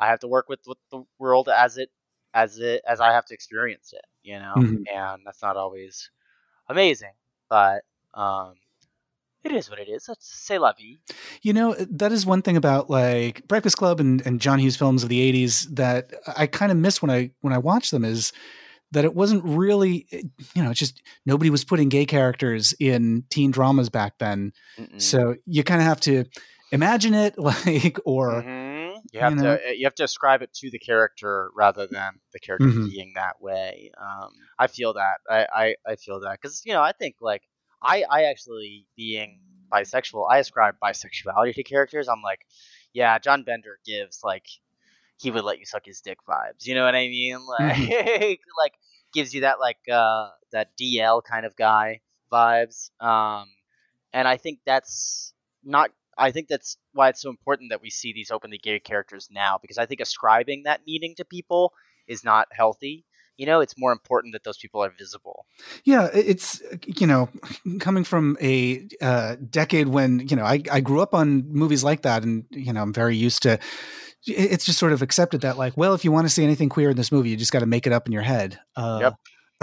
I 0.00 0.08
have 0.08 0.20
to 0.20 0.28
work 0.28 0.48
with, 0.48 0.60
with 0.66 0.78
the 0.90 1.04
world 1.18 1.48
as 1.48 1.78
it 1.78 1.90
as 2.34 2.58
it 2.58 2.82
as 2.86 3.00
I 3.00 3.12
have 3.12 3.26
to 3.26 3.34
experience 3.34 3.92
it, 3.92 4.04
you 4.22 4.38
know, 4.38 4.54
Mhm. 4.56 4.84
and 4.92 5.22
that's 5.24 5.42
not 5.42 5.56
always 5.56 6.10
amazing, 6.70 7.12
but 7.48 7.82
um, 8.14 8.54
it 9.44 9.52
is 9.52 9.68
what 9.70 9.78
it 9.78 9.88
is. 9.88 10.08
Let's 10.08 10.26
say 10.26 10.58
la 10.58 10.72
vie. 10.72 10.98
You 11.42 11.52
know, 11.52 11.74
that 11.74 12.12
is 12.12 12.26
one 12.26 12.42
thing 12.42 12.56
about 12.56 12.90
like 12.90 13.46
Breakfast 13.48 13.76
Club 13.76 14.00
and, 14.00 14.24
and 14.26 14.40
John 14.40 14.58
Hughes 14.58 14.76
films 14.76 15.02
of 15.02 15.08
the 15.08 15.20
'80s 15.20 15.74
that 15.76 16.12
I 16.36 16.46
kind 16.46 16.70
of 16.72 16.78
miss 16.78 17.02
when 17.02 17.10
I 17.10 17.30
when 17.40 17.52
I 17.52 17.58
watch 17.58 17.90
them 17.90 18.04
is 18.04 18.32
that 18.92 19.04
it 19.04 19.14
wasn't 19.14 19.44
really, 19.44 20.06
you 20.54 20.62
know, 20.62 20.70
it's 20.70 20.80
just 20.80 21.00
nobody 21.24 21.48
was 21.50 21.64
putting 21.64 21.88
gay 21.88 22.04
characters 22.04 22.74
in 22.80 23.24
teen 23.30 23.50
dramas 23.50 23.88
back 23.88 24.14
then. 24.18 24.52
Mm-mm. 24.78 25.00
So 25.00 25.36
you 25.46 25.62
kind 25.62 25.80
of 25.80 25.86
have 25.86 26.00
to 26.00 26.24
imagine 26.72 27.14
it, 27.14 27.38
like, 27.38 27.98
or 28.04 28.42
Mhm. 28.42 28.69
You 29.12 29.20
have 29.20 29.36
you 29.36 29.42
know- 29.42 29.56
to 29.56 29.68
uh, 29.68 29.72
you 29.72 29.86
have 29.86 29.94
to 29.96 30.04
ascribe 30.04 30.42
it 30.42 30.52
to 30.54 30.70
the 30.70 30.78
character 30.78 31.50
rather 31.54 31.86
than 31.86 32.20
the 32.32 32.40
character 32.40 32.66
Mhm. 32.66 32.84
being 32.84 33.12
that 33.14 33.40
way. 33.40 33.90
Um, 34.00 34.30
I 34.58 34.66
feel 34.66 34.94
that 34.94 35.18
I, 35.28 35.46
I, 35.52 35.76
I 35.92 35.96
feel 35.96 36.20
that 36.20 36.38
because 36.40 36.62
you 36.64 36.72
know 36.72 36.82
I 36.82 36.92
think 36.92 37.16
like 37.20 37.42
I 37.82 38.04
I 38.10 38.24
actually 38.24 38.86
being 38.96 39.40
bisexual 39.72 40.26
I 40.30 40.38
ascribe 40.38 40.76
bisexuality 40.82 41.54
to 41.54 41.62
characters. 41.62 42.08
I'm 42.08 42.22
like, 42.22 42.40
yeah, 42.92 43.18
John 43.18 43.42
Bender 43.44 43.78
gives 43.84 44.20
like 44.24 44.46
he 45.18 45.30
would 45.30 45.44
let 45.44 45.58
you 45.58 45.66
suck 45.66 45.84
his 45.86 46.00
dick 46.00 46.18
vibes. 46.28 46.66
You 46.66 46.74
know 46.74 46.84
what 46.84 46.94
I 46.94 47.08
mean? 47.08 47.38
Like 47.48 48.40
like 48.58 48.74
gives 49.12 49.34
you 49.34 49.42
that 49.42 49.60
like 49.60 49.78
uh 49.90 50.28
that 50.52 50.76
DL 50.76 51.22
kind 51.22 51.46
of 51.46 51.56
guy 51.56 52.00
vibes. 52.32 52.90
Um, 53.00 53.46
and 54.12 54.26
I 54.28 54.36
think 54.36 54.60
that's 54.66 55.32
not. 55.64 55.90
I 56.20 56.30
think 56.30 56.48
that's 56.48 56.76
why 56.92 57.08
it's 57.08 57.20
so 57.22 57.30
important 57.30 57.70
that 57.70 57.80
we 57.82 57.90
see 57.90 58.12
these 58.12 58.30
openly 58.30 58.58
gay 58.58 58.78
characters 58.78 59.28
now 59.30 59.58
because 59.60 59.78
I 59.78 59.86
think 59.86 60.00
ascribing 60.00 60.64
that 60.64 60.82
meaning 60.86 61.14
to 61.16 61.24
people 61.24 61.72
is 62.06 62.22
not 62.24 62.46
healthy. 62.52 63.04
You 63.36 63.46
know, 63.46 63.60
it's 63.60 63.74
more 63.78 63.90
important 63.90 64.34
that 64.34 64.44
those 64.44 64.58
people 64.58 64.84
are 64.84 64.90
visible. 64.90 65.46
Yeah, 65.84 66.10
it's 66.12 66.60
you 66.86 67.06
know 67.06 67.30
coming 67.78 68.04
from 68.04 68.36
a 68.40 68.86
uh, 69.00 69.36
decade 69.48 69.88
when 69.88 70.20
you 70.28 70.36
know 70.36 70.44
I, 70.44 70.62
I 70.70 70.80
grew 70.80 71.00
up 71.00 71.14
on 71.14 71.48
movies 71.50 71.82
like 71.82 72.02
that, 72.02 72.22
and 72.22 72.44
you 72.50 72.72
know 72.74 72.82
I'm 72.82 72.92
very 72.92 73.16
used 73.16 73.42
to. 73.44 73.58
It's 74.26 74.66
just 74.66 74.78
sort 74.78 74.92
of 74.92 75.00
accepted 75.00 75.40
that 75.40 75.56
like, 75.56 75.74
well, 75.78 75.94
if 75.94 76.04
you 76.04 76.12
want 76.12 76.26
to 76.26 76.28
see 76.28 76.44
anything 76.44 76.68
queer 76.68 76.90
in 76.90 76.96
this 76.96 77.10
movie, 77.10 77.30
you 77.30 77.36
just 77.38 77.52
got 77.52 77.60
to 77.60 77.66
make 77.66 77.86
it 77.86 77.92
up 77.94 78.04
in 78.06 78.12
your 78.12 78.20
head. 78.20 78.58
Uh, 78.76 78.98
Yep. 79.00 79.14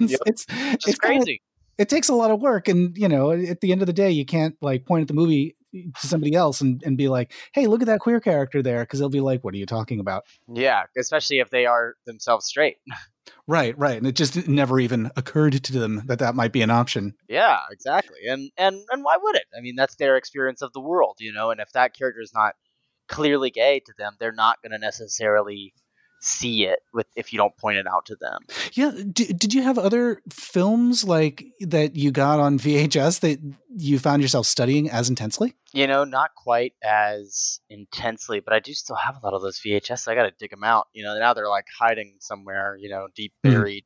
it's, 0.00 0.10
Yep. 0.12 0.20
it's 0.26 0.46
It's, 0.50 0.86
it's 0.88 0.98
kinda- 0.98 1.24
crazy. 1.24 1.40
it 1.78 1.88
takes 1.88 2.10
a 2.10 2.14
lot 2.14 2.30
of 2.30 2.40
work 2.40 2.68
and 2.68 2.94
you 2.98 3.08
know 3.08 3.30
at 3.32 3.60
the 3.62 3.72
end 3.72 3.80
of 3.82 3.86
the 3.86 3.92
day 3.94 4.10
you 4.10 4.24
can't 4.26 4.54
like 4.60 4.84
point 4.84 5.02
at 5.02 5.08
the 5.08 5.14
movie 5.14 5.56
to 6.00 6.06
somebody 6.06 6.34
else 6.34 6.60
and, 6.60 6.82
and 6.84 6.96
be 6.96 7.08
like 7.08 7.32
hey 7.52 7.66
look 7.66 7.82
at 7.82 7.86
that 7.86 8.00
queer 8.00 8.20
character 8.20 8.62
there 8.62 8.80
because 8.80 8.98
they'll 8.98 9.08
be 9.08 9.20
like 9.20 9.42
what 9.42 9.54
are 9.54 9.58
you 9.58 9.66
talking 9.66 10.00
about 10.00 10.24
yeah, 10.52 10.84
especially 10.96 11.38
if 11.38 11.50
they 11.50 11.66
are 11.66 11.94
themselves 12.06 12.46
straight. 12.46 12.76
right 13.48 13.76
right 13.78 13.96
and 13.96 14.06
it 14.06 14.14
just 14.14 14.46
never 14.48 14.78
even 14.78 15.10
occurred 15.16 15.52
to 15.64 15.72
them 15.72 16.02
that 16.06 16.20
that 16.20 16.34
might 16.34 16.52
be 16.52 16.62
an 16.62 16.70
option 16.70 17.14
Yeah, 17.28 17.58
exactly. 17.70 18.18
And 18.28 18.50
and 18.56 18.76
and 18.90 19.04
why 19.04 19.16
would 19.20 19.36
it? 19.36 19.46
I 19.56 19.60
mean, 19.60 19.74
that's 19.76 19.96
their 19.96 20.16
experience 20.16 20.62
of 20.62 20.72
the 20.72 20.80
world, 20.80 21.16
you 21.18 21.32
know. 21.32 21.50
And 21.50 21.60
if 21.60 21.70
that 21.72 21.96
character 21.96 22.20
is 22.20 22.32
not 22.34 22.54
clearly 23.08 23.50
gay 23.50 23.80
to 23.80 23.92
them, 23.98 24.14
they're 24.18 24.32
not 24.32 24.62
going 24.62 24.72
to 24.72 24.78
necessarily 24.78 25.72
see 26.20 26.64
it 26.64 26.80
with 26.92 27.06
if 27.16 27.32
you 27.32 27.36
don't 27.38 27.56
point 27.56 27.76
it 27.78 27.86
out 27.86 28.06
to 28.06 28.16
them. 28.20 28.40
yeah 28.72 28.90
D- 29.12 29.32
did 29.32 29.52
you 29.54 29.62
have 29.62 29.78
other 29.78 30.20
films 30.30 31.04
like 31.04 31.44
that 31.60 31.94
you 31.96 32.10
got 32.10 32.40
on 32.40 32.58
vhs 32.58 33.20
that 33.20 33.38
you 33.76 33.98
found 33.98 34.22
yourself 34.22 34.46
studying 34.46 34.88
as 34.90 35.08
intensely 35.08 35.54
You 35.72 35.86
know, 35.86 36.04
not 36.04 36.30
quite 36.34 36.72
as 36.82 37.60
intensely, 37.68 38.40
but 38.40 38.54
I 38.54 38.60
do 38.60 38.72
still 38.72 38.96
have 38.96 39.16
a 39.16 39.24
lot 39.26 39.34
of 39.34 39.42
those 39.42 39.60
VHS. 39.60 40.08
I 40.08 40.14
got 40.14 40.22
to 40.22 40.32
dig 40.38 40.50
them 40.50 40.64
out. 40.64 40.86
You 40.94 41.04
know, 41.04 41.18
now 41.18 41.34
they're 41.34 41.50
like 41.50 41.66
hiding 41.78 42.16
somewhere, 42.20 42.76
you 42.80 42.88
know, 42.88 43.08
deep 43.14 43.32
Mhm. 43.44 43.50
buried. 43.50 43.84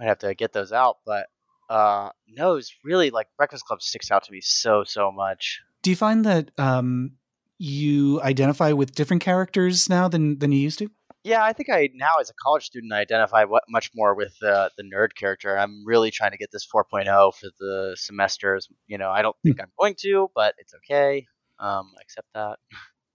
I'd 0.00 0.08
have 0.08 0.18
to 0.20 0.34
get 0.34 0.52
those 0.52 0.72
out, 0.72 0.96
but 1.06 1.26
uh 1.70 2.10
no, 2.26 2.56
it's 2.56 2.74
really 2.84 3.10
like 3.10 3.28
Breakfast 3.36 3.64
Club 3.66 3.80
sticks 3.82 4.10
out 4.10 4.24
to 4.24 4.32
me 4.32 4.40
so 4.42 4.82
so 4.84 5.12
much. 5.12 5.60
do 5.82 5.90
you 5.90 5.96
find 5.96 6.24
that 6.24 6.50
um 6.58 7.12
you 7.58 8.20
identify 8.22 8.72
with 8.72 8.92
different 8.94 9.22
characters 9.22 9.88
now 9.88 10.08
than 10.08 10.38
than 10.40 10.50
you 10.50 10.58
used 10.58 10.78
to 10.80 10.90
Yeah, 11.24 11.44
I 11.44 11.52
think 11.52 11.70
I 11.70 11.88
now 11.94 12.14
as 12.20 12.30
a 12.30 12.34
college 12.42 12.64
student 12.64 12.92
I 12.92 13.00
identify 13.00 13.44
what 13.44 13.62
much 13.68 13.90
more 13.94 14.14
with 14.14 14.34
uh, 14.42 14.70
the 14.76 14.82
nerd 14.82 15.14
character. 15.14 15.56
I'm 15.56 15.84
really 15.86 16.10
trying 16.10 16.32
to 16.32 16.36
get 16.36 16.50
this 16.50 16.66
4.0 16.66 17.34
for 17.34 17.48
the 17.60 17.96
semesters. 17.96 18.68
You 18.88 18.98
know, 18.98 19.10
I 19.10 19.22
don't 19.22 19.36
think 19.44 19.60
I'm 19.60 19.70
going 19.78 19.94
to, 20.00 20.30
but 20.34 20.54
it's 20.58 20.74
okay. 20.74 21.26
Um, 21.60 21.92
I 21.96 22.02
accept 22.02 22.26
that. 22.34 22.58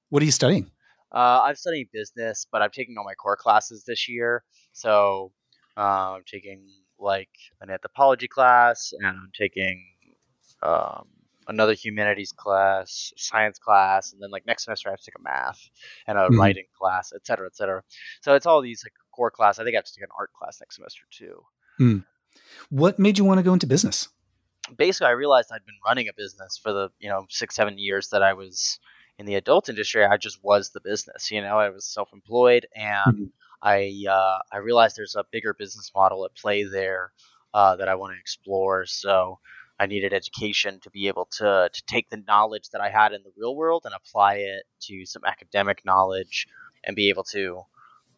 what 0.10 0.22
are 0.22 0.26
you 0.26 0.32
studying 0.32 0.72
Uh, 1.12 1.42
I'm 1.44 1.56
studying 1.56 1.88
business, 1.92 2.48
but 2.50 2.62
I'm 2.62 2.72
taking 2.72 2.96
all 2.98 3.04
my 3.04 3.14
core 3.14 3.36
classes 3.36 3.84
this 3.86 4.08
year. 4.08 4.44
So 4.72 5.34
uh, 5.76 6.14
I'm 6.16 6.24
taking 6.26 6.66
like 7.00 7.30
an 7.62 7.70
anthropology 7.70 8.30
class, 8.30 8.94
and 8.98 9.08
I'm 9.08 9.32
taking 9.38 9.84
um, 10.64 11.08
another 11.48 11.74
humanities 11.74 12.32
class, 12.32 13.14
science 13.18 13.60
class, 13.60 14.14
and 14.14 14.22
then 14.22 14.32
like 14.32 14.46
next 14.46 14.66
semester 14.66 14.90
I 14.90 14.94
have 14.94 15.00
to 15.00 15.06
take 15.06 15.20
a 15.20 15.24
math 15.24 15.70
and 16.08 16.18
a 16.18 16.30
Mhm. 16.30 16.38
writing 16.38 16.66
class, 16.80 17.12
et 17.16 17.26
cetera, 17.26 17.48
et 17.48 17.56
cetera. 17.56 17.84
So 18.22 18.36
it's 18.36 18.46
all 18.46 18.62
these 18.62 18.84
like 18.84 18.94
core 19.12 19.32
class. 19.32 19.60
I 19.60 19.64
think 19.64 19.76
I 19.76 19.80
have 19.80 19.86
to 19.86 19.94
take 19.94 20.04
an 20.04 20.10
art 20.18 20.32
class 20.34 20.60
next 20.60 20.76
semester 20.76 21.04
too. 21.12 21.44
what 22.70 23.00
made 23.00 23.18
you 23.18 23.26
want 23.26 23.38
to 23.40 23.44
go 23.44 23.54
into 23.54 23.68
business 23.68 24.10
basically 24.76 25.08
I 25.08 25.12
realized 25.12 25.50
I'd 25.52 25.66
been 25.66 25.76
running 25.86 26.10
a 26.10 26.14
business 26.14 26.60
for 26.62 26.74
the 26.74 26.90
you 27.00 27.10
know 27.10 27.26
six 27.30 27.56
seven 27.56 27.78
years 27.78 28.10
that 28.10 28.24
I 28.24 28.34
was 28.34 28.80
in 29.18 29.26
the 29.26 29.36
adult 29.36 29.70
industry. 29.70 30.06
I 30.06 30.18
just 30.18 30.44
was 30.44 30.72
the 30.72 30.82
business. 30.82 31.32
You 31.32 31.42
know, 31.42 31.58
I 31.58 31.70
was 31.70 31.86
self 31.86 32.10
employed, 32.14 32.68
and 32.76 33.18
Mhm. 33.18 33.32
I 33.62 34.04
uh, 34.10 34.40
I 34.52 34.58
realized 34.58 34.96
there's 34.98 35.16
a 35.16 35.26
bigger 35.32 35.54
business 35.54 35.92
model 35.96 36.26
at 36.26 36.36
play 36.36 36.64
there 36.64 37.12
uh, 37.54 37.76
that 37.78 37.88
I 37.90 37.96
want 37.96 38.14
to 38.14 38.20
explore. 38.20 38.86
So 38.86 39.40
I 39.80 39.86
needed 39.86 40.14
education 40.14 40.80
to 40.82 40.90
be 40.90 41.08
able 41.08 41.28
to 41.38 41.70
to 41.72 41.84
take 41.88 42.10
the 42.10 42.24
knowledge 42.28 42.70
that 42.72 42.82
I 42.82 42.90
had 42.90 43.14
in 43.14 43.22
the 43.24 43.32
real 43.38 43.56
world 43.56 43.84
and 43.86 43.94
apply 43.94 44.36
it 44.36 44.64
to 44.84 45.06
some 45.06 45.24
academic 45.26 45.84
knowledge 45.86 46.48
and 46.84 46.96
be 46.96 47.10
able 47.10 47.24
to 47.26 47.64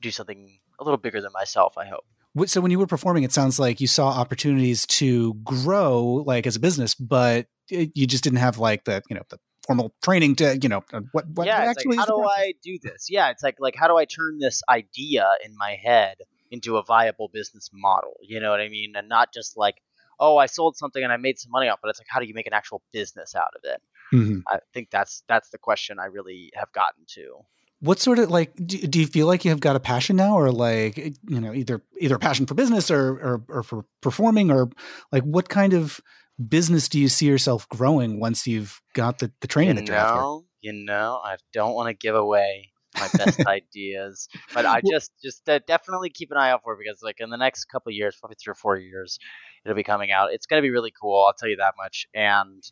do 0.02 0.12
something 0.12 0.60
a 0.80 0.84
little 0.84 0.98
bigger 0.98 1.22
than 1.22 1.32
myself. 1.34 1.78
I 1.78 1.86
hope. 1.86 2.06
So 2.50 2.62
when 2.62 2.72
you 2.72 2.80
were 2.80 2.88
performing, 2.88 3.24
it 3.24 3.34
sounds 3.34 3.60
like 3.60 3.82
you 3.82 3.88
saw 3.88 4.10
opportunities 4.10 4.86
to 4.88 5.34
grow, 5.44 6.24
like 6.26 6.46
as 6.46 6.56
a 6.56 6.60
business, 6.60 6.96
but 6.96 7.48
you 7.70 8.08
just 8.08 8.24
didn't 8.24 8.40
have 8.40 8.58
like 8.58 8.86
the 8.86 9.02
you 9.10 9.16
know 9.16 9.24
the 9.30 9.40
formal 9.66 9.94
training 10.02 10.36
to 10.36 10.58
you 10.58 10.70
know 10.70 10.84
uh, 10.94 11.02
what 11.12 11.28
what 11.36 11.46
yeah, 11.46 11.58
actually 11.58 11.98
like, 11.98 12.06
is 12.06 12.10
how 12.10 12.18
do? 12.18 12.24
I 12.24 12.54
do 12.64 12.78
this? 12.82 13.08
Yeah, 13.10 13.30
it's 13.30 13.44
like 13.44 13.58
like 13.60 13.76
how 13.76 13.88
do 13.88 13.98
I 13.98 14.06
turn 14.06 14.40
this 14.40 14.62
idea 14.70 15.30
in 15.44 15.56
my 15.58 15.78
head 15.84 16.18
into 16.52 16.78
a 16.78 16.84
viable 16.84 17.30
business 17.32 17.70
model? 17.74 18.14
You 18.22 18.40
know 18.40 18.52
what 18.52 18.62
I 18.62 18.70
mean? 18.70 18.94
And 18.96 19.10
not 19.10 19.34
just 19.34 19.58
like, 19.58 19.76
oh, 20.20 20.38
I 20.38 20.46
sold 20.48 20.76
something 20.78 21.04
and 21.04 21.12
I 21.12 21.18
made 21.18 21.40
some 21.40 21.52
money 21.52 21.70
off, 21.70 21.80
but 21.82 21.90
it's 21.90 22.00
like 22.00 22.08
how 22.10 22.20
do 22.20 22.26
you 22.26 22.34
make 22.34 22.48
an 22.48 22.54
actual 22.54 22.82
business 22.92 23.36
out 23.36 23.52
of 23.56 23.62
it? 23.64 23.82
Mhm. 24.14 24.42
I 24.48 24.60
think 24.74 24.90
that's 24.90 25.24
that's 25.28 25.50
the 25.50 25.58
question 25.58 26.00
I 26.00 26.06
really 26.06 26.52
have 26.56 26.72
gotten 26.72 27.06
to. 27.16 27.46
What 27.82 28.00
sort 28.00 28.20
of 28.20 28.30
like 28.30 28.54
do, 28.56 28.78
do 28.78 29.00
you 29.00 29.08
feel 29.08 29.28
like 29.28 29.46
you 29.46 29.52
have 29.52 29.62
got 29.62 29.76
a 29.76 29.80
passion 29.80 30.16
now, 30.18 30.38
or 30.38 30.52
like 30.52 30.98
you 30.98 31.40
know 31.40 31.54
either 31.54 31.82
either 32.00 32.16
a 32.16 32.20
passion 32.20 32.46
for 32.46 32.54
business 32.56 32.92
or 32.92 33.12
or, 33.12 33.44
or 33.48 33.64
for 33.64 33.86
performing, 34.02 34.52
or 34.52 34.70
like 35.12 35.24
what 35.24 35.48
kind 35.48 35.74
of 35.74 36.02
business 36.48 36.88
do 36.88 37.00
you 37.00 37.08
see 37.08 37.26
yourself 37.26 37.68
growing 37.70 38.20
once 38.20 38.48
you've 38.48 38.82
got 38.94 39.20
the 39.20 39.32
the 39.42 39.48
training 39.48 39.76
You 39.76 39.82
that 39.82 39.88
you're 39.88 39.98
after? 39.98 40.20
know, 40.20 40.46
you 40.62 40.74
know, 40.74 41.22
I 41.24 41.38
don't 41.54 41.74
want 41.74 41.88
to 41.88 41.94
give 41.94 42.16
away 42.16 42.72
my 42.96 43.08
best 43.18 43.40
ideas, 43.48 44.28
but 44.54 44.66
I 44.66 44.82
just 44.82 45.12
just 45.24 45.48
uh, 45.48 45.60
definitely 45.68 46.10
keep 46.10 46.32
an 46.32 46.38
eye 46.38 46.50
out 46.52 46.64
for 46.64 46.74
it 46.74 46.80
because 46.84 47.02
like 47.02 47.20
in 47.20 47.30
the 47.30 47.38
next 47.38 47.66
couple 47.66 47.92
of 47.92 47.96
years, 47.96 48.18
probably 48.20 48.36
three 48.44 48.52
or 48.52 48.56
four 48.56 48.78
years, 48.78 49.20
it'll 49.66 49.76
be 49.76 49.84
coming 49.84 50.12
out. 50.12 50.34
It's 50.34 50.46
gonna 50.46 50.62
be 50.62 50.72
really 50.72 50.94
cool. 51.00 51.26
I'll 51.26 51.34
tell 51.34 51.50
you 51.50 51.58
that 51.58 51.76
much. 51.78 52.08
And 52.14 52.64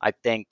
I 0.00 0.10
think 0.10 0.48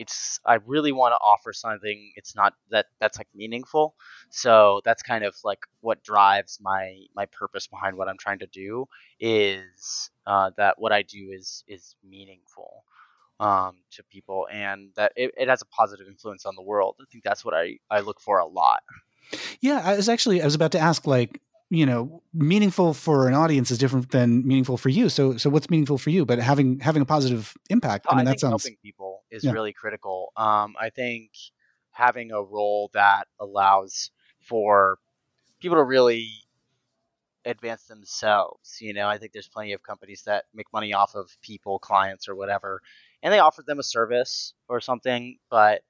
it's 0.00 0.40
I 0.46 0.54
really 0.64 0.92
want 0.92 1.12
to 1.12 1.16
offer 1.16 1.52
something. 1.52 2.12
It's 2.16 2.34
not 2.34 2.54
that 2.70 2.86
that's 3.00 3.18
like 3.18 3.28
meaningful. 3.34 3.94
So 4.30 4.80
that's 4.84 5.02
kind 5.02 5.24
of 5.24 5.34
like 5.44 5.58
what 5.82 6.02
drives 6.02 6.58
my 6.60 6.96
my 7.14 7.26
purpose 7.26 7.66
behind 7.66 7.96
what 7.96 8.08
I'm 8.08 8.16
trying 8.18 8.38
to 8.38 8.46
do 8.46 8.86
is 9.20 10.10
uh, 10.26 10.50
that 10.56 10.76
what 10.78 10.92
I 10.92 11.02
do 11.02 11.30
is 11.32 11.64
is 11.68 11.96
meaningful 12.02 12.84
um, 13.40 13.76
to 13.92 14.02
people 14.04 14.48
and 14.50 14.90
that 14.96 15.12
it, 15.16 15.32
it 15.36 15.48
has 15.48 15.60
a 15.62 15.66
positive 15.66 16.06
influence 16.08 16.46
on 16.46 16.54
the 16.56 16.62
world. 16.62 16.96
I 17.00 17.04
think 17.12 17.22
that's 17.22 17.44
what 17.44 17.54
I, 17.54 17.78
I 17.90 18.00
look 18.00 18.20
for 18.20 18.38
a 18.38 18.46
lot. 18.46 18.82
Yeah, 19.60 19.82
I 19.84 19.96
was 19.96 20.08
actually 20.08 20.40
I 20.40 20.46
was 20.46 20.54
about 20.54 20.72
to 20.72 20.78
ask 20.78 21.06
like 21.06 21.40
you 21.70 21.86
know 21.86 22.22
meaningful 22.34 22.92
for 22.92 23.28
an 23.28 23.34
audience 23.34 23.70
is 23.70 23.78
different 23.78 24.10
than 24.10 24.46
meaningful 24.46 24.76
for 24.76 24.88
you. 24.88 25.08
So 25.08 25.36
so 25.36 25.48
what's 25.48 25.70
meaningful 25.70 25.98
for 25.98 26.10
you? 26.10 26.26
But 26.26 26.40
having 26.40 26.80
having 26.80 27.00
a 27.00 27.06
positive 27.06 27.54
impact. 27.70 28.06
I 28.08 28.14
I, 28.14 28.16
mean 28.16 28.24
that 28.26 28.32
think 28.32 28.40
sounds 28.40 28.64
helping 28.64 28.76
people 28.82 29.22
is 29.30 29.44
yeah. 29.44 29.52
really 29.52 29.72
critical. 29.72 30.32
Um, 30.36 30.74
I 30.78 30.90
think 30.90 31.30
having 31.92 32.32
a 32.32 32.42
role 32.42 32.90
that 32.94 33.24
allows 33.38 34.10
for 34.40 34.98
people 35.60 35.76
to 35.76 35.84
really 35.84 36.30
advance 37.44 37.84
themselves. 37.84 38.78
You 38.80 38.92
know, 38.92 39.08
I 39.08 39.18
think 39.18 39.32
there's 39.32 39.48
plenty 39.48 39.72
of 39.72 39.82
companies 39.82 40.22
that 40.26 40.44
make 40.52 40.66
money 40.72 40.92
off 40.92 41.14
of 41.14 41.30
people, 41.42 41.78
clients, 41.78 42.28
or 42.28 42.34
whatever, 42.34 42.82
and 43.22 43.32
they 43.32 43.38
offer 43.38 43.62
them 43.62 43.78
a 43.78 43.82
service 43.84 44.54
or 44.68 44.80
something, 44.80 45.38
but 45.50 45.82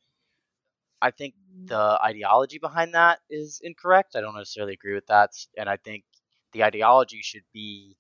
I 1.03 1.11
think 1.11 1.35
the 1.69 1.99
ideology 2.03 2.59
behind 2.59 2.95
that 2.95 3.21
is 3.31 3.61
incorrect. 3.63 4.17
I 4.17 4.21
don't 4.21 4.37
necessarily 4.37 4.75
agree 4.75 4.95
with 4.95 5.07
that. 5.07 5.31
And 5.57 5.69
I 5.69 5.77
think 5.77 6.05
the 6.53 6.65
ideology 6.65 7.21
should 7.23 7.45
be 7.53 7.97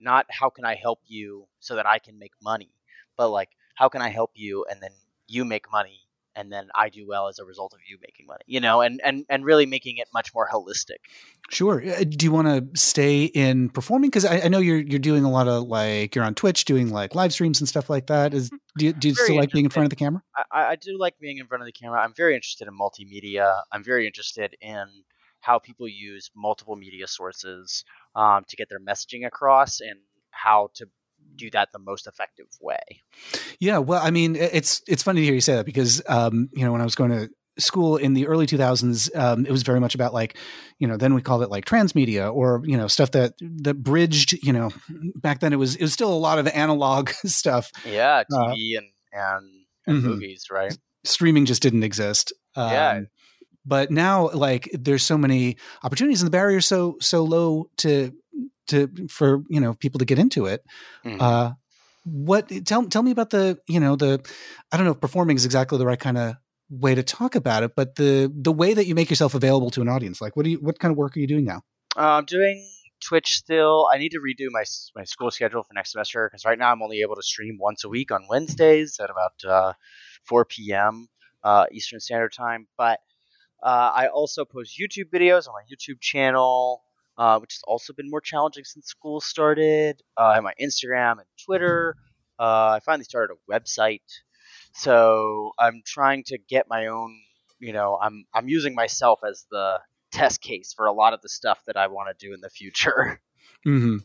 not 0.00 0.26
how 0.30 0.50
can 0.50 0.64
I 0.64 0.74
help 0.74 1.00
you 1.06 1.46
so 1.60 1.76
that 1.76 1.86
I 1.86 1.98
can 1.98 2.18
make 2.18 2.32
money, 2.42 2.72
but 3.16 3.28
like 3.30 3.50
how 3.74 3.88
can 3.88 4.02
I 4.02 4.08
help 4.08 4.32
you 4.34 4.64
and 4.70 4.82
then 4.82 4.92
you 5.26 5.44
make 5.44 5.70
money 5.70 6.00
and 6.36 6.52
then 6.52 6.68
I 6.74 6.88
do 6.88 7.06
well 7.06 7.28
as 7.28 7.38
a 7.38 7.44
result 7.44 7.72
of 7.72 7.80
you 7.88 7.98
making 8.00 8.26
money, 8.26 8.42
you 8.46 8.60
know, 8.60 8.80
and, 8.80 9.00
and, 9.04 9.24
and 9.28 9.44
really 9.44 9.66
making 9.66 9.98
it 9.98 10.08
much 10.14 10.32
more 10.34 10.48
holistic. 10.48 10.98
Sure. 11.50 11.82
Uh, 11.82 12.04
Do 12.04 12.24
you 12.24 12.32
want 12.32 12.48
to 12.48 12.80
stay 12.80 13.24
in 13.24 13.70
performing? 13.70 14.10
Because 14.10 14.24
I, 14.24 14.40
I 14.42 14.48
know 14.48 14.58
you're 14.58 14.78
you're 14.78 14.98
doing 14.98 15.24
a 15.24 15.30
lot 15.30 15.48
of 15.48 15.64
like 15.64 16.14
you're 16.14 16.24
on 16.24 16.34
Twitch 16.34 16.64
doing 16.64 16.90
like 16.90 17.14
live 17.14 17.32
streams 17.32 17.60
and 17.60 17.68
stuff 17.68 17.90
like 17.90 18.06
that. 18.06 18.34
Is 18.34 18.50
do 18.78 18.86
you, 18.86 18.92
do 18.92 19.08
you 19.08 19.14
still 19.14 19.36
like 19.36 19.50
being 19.50 19.64
in 19.64 19.70
front 19.70 19.84
of 19.84 19.90
the 19.90 19.96
camera? 19.96 20.22
I, 20.52 20.64
I 20.66 20.76
do 20.76 20.96
like 20.98 21.18
being 21.18 21.38
in 21.38 21.46
front 21.46 21.62
of 21.62 21.66
the 21.66 21.72
camera. 21.72 22.00
I'm 22.00 22.14
very 22.14 22.34
interested 22.34 22.68
in 22.68 22.78
multimedia. 22.78 23.62
I'm 23.72 23.82
very 23.82 24.06
interested 24.06 24.56
in 24.60 24.86
how 25.40 25.58
people 25.58 25.88
use 25.88 26.30
multiple 26.36 26.76
media 26.76 27.06
sources 27.06 27.84
um, 28.14 28.44
to 28.48 28.56
get 28.56 28.68
their 28.68 28.80
messaging 28.80 29.26
across 29.26 29.80
and 29.80 29.98
how 30.30 30.70
to 30.74 30.86
do 31.36 31.50
that 31.50 31.72
the 31.72 31.78
most 31.78 32.06
effective 32.06 32.46
way. 32.60 32.78
Yeah. 33.58 33.78
Well, 33.78 34.00
I 34.02 34.10
mean, 34.10 34.36
it's 34.36 34.82
it's 34.86 35.02
funny 35.02 35.20
to 35.20 35.24
hear 35.24 35.34
you 35.34 35.40
say 35.40 35.54
that 35.56 35.66
because 35.66 36.02
um, 36.08 36.48
you 36.52 36.64
know 36.64 36.72
when 36.72 36.80
I 36.80 36.84
was 36.84 36.94
going 36.94 37.10
to 37.10 37.28
school 37.58 37.96
in 37.96 38.14
the 38.14 38.26
early 38.26 38.46
2000s 38.46 39.14
um, 39.14 39.44
it 39.44 39.50
was 39.50 39.62
very 39.64 39.80
much 39.80 39.94
about 39.94 40.14
like 40.14 40.36
you 40.78 40.86
know 40.86 40.96
then 40.96 41.12
we 41.14 41.20
called 41.20 41.42
it 41.42 41.50
like 41.50 41.66
transmedia 41.66 42.32
or 42.32 42.62
you 42.64 42.76
know 42.76 42.86
stuff 42.86 43.10
that 43.10 43.34
that 43.40 43.74
bridged 43.74 44.32
you 44.42 44.52
know 44.52 44.70
back 45.16 45.40
then 45.40 45.52
it 45.52 45.56
was 45.56 45.74
it 45.76 45.82
was 45.82 45.92
still 45.92 46.10
a 46.12 46.14
lot 46.14 46.38
of 46.38 46.46
analog 46.48 47.10
stuff 47.26 47.70
Yeah, 47.84 48.22
Uh, 48.32 48.54
TV 48.54 48.78
and 48.78 48.86
and, 49.12 49.50
and 49.86 49.96
Mhm. 50.04 50.08
movies, 50.08 50.46
right? 50.50 50.76
Streaming 51.04 51.44
just 51.44 51.60
didn't 51.62 51.82
exist. 51.82 52.32
Um, 52.54 52.70
Yeah. 52.70 53.00
But 53.66 53.90
now, 53.90 54.30
like, 54.30 54.70
there's 54.72 55.02
so 55.02 55.18
many 55.18 55.56
opportunities, 55.82 56.22
and 56.22 56.26
the 56.26 56.30
barrier's 56.30 56.66
so 56.66 56.96
so 57.00 57.24
low 57.24 57.68
to 57.78 58.12
to 58.70 58.88
for 59.08 59.42
you 59.48 59.60
know 59.60 59.74
people 59.74 59.98
to 59.98 60.04
get 60.04 60.18
into 60.18 60.46
it. 60.46 60.62
Mhm. 61.04 61.20
Uh, 61.20 61.52
what 62.04 62.48
tell 62.64 62.84
tell 62.86 63.02
me 63.02 63.10
about 63.10 63.30
the 63.30 63.58
you 63.68 63.80
know 63.80 63.96
the 63.96 64.20
I 64.72 64.76
don't 64.76 64.86
know 64.86 64.92
if 64.92 65.00
performing 65.00 65.36
is 65.36 65.44
exactly 65.44 65.78
the 65.78 65.86
right 65.86 66.00
kind 66.00 66.18
of 66.18 66.34
way 66.70 66.94
to 66.94 67.02
talk 67.02 67.34
about 67.34 67.62
it, 67.62 67.72
but 67.76 67.96
the 67.96 68.32
the 68.34 68.52
way 68.52 68.74
that 68.74 68.86
you 68.86 68.94
make 68.94 69.10
yourself 69.10 69.34
available 69.34 69.70
to 69.70 69.80
an 69.80 69.88
audience. 69.88 70.20
Like, 70.20 70.36
what 70.36 70.44
do 70.44 70.50
you 70.50 70.58
what 70.58 70.78
kind 70.78 70.92
of 70.92 70.98
work 70.98 71.16
are 71.16 71.20
you 71.20 71.26
doing 71.26 71.44
now? 71.44 71.62
Uh, 71.96 72.18
I'm 72.18 72.24
doing 72.24 72.66
Twitch 73.00 73.32
still. 73.32 73.88
I 73.92 73.98
need 73.98 74.10
to 74.10 74.18
redo 74.20 74.48
my 74.50 74.64
my 74.94 75.04
school 75.04 75.30
schedule 75.30 75.62
for 75.62 75.74
next 75.74 75.92
semester 75.92 76.28
because 76.30 76.44
right 76.44 76.58
now 76.58 76.72
I'm 76.72 76.82
only 76.82 77.00
able 77.00 77.16
to 77.16 77.22
stream 77.22 77.58
once 77.60 77.84
a 77.84 77.88
week 77.88 78.10
on 78.10 78.26
Wednesdays 78.28 78.98
at 79.00 79.10
about 79.10 79.32
uh, 79.46 79.72
4 80.24 80.44
p.m. 80.44 81.08
Uh, 81.42 81.66
Eastern 81.72 82.00
Standard 82.00 82.32
Time. 82.32 82.66
But 82.76 83.00
uh, 83.62 83.92
I 83.94 84.08
also 84.08 84.44
post 84.44 84.78
YouTube 84.78 85.10
videos 85.12 85.48
on 85.48 85.54
my 85.54 85.62
YouTube 85.70 86.00
channel, 86.00 86.82
uh, 87.20 87.38
which 87.38 87.52
has 87.52 87.60
also 87.68 87.92
been 87.92 88.08
more 88.08 88.22
challenging 88.22 88.64
since 88.64 88.86
school 88.86 89.20
started. 89.20 90.00
Uh, 90.18 90.24
I 90.24 90.34
have 90.36 90.42
my 90.42 90.54
Instagram 90.60 91.12
and 91.12 91.26
Twitter. 91.44 91.94
Uh, 92.38 92.70
I 92.76 92.80
finally 92.82 93.04
started 93.04 93.34
a 93.34 93.52
website, 93.52 94.00
so 94.72 95.52
I'm 95.58 95.82
trying 95.84 96.24
to 96.28 96.38
get 96.48 96.66
my 96.68 96.86
own. 96.86 97.14
You 97.58 97.74
know, 97.74 97.98
I'm 98.00 98.24
I'm 98.32 98.48
using 98.48 98.74
myself 98.74 99.20
as 99.28 99.44
the 99.50 99.80
test 100.12 100.40
case 100.40 100.72
for 100.74 100.86
a 100.86 100.92
lot 100.92 101.12
of 101.12 101.20
the 101.20 101.28
stuff 101.28 101.58
that 101.66 101.76
I 101.76 101.88
want 101.88 102.08
to 102.08 102.26
do 102.26 102.32
in 102.32 102.40
the 102.40 102.48
future. 102.48 103.20
hmm 103.64 103.98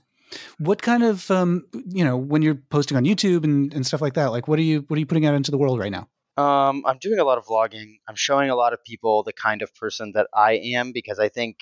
What 0.57 0.81
kind 0.81 1.01
of 1.01 1.31
um, 1.31 1.67
you 1.87 2.03
know 2.03 2.17
when 2.17 2.41
you're 2.41 2.55
posting 2.69 2.97
on 2.97 3.05
YouTube 3.05 3.45
and, 3.45 3.73
and 3.73 3.87
stuff 3.87 4.01
like 4.01 4.15
that? 4.15 4.31
Like, 4.31 4.49
what 4.49 4.59
are 4.59 4.63
you 4.63 4.83
what 4.89 4.97
are 4.97 4.99
you 4.99 5.05
putting 5.05 5.25
out 5.25 5.35
into 5.35 5.51
the 5.51 5.57
world 5.57 5.79
right 5.79 5.91
now? 5.91 6.09
Um, 6.35 6.83
I'm 6.85 6.97
doing 6.99 7.19
a 7.19 7.23
lot 7.23 7.37
of 7.37 7.45
vlogging. 7.45 7.99
I'm 8.09 8.17
showing 8.17 8.49
a 8.49 8.57
lot 8.57 8.73
of 8.73 8.83
people 8.83 9.23
the 9.23 9.31
kind 9.31 9.61
of 9.61 9.73
person 9.73 10.11
that 10.15 10.27
I 10.33 10.55
am 10.75 10.91
because 10.91 11.17
I 11.17 11.29
think 11.29 11.59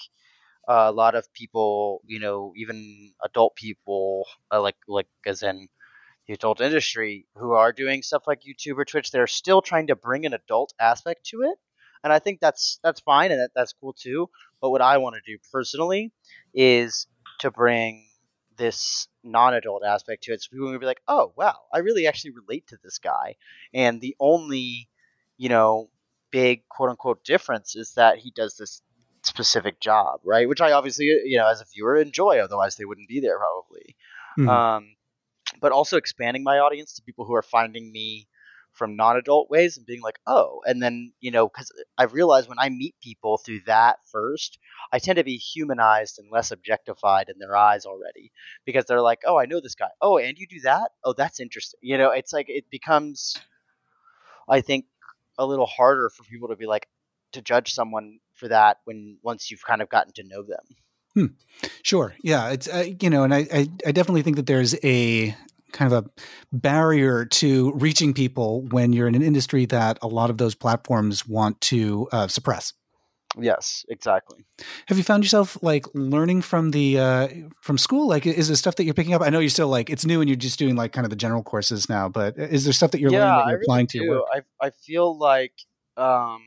a 0.67 0.91
lot 0.91 1.15
of 1.15 1.31
people, 1.33 2.01
you 2.05 2.19
know, 2.19 2.53
even 2.55 3.13
adult 3.23 3.55
people, 3.55 4.27
uh, 4.51 4.61
like 4.61 4.77
like 4.87 5.07
as 5.25 5.43
in 5.43 5.67
the 6.27 6.33
adult 6.33 6.61
industry, 6.61 7.27
who 7.37 7.53
are 7.53 7.71
doing 7.73 8.01
stuff 8.01 8.23
like 8.27 8.41
YouTube 8.43 8.77
or 8.77 8.85
Twitch, 8.85 9.11
they're 9.11 9.27
still 9.27 9.61
trying 9.61 9.87
to 9.87 9.95
bring 9.95 10.25
an 10.25 10.33
adult 10.33 10.73
aspect 10.79 11.25
to 11.27 11.41
it, 11.43 11.57
and 12.03 12.13
I 12.13 12.19
think 12.19 12.39
that's 12.39 12.79
that's 12.83 13.01
fine 13.01 13.31
and 13.31 13.41
that, 13.41 13.51
that's 13.55 13.73
cool 13.73 13.93
too. 13.93 14.29
But 14.61 14.71
what 14.71 14.81
I 14.81 14.97
want 14.99 15.15
to 15.15 15.21
do 15.31 15.37
personally 15.51 16.11
is 16.53 17.07
to 17.39 17.51
bring 17.51 18.05
this 18.57 19.07
non-adult 19.23 19.83
aspect 19.83 20.23
to 20.23 20.33
it, 20.33 20.41
so 20.41 20.49
people 20.51 20.71
will 20.71 20.79
be 20.79 20.85
like, 20.85 21.01
"Oh, 21.07 21.33
wow, 21.35 21.55
I 21.73 21.79
really 21.79 22.07
actually 22.07 22.31
relate 22.31 22.67
to 22.67 22.77
this 22.83 22.99
guy." 22.99 23.35
And 23.73 23.99
the 23.99 24.15
only, 24.19 24.89
you 25.37 25.49
know, 25.49 25.89
big 26.31 26.67
quote 26.69 26.89
unquote 26.89 27.23
difference 27.23 27.75
is 27.75 27.93
that 27.95 28.17
he 28.19 28.31
does 28.31 28.55
this 28.57 28.81
specific 29.33 29.79
job, 29.79 30.19
right? 30.23 30.47
Which 30.47 30.61
I 30.61 30.73
obviously, 30.73 31.05
you 31.05 31.37
know, 31.37 31.47
as 31.47 31.59
a 31.59 31.65
viewer 31.73 31.97
enjoy, 31.97 32.37
otherwise 32.37 32.75
they 32.75 32.85
wouldn't 32.85 33.09
be 33.09 33.19
there 33.19 33.39
probably. 33.39 33.95
Mhm. 34.37 34.49
Um, 34.49 34.95
but 35.59 35.71
also 35.71 35.97
expanding 35.97 36.43
my 36.43 36.59
audience 36.59 36.93
to 36.93 37.01
people 37.01 37.25
who 37.25 37.33
are 37.33 37.41
finding 37.41 37.91
me 37.91 38.27
from 38.73 38.95
non-adult 38.95 39.49
ways 39.49 39.77
and 39.77 39.85
being 39.85 40.01
like, 40.01 40.19
oh, 40.27 40.61
and 40.65 40.81
then 40.81 41.13
you 41.19 41.31
know, 41.31 41.47
because 41.47 41.71
I've 41.97 42.13
realized 42.13 42.47
when 42.47 42.59
I 42.59 42.69
meet 42.69 42.95
people 43.01 43.37
through 43.37 43.61
that 43.65 43.97
first, 44.11 44.59
I 44.91 44.99
tend 44.99 45.17
to 45.17 45.23
be 45.23 45.37
humanized 45.37 46.19
and 46.19 46.31
less 46.31 46.51
objectified 46.51 47.29
in 47.29 47.39
their 47.39 47.55
eyes 47.55 47.85
already 47.85 48.31
because 48.65 48.85
they're 48.85 49.01
like, 49.01 49.21
oh, 49.25 49.37
I 49.39 49.45
know 49.45 49.61
this 49.61 49.75
guy. 49.75 49.89
Oh, 49.99 50.17
and 50.19 50.37
you 50.37 50.45
do 50.47 50.61
that? 50.61 50.91
Oh, 51.03 51.13
that's 51.13 51.39
interesting. 51.39 51.79
You 51.81 51.97
know, 51.97 52.11
it's 52.11 52.33
like 52.33 52.47
it 52.49 52.65
becomes, 52.69 53.35
I 54.47 54.61
think, 54.61 54.85
a 55.39 55.45
little 55.45 55.65
harder 55.65 56.09
for 56.09 56.23
people 56.23 56.49
to 56.49 56.55
be 56.55 56.67
like 56.67 56.87
to 57.33 57.41
judge 57.41 57.73
someone 57.73 58.19
for 58.43 58.49
that 58.49 58.77
when 58.83 59.17
once 59.23 59.49
you've 59.49 59.63
kind 59.63 59.81
of 59.81 59.87
gotten 59.87 60.11
to 60.13 60.23
know 60.23 60.43
them. 60.43 61.37
Sure. 61.83 62.13
Yeah. 62.23 62.49
It's 62.49 62.67
uh, 62.67 62.85
you 62.99 63.09
know, 63.09 63.23
and 63.23 63.33
I, 63.33 63.47
I 63.53 63.67
I 63.87 63.91
definitely 63.91 64.23
think 64.23 64.35
that 64.35 64.47
there's 64.47 64.75
a 64.83 65.35
kind 65.71 65.91
of 65.91 66.05
a 66.05 66.09
barrier 66.51 67.25
to 67.25 67.71
reaching 67.73 68.13
people 68.13 68.63
when 68.69 68.93
you're 68.93 69.07
in 69.07 69.15
an 69.15 69.21
industry 69.21 69.65
that 69.67 69.97
a 70.01 70.07
lot 70.07 70.29
of 70.29 70.37
those 70.37 70.55
platforms 70.55 71.27
want 71.27 71.61
to 71.61 72.07
uh, 72.11 72.27
suppress. 72.27 72.73
Yes, 73.39 73.85
exactly. 73.89 74.43
Have 74.87 74.97
you 74.97 75.03
found 75.03 75.23
yourself 75.23 75.57
like 75.63 75.85
learning 75.95 76.41
from 76.41 76.71
the 76.71 76.99
uh, 76.99 77.27
from 77.61 77.77
school? 77.77 78.07
Like, 78.07 78.27
is 78.27 78.47
there 78.47 78.55
stuff 78.57 78.75
that 78.75 78.83
you're 78.83 78.93
picking 78.93 79.13
up? 79.13 79.21
I 79.21 79.29
know 79.29 79.39
you're 79.39 79.49
still 79.49 79.69
like 79.69 79.89
it's 79.89 80.05
new 80.05 80.19
and 80.21 80.29
you're 80.29 80.35
just 80.35 80.59
doing 80.59 80.75
like 80.75 80.91
kind 80.91 81.05
of 81.05 81.09
the 81.09 81.15
general 81.15 81.43
courses 81.43 81.89
now, 81.89 82.09
but 82.09 82.37
is 82.37 82.65
there 82.65 82.73
stuff 82.73 82.91
that 82.91 82.99
you're 82.99 83.11
yeah, 83.11 83.19
learning 83.19 83.37
that 83.37 83.51
you're 83.51 83.59
really 83.59 83.65
applying 83.65 83.87
to 83.87 83.97
your 83.97 84.19
work? 84.19 84.25
I 84.33 84.67
I 84.67 84.69
feel 84.69 85.17
like 85.17 85.53
um, 85.97 86.41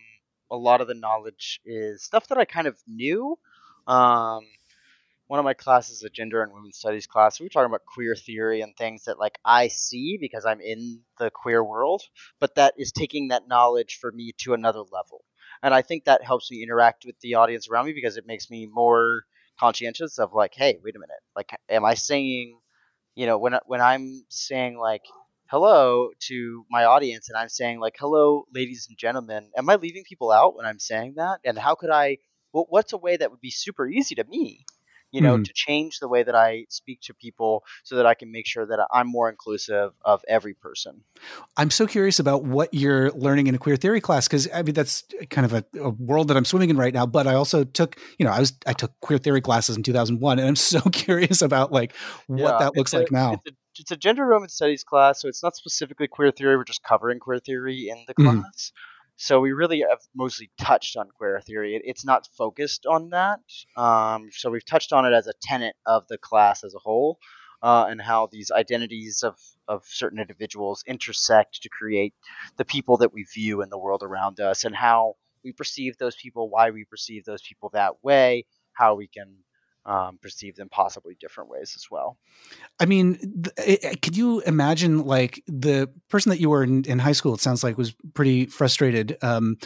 a 0.51 0.57
lot 0.57 0.81
of 0.81 0.89
the 0.89 0.95
knowledge 0.95 1.61
is 1.65 2.03
stuff 2.03 2.29
that 2.29 2.39
I 2.39 2.45
kind 2.45 2.67
of 2.67 2.79
knew. 2.87 3.39
Um, 3.87 4.45
one 5.29 5.41
of 5.41 5.45
my 5.45 5.55
classes, 5.55 6.03
a 6.05 6.09
gender 6.09 6.43
and 6.43 6.53
women's 6.53 6.79
studies 6.79 7.07
class, 7.07 7.41
we 7.41 7.47
were 7.47 7.51
talking 7.51 7.67
about 7.67 7.85
queer 7.85 8.15
theory 8.15 8.61
and 8.61 8.77
things 8.77 9.05
that 9.05 9.19
like 9.19 9.39
I 9.45 9.69
see 9.69 10.19
because 10.21 10.47
I'm 10.47 10.61
in 10.61 11.01
the 11.19 11.31
queer 11.31 11.65
world, 11.65 12.03
but 12.39 12.55
that 12.55 12.75
is 12.79 12.93
taking 12.93 13.29
that 13.29 13.49
knowledge 13.49 13.99
for 14.01 14.13
me 14.13 14.33
to 14.39 14.55
another 14.55 14.81
level. 14.81 15.25
And 15.63 15.75
I 15.75 15.83
think 15.83 16.05
that 16.05 16.23
helps 16.23 16.51
me 16.51 16.63
interact 16.63 17.05
with 17.05 17.19
the 17.21 17.35
audience 17.35 17.69
around 17.69 17.87
me 17.87 17.93
because 17.93 18.17
it 18.17 18.27
makes 18.27 18.51
me 18.51 18.67
more 18.71 19.25
conscientious 19.59 20.19
of 20.19 20.33
like, 20.33 20.55
hey, 20.55 20.79
wait 20.85 20.95
a 20.95 20.99
minute, 20.99 21.23
like, 21.35 21.51
am 21.69 21.85
I 21.85 21.95
saying, 21.95 22.59
you 23.15 23.27
know, 23.27 23.39
when 23.39 23.59
when 23.67 23.81
I'm 23.81 24.25
saying 24.29 24.79
like 24.79 25.03
hello 25.49 26.11
to 26.19 26.65
my 26.71 26.85
audience 26.85 27.29
and 27.29 27.37
I'm 27.39 27.49
saying 27.49 27.79
like 27.81 27.97
hello, 27.99 28.47
ladies 28.55 28.87
and 28.89 28.99
gentlemen, 28.99 29.51
am 29.57 29.69
I 29.71 29.77
leaving 29.77 30.05
people 30.05 30.31
out 30.33 30.57
when 30.57 30.67
I'm 30.67 30.79
saying 30.79 31.15
that? 31.17 31.41
And 31.45 31.59
how 31.59 31.75
could 31.75 31.91
I? 31.91 32.19
Well, 32.53 32.67
what's 32.69 32.93
a 32.93 32.97
way 32.99 33.17
that 33.17 33.31
would 33.31 33.41
be 33.41 33.51
super 33.51 33.87
easy 33.89 34.15
to 34.17 34.25
me? 34.25 34.65
You 35.13 35.21
know, 35.23 35.37
Mhm. 35.37 35.45
to 35.45 35.53
change 35.55 36.01
the 36.01 36.09
way 36.09 36.25
that 36.25 36.35
I 36.35 36.67
speak 36.69 37.01
to 37.03 37.15
people 37.15 37.63
so 37.85 37.97
that 37.97 38.07
I 38.07 38.15
can 38.15 38.33
make 38.33 38.47
sure 38.47 38.67
that 38.67 38.87
I'm 38.93 39.07
more 39.09 39.31
inclusive 39.31 39.93
of 40.05 40.21
every 40.29 40.53
person. 40.53 41.05
I'm 41.57 41.71
so 41.71 41.87
curious 41.87 42.19
about 42.19 42.45
what 42.45 42.75
you're 42.75 43.11
learning 43.13 43.47
in 43.47 43.55
a 43.55 43.59
queer 43.59 43.77
theory 43.77 44.01
class 44.01 44.27
because 44.29 44.49
I 44.53 44.63
mean 44.63 44.75
that's 44.75 45.05
kind 45.31 45.45
of 45.45 45.53
a, 45.55 45.65
a 45.81 45.91
world 45.91 46.29
that 46.29 46.37
I'm 46.37 46.45
swimming 46.45 46.71
in 46.71 46.77
right 46.77 46.93
now. 46.93 47.07
But 47.07 47.27
I 47.27 47.35
also 47.35 47.65
took, 47.65 47.99
you 48.19 48.27
know, 48.27 48.33
I 48.33 48.41
was 48.41 48.53
I 48.67 48.73
took 48.73 48.93
queer 49.01 49.19
theory 49.19 49.41
classes 49.41 49.77
in 49.77 49.83
2001, 49.83 50.39
and 50.39 50.49
I'm 50.49 50.57
so 50.57 50.81
curious 50.93 51.41
about 51.41 51.73
like 51.73 51.95
what 52.27 52.59
Yeah, 52.59 52.59
that 52.59 52.77
looks 52.77 52.93
a- 52.93 52.99
like 52.99 53.11
now. 53.13 53.43
It's 53.79 53.91
a, 53.91 53.97
gender 53.97 54.27
women 54.33 54.49
studies 54.49 54.85
class, 54.85 55.21
so 55.21 55.29
it's 55.29 55.43
not 55.43 55.57
specifically 55.57 56.09
queer 56.09 56.31
theory. 56.31 56.57
We're 56.57 56.65
just 56.65 56.83
covering 56.83 57.19
queer 57.19 57.39
theory 57.39 57.89
in 57.89 58.05
the 58.07 58.15
Mhm. 58.15 58.43
class. 58.43 58.73
So 59.17 59.41
we 59.41 59.53
really 59.53 59.81
have 59.89 60.01
mostly 60.15 60.51
touched 60.59 60.97
on 60.97 61.11
queer 61.11 61.41
theory. 61.41 61.77
It, 61.77 61.83
it's 61.85 62.05
not 62.05 62.29
focused 62.37 62.87
on 62.87 63.11
that. 63.11 63.41
Um, 63.77 64.29
so 64.33 64.51
we've 64.51 64.65
touched 64.65 64.93
on 64.93 65.07
it 65.07 65.13
as 65.15 65.27
a 65.27 65.33
tenet 65.41 65.75
of 65.87 66.07
the 66.09 66.19
class 66.19 66.65
as 66.65 66.75
a 66.75 66.79
whole, 66.79 67.19
uh, 67.63 67.87
and 67.89 68.01
how 68.01 68.27
these 68.31 68.51
identities 68.51 69.23
of 69.23 69.39
of 69.69 69.85
certain 69.87 70.21
individuals 70.21 70.85
intersect 70.87 71.63
to 71.63 71.69
create 71.69 72.15
the 72.57 72.65
people 72.65 72.99
that 72.99 73.13
we 73.13 73.25
view 73.35 73.63
in 73.63 73.69
the 73.71 73.79
world 73.79 74.03
around 74.03 74.39
us, 74.41 74.65
and 74.65 74.77
how 74.77 75.15
we 75.45 75.53
perceive 75.53 75.97
those 75.99 76.17
people, 76.17 76.51
why 76.51 76.71
we 76.71 76.85
perceive 76.85 77.25
those 77.25 77.43
people 77.43 77.71
that 77.73 78.05
way, 78.05 78.45
how 78.75 78.95
we 78.95 79.07
can 79.09 79.39
um, 79.87 80.19
perceive 80.21 80.57
them 80.57 80.69
possibly 80.69 81.17
different 81.19 81.49
ways 81.49 81.75
as 81.77 81.91
well. 81.91 82.19
I 82.79 82.87
mean, 82.87 83.15
th- 83.57 83.81
it, 83.83 84.03
could 84.03 84.17
you 84.17 84.41
imagine 84.41 85.05
like 85.05 85.43
the 85.47 85.89
person 86.11 86.31
that 86.31 86.41
you 86.41 86.51
were 86.51 86.63
in, 86.63 86.85
in 86.85 86.99
high 86.99 87.13
school? 87.13 87.35
It 87.35 87.41
sounds 87.41 87.65
like 87.65 87.79
was 87.79 87.95
pretty 88.15 88.47
frustrated. 88.47 89.17
Um, 89.23 89.57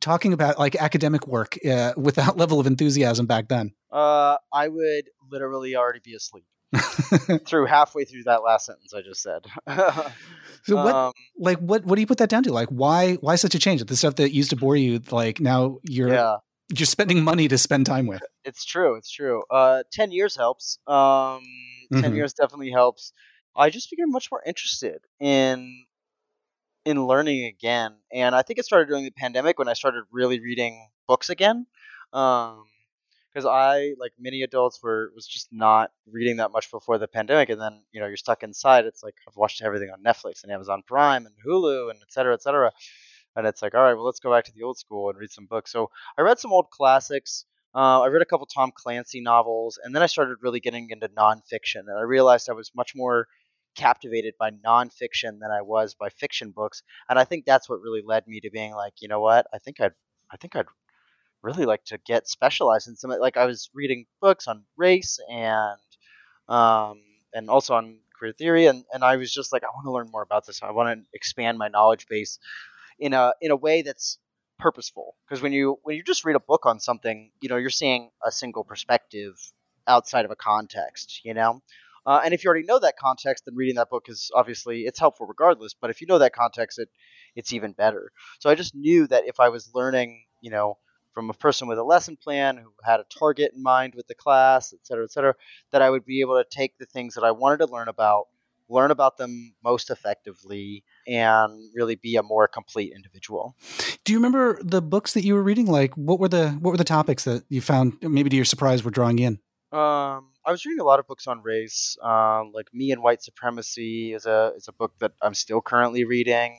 talking 0.00 0.32
about 0.32 0.58
like 0.58 0.76
academic 0.76 1.26
work 1.26 1.58
uh, 1.68 1.92
with 1.96 2.14
that 2.14 2.36
level 2.38 2.60
of 2.60 2.66
enthusiasm 2.66 3.26
back 3.26 3.48
then. 3.48 3.72
Uh, 3.90 4.36
I 4.52 4.68
would 4.68 5.10
literally 5.30 5.74
already 5.74 6.00
be 6.02 6.14
asleep 6.14 6.44
through 7.46 7.66
halfway 7.66 8.04
through 8.04 8.24
that 8.24 8.42
last 8.42 8.66
sentence 8.66 8.94
I 8.94 9.02
just 9.02 9.22
said. 9.22 9.46
So 10.64 10.74
what, 10.74 10.94
Um, 10.94 11.12
like, 11.38 11.58
what, 11.58 11.84
what 11.84 11.94
do 11.94 12.00
you 12.00 12.08
put 12.08 12.18
that 12.18 12.28
down 12.28 12.42
to? 12.42 12.52
Like, 12.52 12.68
why, 12.70 13.14
why 13.20 13.36
such 13.36 13.54
a 13.54 13.58
change? 13.60 13.84
The 13.84 13.94
stuff 13.94 14.16
that 14.16 14.32
used 14.32 14.50
to 14.50 14.56
bore 14.56 14.74
you, 14.74 15.00
like 15.12 15.38
now 15.38 15.78
you're 15.84 16.08
yeah, 16.08 16.38
you're 16.74 16.86
spending 16.86 17.22
money 17.22 17.48
to 17.48 17.58
spend 17.58 17.86
time 17.86 18.06
with. 18.06 18.22
it's 18.44 18.64
true. 18.64 18.96
It's 18.96 19.10
true. 19.10 19.42
Uh, 19.50 19.82
ten 19.92 20.10
years 20.12 20.36
helps. 20.36 20.78
Um, 20.86 21.42
10 21.92 22.12
Mhm. 22.12 22.16
years 22.16 22.32
definitely 22.34 22.70
helps. 22.70 23.12
I 23.56 23.70
just 23.70 23.90
became 23.90 24.10
much 24.10 24.30
more 24.30 24.42
interested 24.46 25.00
in 25.20 25.84
in 26.84 27.04
learning 27.06 27.44
again, 27.46 27.96
and 28.12 28.34
I 28.34 28.42
think 28.42 28.58
it 28.60 28.64
started 28.64 28.86
during 28.88 29.04
the 29.04 29.10
pandemic 29.10 29.58
when 29.58 29.68
I 29.68 29.72
started 29.72 30.04
really 30.12 30.38
reading 30.40 30.88
books 31.08 31.30
again. 31.30 31.66
Um, 32.12 32.64
because 33.32 33.44
I, 33.44 33.92
like 33.98 34.12
many 34.18 34.42
adults, 34.42 34.82
were 34.82 35.10
was 35.14 35.26
just 35.26 35.48
not 35.52 35.90
reading 36.10 36.36
that 36.38 36.52
much 36.52 36.70
before 36.70 36.96
the 36.96 37.06
pandemic, 37.08 37.50
and 37.50 37.60
then 37.60 37.82
you 37.92 38.00
know 38.00 38.06
you're 38.06 38.16
stuck 38.16 38.42
inside. 38.42 38.86
It's 38.86 39.02
like 39.02 39.14
I've 39.28 39.36
watched 39.36 39.60
everything 39.62 39.90
on 39.90 40.02
Netflix 40.02 40.42
and 40.42 40.50
Amazon 40.52 40.82
Prime 40.86 41.26
and 41.26 41.34
Hulu 41.46 41.90
and 41.90 41.98
et 42.00 42.10
cetera, 42.10 42.32
et 42.34 42.42
cetera. 42.42 42.72
And 43.36 43.46
it's 43.46 43.62
like, 43.62 43.74
all 43.74 43.82
right, 43.82 43.94
well, 43.94 44.04
let's 44.04 44.20
go 44.20 44.32
back 44.32 44.44
to 44.44 44.52
the 44.52 44.62
old 44.62 44.78
school 44.78 45.10
and 45.10 45.18
read 45.18 45.30
some 45.30 45.46
books. 45.46 45.70
So 45.70 45.90
I 46.18 46.22
read 46.22 46.38
some 46.38 46.52
old 46.52 46.70
classics. 46.70 47.44
Uh, 47.74 48.00
I 48.00 48.06
read 48.06 48.22
a 48.22 48.26
couple 48.26 48.46
Tom 48.46 48.72
Clancy 48.74 49.20
novels, 49.20 49.78
and 49.82 49.94
then 49.94 50.02
I 50.02 50.06
started 50.06 50.38
really 50.40 50.60
getting 50.60 50.88
into 50.90 51.08
nonfiction, 51.08 51.80
and 51.88 51.98
I 51.98 52.02
realized 52.02 52.48
I 52.48 52.54
was 52.54 52.70
much 52.74 52.92
more 52.96 53.28
captivated 53.76 54.32
by 54.38 54.50
nonfiction 54.50 55.40
than 55.40 55.50
I 55.50 55.60
was 55.60 55.94
by 55.94 56.08
fiction 56.08 56.52
books, 56.52 56.82
and 57.10 57.18
I 57.18 57.24
think 57.24 57.44
that's 57.44 57.68
what 57.68 57.82
really 57.82 58.00
led 58.02 58.26
me 58.26 58.40
to 58.40 58.50
being 58.50 58.72
like, 58.72 58.94
you 59.02 59.08
know 59.08 59.20
what, 59.20 59.46
I 59.52 59.58
think 59.58 59.78
I'd 59.80 59.92
I 60.32 60.38
think 60.38 60.56
I'd 60.56 60.66
really 61.42 61.66
like 61.66 61.84
to 61.84 61.98
get 62.06 62.28
specialized 62.28 62.88
in 62.88 62.96
some 62.96 63.10
like 63.10 63.36
I 63.36 63.46
was 63.46 63.70
reading 63.74 64.06
books 64.20 64.48
on 64.48 64.64
race 64.76 65.18
and 65.30 65.78
um, 66.48 67.02
and 67.34 67.48
also 67.50 67.74
on 67.74 67.98
queer 68.18 68.32
theory 68.32 68.66
and, 68.66 68.84
and 68.92 69.04
I 69.04 69.16
was 69.16 69.32
just 69.32 69.52
like 69.52 69.62
I 69.62 69.68
want 69.74 69.84
to 69.86 69.92
learn 69.92 70.10
more 70.10 70.22
about 70.22 70.46
this. 70.46 70.62
I 70.62 70.70
want 70.70 70.98
to 70.98 71.06
expand 71.12 71.58
my 71.58 71.68
knowledge 71.68 72.06
base 72.08 72.38
in 72.98 73.12
a 73.12 73.32
in 73.40 73.50
a 73.50 73.56
way 73.56 73.82
that's 73.82 74.18
purposeful 74.58 75.16
because 75.28 75.42
when 75.42 75.52
you 75.52 75.78
when 75.82 75.96
you 75.96 76.02
just 76.02 76.24
read 76.24 76.36
a 76.36 76.40
book 76.40 76.66
on 76.66 76.80
something, 76.80 77.30
you 77.40 77.48
know, 77.48 77.56
you're 77.56 77.70
seeing 77.70 78.10
a 78.24 78.30
single 78.32 78.64
perspective 78.64 79.34
outside 79.86 80.24
of 80.24 80.30
a 80.30 80.36
context, 80.36 81.20
you 81.24 81.34
know. 81.34 81.60
Uh, 82.06 82.20
and 82.24 82.32
if 82.32 82.44
you 82.44 82.48
already 82.48 82.64
know 82.64 82.78
that 82.78 82.96
context, 82.96 83.44
then 83.44 83.56
reading 83.56 83.74
that 83.76 83.90
book 83.90 84.06
is 84.08 84.30
obviously 84.34 84.82
it's 84.82 84.98
helpful 84.98 85.26
regardless. 85.26 85.74
But 85.74 85.90
if 85.90 86.00
you 86.00 86.06
know 86.06 86.18
that 86.18 86.32
context, 86.34 86.78
it 86.78 86.88
it's 87.34 87.52
even 87.52 87.72
better. 87.72 88.12
So 88.38 88.48
I 88.48 88.54
just 88.54 88.74
knew 88.74 89.06
that 89.08 89.24
if 89.26 89.40
I 89.40 89.48
was 89.48 89.70
learning, 89.74 90.24
you 90.40 90.50
know, 90.50 90.78
from 91.12 91.30
a 91.30 91.34
person 91.34 91.66
with 91.68 91.78
a 91.78 91.82
lesson 91.84 92.16
plan 92.16 92.56
who 92.58 92.72
had 92.84 93.00
a 93.00 93.04
target 93.18 93.52
in 93.54 93.62
mind 93.62 93.94
with 93.94 94.06
the 94.06 94.14
class, 94.14 94.72
et 94.72 94.80
cetera, 94.84 95.04
et 95.04 95.10
cetera, 95.10 95.34
that 95.72 95.82
I 95.82 95.90
would 95.90 96.04
be 96.04 96.20
able 96.20 96.42
to 96.42 96.48
take 96.48 96.78
the 96.78 96.86
things 96.86 97.14
that 97.14 97.24
I 97.24 97.32
wanted 97.32 97.58
to 97.58 97.66
learn 97.72 97.88
about, 97.88 98.26
learn 98.68 98.90
about 98.90 99.16
them 99.16 99.54
most 99.62 99.90
effectively, 99.90 100.84
and 101.06 101.70
really 101.74 101.96
be 101.96 102.16
a 102.16 102.22
more 102.22 102.48
complete 102.48 102.92
individual. 102.94 103.56
Do 104.04 104.12
you 104.12 104.18
remember 104.18 104.58
the 104.62 104.82
books 104.82 105.14
that 105.14 105.24
you 105.24 105.34
were 105.34 105.42
reading? 105.42 105.66
Like, 105.66 105.94
what 105.94 106.20
were 106.20 106.28
the 106.28 106.50
what 106.50 106.70
were 106.70 106.76
the 106.76 106.84
topics 106.84 107.24
that 107.24 107.44
you 107.48 107.60
found 107.60 107.96
maybe 108.02 108.30
to 108.30 108.36
your 108.36 108.44
surprise 108.44 108.84
were 108.84 108.90
drawing 108.90 109.18
in? 109.18 109.40
Um, 109.72 110.30
I 110.44 110.52
was 110.52 110.64
reading 110.64 110.80
a 110.80 110.84
lot 110.84 111.00
of 111.00 111.08
books 111.08 111.26
on 111.26 111.42
race, 111.42 111.96
um, 112.02 112.52
like 112.54 112.68
Me 112.72 112.92
and 112.92 113.02
White 113.02 113.22
Supremacy 113.22 114.14
is 114.14 114.24
a 114.26 114.52
is 114.56 114.68
a 114.68 114.72
book 114.72 114.92
that 115.00 115.12
I'm 115.20 115.34
still 115.34 115.60
currently 115.60 116.04
reading. 116.04 116.56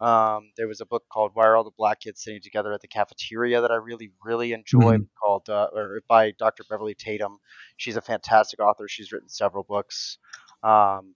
Um, 0.00 0.50
there 0.56 0.68
was 0.68 0.80
a 0.80 0.86
book 0.86 1.04
called 1.10 1.32
"Why 1.34 1.46
Are 1.46 1.56
All 1.56 1.64
the 1.64 1.70
Black 1.76 2.00
Kids 2.00 2.22
Sitting 2.22 2.40
Together 2.42 2.72
at 2.72 2.80
the 2.80 2.88
Cafeteria" 2.88 3.60
that 3.60 3.70
I 3.70 3.76
really, 3.76 4.10
really 4.24 4.52
enjoyed, 4.52 5.02
mm-hmm. 5.02 5.24
called 5.24 5.48
uh, 5.48 5.68
or 5.72 6.02
by 6.08 6.32
Dr. 6.32 6.64
Beverly 6.68 6.94
Tatum. 6.94 7.38
She's 7.76 7.96
a 7.96 8.00
fantastic 8.00 8.60
author. 8.60 8.86
She's 8.88 9.12
written 9.12 9.28
several 9.28 9.64
books, 9.64 10.18
um, 10.62 11.14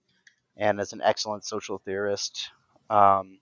and 0.57 0.79
is 0.79 0.93
an 0.93 1.01
excellent 1.03 1.45
social 1.45 1.79
theorist. 1.79 2.49
Um, 2.89 3.39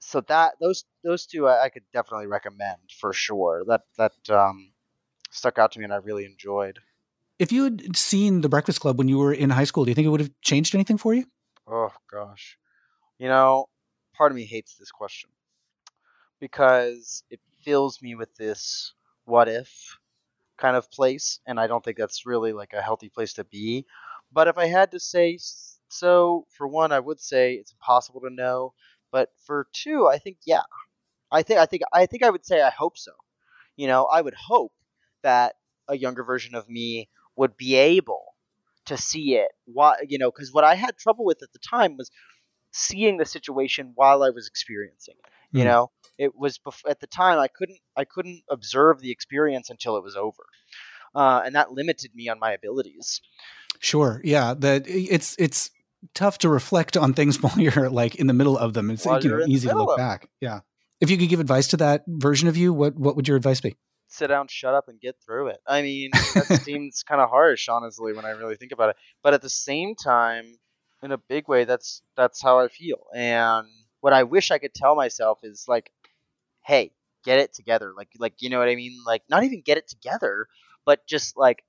so 0.00 0.20
that 0.22 0.54
those 0.60 0.84
those 1.02 1.26
two 1.26 1.48
I, 1.48 1.64
I, 1.64 1.68
could 1.70 1.84
definitely 1.92 2.26
recommend 2.26 2.78
for 2.98 3.12
sure. 3.12 3.64
That 3.66 3.82
that 3.96 4.12
um, 4.30 4.72
stuck 5.30 5.58
out 5.58 5.72
to 5.72 5.78
me, 5.78 5.84
and 5.84 5.92
I 5.92 5.96
really 5.96 6.24
enjoyed. 6.24 6.78
If 7.38 7.50
you 7.50 7.64
had 7.64 7.96
seen 7.96 8.42
The 8.42 8.48
Breakfast 8.48 8.80
Club 8.80 8.98
when 8.98 9.08
you 9.08 9.18
were 9.18 9.32
in 9.32 9.50
high 9.50 9.64
school, 9.64 9.84
do 9.84 9.90
you 9.90 9.94
think 9.94 10.06
it 10.06 10.10
would 10.10 10.20
have 10.20 10.30
changed 10.40 10.74
anything 10.74 10.98
for 10.98 11.14
you? 11.14 11.24
Oh 11.66 11.92
gosh, 12.10 12.58
you 13.18 13.28
know, 13.28 13.66
part 14.14 14.30
of 14.30 14.36
me 14.36 14.44
hates 14.44 14.76
this 14.76 14.90
question 14.90 15.30
because 16.38 17.24
it 17.30 17.40
fills 17.64 18.02
me 18.02 18.14
with 18.14 18.34
this 18.36 18.92
what 19.24 19.48
if 19.48 19.96
kind 20.56 20.76
of 20.76 20.90
place, 20.90 21.40
and 21.46 21.58
I 21.58 21.66
don't 21.66 21.82
think 21.84 21.96
that's 21.96 22.26
really 22.26 22.52
like 22.52 22.74
a 22.74 22.82
healthy 22.82 23.08
place 23.08 23.32
to 23.34 23.44
be. 23.44 23.86
But 24.32 24.48
if 24.48 24.58
I 24.58 24.66
had 24.66 24.90
to 24.92 25.00
say 25.00 25.38
so, 25.88 26.46
for 26.56 26.66
one, 26.66 26.92
I 26.92 27.00
would 27.00 27.20
say 27.20 27.54
it's 27.54 27.72
impossible 27.72 28.20
to 28.22 28.30
know. 28.30 28.74
But 29.12 29.30
for 29.46 29.68
two, 29.72 30.08
I 30.08 30.18
think 30.18 30.38
yeah, 30.44 30.62
I 31.30 31.42
think 31.42 31.60
I 31.60 31.66
think 31.66 31.82
I 31.92 32.06
think 32.06 32.22
I 32.22 32.30
would 32.30 32.44
say 32.44 32.62
I 32.62 32.70
hope 32.70 32.98
so. 32.98 33.12
You 33.76 33.86
know, 33.86 34.04
I 34.06 34.20
would 34.20 34.34
hope 34.34 34.72
that 35.22 35.54
a 35.88 35.96
younger 35.96 36.24
version 36.24 36.54
of 36.54 36.68
me 36.68 37.08
would 37.36 37.56
be 37.56 37.76
able 37.76 38.34
to 38.86 38.96
see 38.96 39.36
it. 39.36 39.48
Why, 39.66 39.96
you 40.08 40.18
know, 40.18 40.30
because 40.30 40.52
what 40.52 40.64
I 40.64 40.74
had 40.74 40.96
trouble 40.98 41.24
with 41.24 41.42
at 41.42 41.52
the 41.52 41.58
time 41.58 41.96
was 41.96 42.10
seeing 42.72 43.16
the 43.16 43.24
situation 43.24 43.92
while 43.94 44.22
I 44.22 44.30
was 44.30 44.48
experiencing 44.48 45.14
it. 45.18 45.30
You 45.56 45.62
mm. 45.62 45.66
know, 45.66 45.90
it 46.18 46.36
was 46.36 46.58
bef- 46.58 46.88
at 46.88 47.00
the 47.00 47.06
time 47.06 47.38
I 47.38 47.48
couldn't 47.48 47.78
I 47.96 48.04
couldn't 48.04 48.42
observe 48.50 49.00
the 49.00 49.12
experience 49.12 49.70
until 49.70 49.96
it 49.96 50.02
was 50.02 50.16
over, 50.16 50.44
uh, 51.14 51.42
and 51.44 51.54
that 51.54 51.70
limited 51.70 52.14
me 52.14 52.28
on 52.28 52.40
my 52.40 52.52
abilities. 52.52 53.20
Sure, 53.78 54.20
yeah, 54.24 54.54
that 54.58 54.84
it's 54.86 55.36
it's 55.38 55.70
tough 56.14 56.38
to 56.38 56.48
reflect 56.48 56.96
on 56.96 57.14
things 57.14 57.40
while 57.42 57.58
you're 57.58 57.90
like 57.90 58.14
in 58.16 58.26
the 58.26 58.32
middle 58.32 58.58
of 58.58 58.74
them. 58.74 58.90
It's 58.90 59.04
you 59.04 59.28
know, 59.28 59.44
easy 59.46 59.68
to 59.68 59.74
look 59.76 59.96
back. 59.96 60.28
Yeah. 60.40 60.60
If 61.00 61.10
you 61.10 61.16
could 61.16 61.28
give 61.28 61.40
advice 61.40 61.68
to 61.68 61.76
that 61.78 62.04
version 62.06 62.48
of 62.48 62.56
you, 62.56 62.72
what 62.72 62.96
what 62.96 63.16
would 63.16 63.28
your 63.28 63.36
advice 63.36 63.60
be? 63.60 63.76
Sit 64.08 64.28
down, 64.28 64.46
shut 64.48 64.74
up, 64.74 64.88
and 64.88 65.00
get 65.00 65.16
through 65.24 65.48
it. 65.48 65.60
I 65.66 65.82
mean, 65.82 66.10
that 66.12 66.60
seems 66.64 67.02
kind 67.02 67.20
of 67.20 67.30
harsh, 67.30 67.68
honestly, 67.68 68.12
when 68.12 68.24
I 68.24 68.30
really 68.30 68.54
think 68.54 68.70
about 68.70 68.90
it. 68.90 68.96
But 69.22 69.34
at 69.34 69.42
the 69.42 69.50
same 69.50 69.96
time, 69.96 70.44
in 71.02 71.10
a 71.10 71.18
big 71.18 71.48
way, 71.48 71.64
that's 71.64 72.00
that's 72.16 72.40
how 72.40 72.60
I 72.60 72.68
feel. 72.68 73.06
And 73.14 73.66
what 74.00 74.12
I 74.12 74.22
wish 74.22 74.50
I 74.50 74.58
could 74.58 74.72
tell 74.72 74.94
myself 74.94 75.40
is 75.42 75.64
like, 75.66 75.90
hey, 76.64 76.92
get 77.24 77.38
it 77.38 77.52
together. 77.52 77.92
Like 77.96 78.08
like 78.18 78.34
you 78.38 78.50
know 78.50 78.58
what 78.58 78.68
I 78.68 78.76
mean? 78.76 78.98
Like 79.04 79.22
not 79.28 79.44
even 79.44 79.62
get 79.62 79.78
it 79.78 79.88
together, 79.88 80.46
but 80.84 81.06
just 81.06 81.36
like 81.36 81.64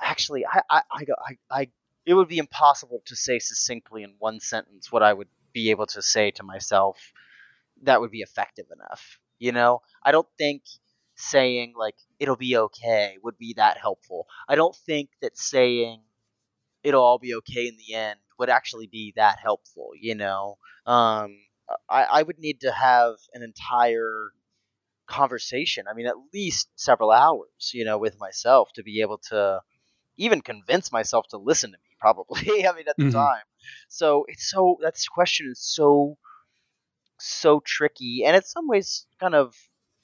actually 0.00 0.44
I 0.46 0.62
I 0.68 0.82
I, 0.90 1.04
I, 1.50 1.60
I 1.60 1.68
it 2.06 2.14
would 2.14 2.28
be 2.28 2.38
impossible 2.38 3.02
to 3.06 3.16
say 3.16 3.38
succinctly 3.38 4.02
in 4.02 4.14
one 4.18 4.40
sentence 4.40 4.90
what 4.92 5.02
I 5.02 5.12
would 5.12 5.28
be 5.52 5.70
able 5.70 5.86
to 5.88 6.02
say 6.02 6.30
to 6.32 6.42
myself 6.42 6.98
that 7.82 8.00
would 8.00 8.10
be 8.10 8.20
effective 8.20 8.66
enough. 8.72 9.18
You 9.38 9.52
know, 9.52 9.82
I 10.04 10.12
don't 10.12 10.28
think 10.38 10.62
saying 11.16 11.74
like 11.76 11.96
it'll 12.18 12.36
be 12.36 12.56
okay 12.56 13.16
would 13.22 13.38
be 13.38 13.54
that 13.56 13.78
helpful. 13.78 14.26
I 14.48 14.54
don't 14.56 14.76
think 14.76 15.10
that 15.22 15.36
saying 15.38 16.02
it'll 16.82 17.02
all 17.02 17.18
be 17.18 17.34
okay 17.36 17.68
in 17.68 17.76
the 17.76 17.94
end 17.94 18.20
would 18.38 18.50
actually 18.50 18.86
be 18.86 19.12
that 19.16 19.38
helpful. 19.40 19.90
You 20.00 20.14
know, 20.14 20.58
um, 20.86 21.36
I, 21.88 22.04
I 22.04 22.22
would 22.22 22.38
need 22.38 22.60
to 22.62 22.72
have 22.72 23.14
an 23.34 23.42
entire 23.42 24.32
conversation. 25.06 25.86
I 25.90 25.94
mean, 25.94 26.06
at 26.06 26.16
least 26.32 26.68
several 26.76 27.10
hours, 27.10 27.72
you 27.74 27.84
know, 27.84 27.98
with 27.98 28.18
myself 28.18 28.70
to 28.74 28.82
be 28.82 29.00
able 29.02 29.18
to 29.30 29.60
even 30.16 30.42
convince 30.42 30.92
myself 30.92 31.26
to 31.30 31.38
listen 31.38 31.72
to 31.72 31.78
me. 31.78 31.89
Probably, 32.00 32.66
I 32.66 32.72
mean, 32.74 32.88
at 32.88 32.96
the 32.96 33.04
mm-hmm. 33.04 33.12
time. 33.12 33.44
So 33.88 34.24
it's 34.28 34.50
so 34.50 34.78
that 34.82 34.94
question 35.12 35.48
is 35.50 35.60
so 35.60 36.16
so 37.18 37.60
tricky, 37.64 38.24
and 38.24 38.34
in 38.34 38.42
some 38.42 38.66
ways, 38.66 39.06
kind 39.20 39.34
of 39.34 39.54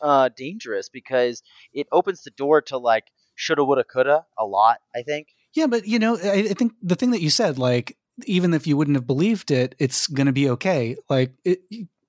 uh, 0.00 0.28
dangerous 0.36 0.88
because 0.88 1.42
it 1.72 1.86
opens 1.90 2.22
the 2.22 2.30
door 2.30 2.60
to 2.62 2.78
like 2.78 3.04
shoulda, 3.34 3.64
woulda, 3.64 3.84
coulda 3.84 4.26
a 4.38 4.44
lot. 4.44 4.78
I 4.94 5.02
think. 5.02 5.28
Yeah, 5.54 5.66
but 5.66 5.86
you 5.86 5.98
know, 5.98 6.18
I, 6.22 6.48
I 6.50 6.54
think 6.54 6.72
the 6.82 6.96
thing 6.96 7.12
that 7.12 7.22
you 7.22 7.30
said, 7.30 7.58
like 7.58 7.96
even 8.24 8.54
if 8.54 8.66
you 8.66 8.76
wouldn't 8.76 8.96
have 8.96 9.06
believed 9.06 9.50
it, 9.50 9.74
it's 9.78 10.06
going 10.06 10.26
to 10.26 10.32
be 10.32 10.48
okay. 10.50 10.96
Like, 11.08 11.34
it, 11.44 11.60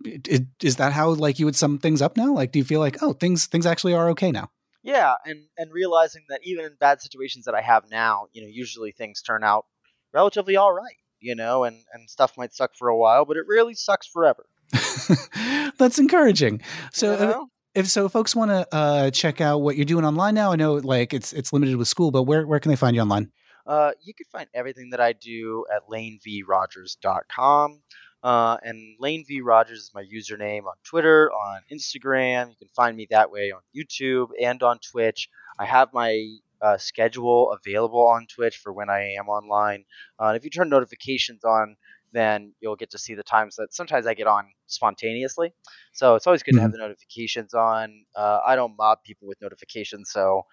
it, 0.05 0.27
it, 0.27 0.43
is 0.63 0.77
that 0.77 0.93
how 0.93 1.09
like 1.09 1.39
you 1.39 1.45
would 1.45 1.55
sum 1.55 1.79
things 1.79 2.01
up 2.01 2.15
now? 2.15 2.33
Like, 2.33 2.51
do 2.51 2.59
you 2.59 2.65
feel 2.65 2.79
like 2.79 3.01
oh 3.01 3.13
things 3.13 3.47
things 3.47 3.65
actually 3.65 3.93
are 3.93 4.09
okay 4.11 4.31
now? 4.31 4.51
Yeah, 4.83 5.15
and 5.25 5.45
and 5.57 5.71
realizing 5.71 6.23
that 6.29 6.41
even 6.43 6.65
in 6.65 6.75
bad 6.79 7.01
situations 7.01 7.45
that 7.45 7.55
I 7.55 7.61
have 7.61 7.89
now, 7.89 8.27
you 8.31 8.41
know, 8.41 8.47
usually 8.49 8.91
things 8.91 9.21
turn 9.21 9.43
out 9.43 9.65
relatively 10.13 10.55
all 10.55 10.73
right. 10.73 10.95
You 11.19 11.35
know, 11.35 11.63
and 11.63 11.77
and 11.93 12.09
stuff 12.09 12.37
might 12.37 12.53
suck 12.53 12.75
for 12.75 12.89
a 12.89 12.97
while, 12.97 13.25
but 13.25 13.37
it 13.37 13.43
really 13.47 13.73
sucks 13.73 14.07
forever. 14.07 14.45
That's 15.77 15.99
encouraging. 15.99 16.61
So. 16.91 17.13
You 17.13 17.19
know? 17.19 17.47
if 17.77 17.87
so, 17.87 18.09
folks 18.09 18.35
want 18.35 18.49
to 18.49 18.67
uh, 18.75 19.11
check 19.11 19.39
out 19.39 19.59
what 19.59 19.75
you're 19.75 19.85
doing 19.85 20.03
online 20.03 20.33
now, 20.33 20.51
I 20.51 20.55
know 20.55 20.75
like 20.75 21.13
it's 21.13 21.31
it's 21.31 21.53
limited 21.53 21.75
with 21.75 21.87
school, 21.87 22.09
but 22.09 22.23
where 22.23 22.45
where 22.47 22.59
can 22.59 22.69
they 22.69 22.75
find 22.75 22.95
you 22.95 23.03
online? 23.03 23.31
Uh, 23.67 23.91
you 24.01 24.13
can 24.15 24.25
find 24.31 24.47
everything 24.53 24.89
that 24.91 24.99
I 24.99 25.13
do 25.13 25.65
at 25.75 25.87
lanevrogers.com. 25.87 27.81
Uh, 28.23 28.57
and 28.63 28.95
Lane 28.99 29.25
V 29.27 29.41
Rogers 29.41 29.79
is 29.79 29.91
my 29.93 30.03
username 30.03 30.65
on 30.65 30.73
Twitter, 30.83 31.31
on 31.31 31.61
Instagram. 31.71 32.49
You 32.49 32.55
can 32.59 32.69
find 32.75 32.97
me 32.97 33.07
that 33.11 33.29
way 33.29 33.51
on 33.51 33.61
YouTube 33.75 34.29
and 34.41 34.63
on 34.63 34.79
Twitch. 34.79 35.29
I 35.59 35.65
have 35.65 35.93
my 35.93 36.13
uh, 36.61 36.77
schedule 36.77 37.51
available 37.51 38.07
on 38.07 38.27
Twitch 38.27 38.57
for 38.57 38.73
when 38.73 38.89
I 38.89 39.15
am 39.19 39.27
online. 39.27 39.85
Uh, 40.19 40.33
if 40.35 40.43
you 40.43 40.49
turn 40.49 40.69
notifications 40.69 41.43
on, 41.43 41.75
then 42.13 42.53
you'll 42.61 42.75
get 42.75 42.91
to 42.91 42.97
see 42.97 43.15
the 43.15 43.23
times 43.23 43.55
that 43.57 43.73
sometimes 43.73 44.07
I 44.07 44.13
get 44.13 44.27
on 44.27 44.45
spontaneously. 44.67 45.53
So 45.91 46.15
it's 46.15 46.25
always 46.25 46.43
good 46.43 46.51
mm-hmm. 46.51 46.57
to 46.57 46.61
have 46.61 46.71
mm-hmm. 46.71 46.81
the 46.81 46.87
notifications 46.87 47.53
on. 47.53 48.05
Uh, 48.15 48.39
I 48.45 48.55
don't 48.55 48.75
mob 48.77 49.03
people 49.03 49.27
with 49.27 49.41
notifications, 49.41 50.11
so 50.11 50.45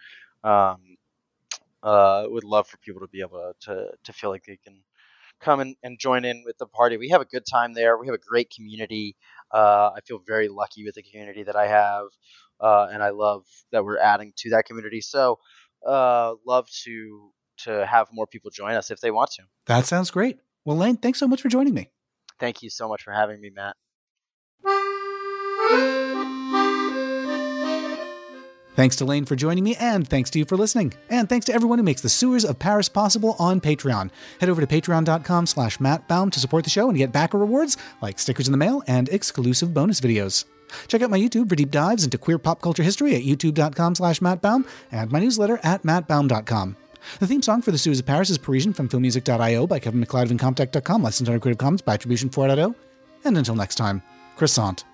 um, 0.43 0.97
uh, 1.83 2.25
would 2.29 2.45
love 2.45 2.67
for 2.67 2.79
people 2.79 3.01
to 3.01 3.09
be 3.09 3.21
able 3.21 3.53
to 3.61 3.89
to 4.03 4.13
feel 4.13 4.31
like 4.31 4.45
they 4.45 4.59
can 4.65 4.83
come 5.41 5.61
and, 5.61 5.77
and 5.83 5.99
join 5.99 6.25
in 6.25 6.43
with 6.45 6.57
the 6.59 6.67
party. 6.67 6.97
We 6.97 7.11
have 7.11 7.21
a 7.21 7.27
good 7.27 7.45
time 7.45 7.75
there. 7.75 7.99
We 7.99 8.07
have 8.07 8.15
a 8.15 8.19
great 8.19 8.51
community. 8.51 9.17
Uh, 9.51 9.91
I 9.95 10.01
feel 10.01 10.19
very 10.27 10.49
lucky 10.49 10.85
with 10.85 10.95
the 10.95 11.03
community 11.03 11.43
that 11.45 11.57
I 11.57 11.67
have, 11.67 12.07
uh, 12.61 12.89
and 12.93 13.03
I 13.03 13.11
love 13.11 13.45
that 13.73 13.85
we're 13.85 13.99
adding 13.99 14.33
to 14.39 14.51
that 14.51 14.65
community. 14.65 15.01
So, 15.01 15.39
uh, 15.87 16.35
love 16.47 16.69
to 16.85 17.31
to 17.57 17.87
have 17.87 18.09
more 18.13 18.27
people 18.27 18.51
join 18.51 18.75
us 18.75 18.91
if 18.91 19.01
they 19.01 19.11
want 19.11 19.31
to. 19.33 19.43
That 19.67 19.87
sounds 19.87 20.11
great. 20.11 20.39
Well, 20.65 20.77
Lane, 20.77 20.97
thanks 20.97 21.19
so 21.19 21.29
much 21.29 21.43
for 21.43 21.49
joining 21.49 21.75
me. 21.75 21.91
Thank 22.41 22.63
you 22.63 22.71
so 22.71 22.89
much 22.89 23.03
for 23.03 23.13
having 23.13 23.41
me, 23.41 23.51
Matt. 23.51 23.77
Thanks 28.75 28.97
to 28.97 29.05
Lane 29.05 29.25
for 29.25 29.37
joining 29.37 29.63
me, 29.63 29.77
and 29.77 30.07
thanks 30.07 30.31
to 30.31 30.39
you 30.39 30.45
for 30.45 30.57
listening. 30.57 30.95
And 31.09 31.29
thanks 31.29 31.47
to 31.47 31.55
everyone 31.55 31.79
who 31.79 31.85
makes 31.85 32.03
the 32.03 32.09
Sewers 32.09 32.45
of 32.45 32.59
Paris 32.59 32.89
possible 32.89 33.37
on 33.39 33.61
Patreon. 33.61 34.11
Head 34.41 34.49
over 34.49 34.61
to 34.61 34.67
patreon.com 34.67 35.47
slash 35.47 35.79
mattbaume 35.79 36.33
to 36.33 36.41
support 36.41 36.65
the 36.65 36.71
show 36.71 36.89
and 36.89 36.99
get 36.99 37.13
backer 37.13 37.39
rewards 37.39 37.77
like 38.03 38.19
stickers 38.19 38.49
in 38.49 38.53
the 38.53 38.59
mail 38.59 38.83
and 38.87 39.09
exclusive 39.11 39.73
bonus 39.73 40.01
videos. 40.01 40.45
Check 40.89 41.03
out 41.03 41.11
my 41.11 41.19
YouTube 41.19 41.49
for 41.49 41.55
deep 41.55 41.71
dives 41.71 42.05
into 42.05 42.19
queer 42.19 42.39
pop 42.39 42.61
culture 42.61 42.83
history 42.83 43.15
at 43.15 43.23
youtube.com 43.23 43.95
slash 43.95 44.21
mattbaume 44.21 44.67
and 44.91 45.13
my 45.13 45.21
newsletter 45.21 45.61
at 45.63 45.83
mattbaume.com. 45.83 46.77
The 47.21 47.27
theme 47.27 47.43
song 47.43 47.63
for 47.63 47.71
The 47.71 47.79
Sewers 47.79 48.01
of 48.01 48.07
Paris 48.07 48.31
is 48.31 48.39
Parisian 48.39 48.73
from 48.73 48.89
filmmusic.io 48.89 49.67
by 49.67 49.79
Kevin 49.79 50.01
MacLeod 50.01 50.31
of 50.31 50.37
Incompetech.com, 50.37 51.03
licensed 51.03 51.29
under 51.29 51.39
Creative 51.39 51.59
Commons 51.59 51.83
by 51.83 51.95
Attribution 51.95 52.31
4.0. 52.31 52.75
And 53.25 53.39
until 53.39 53.55
next 53.55 53.77
time, 53.77 54.03
croissant. 54.37 54.85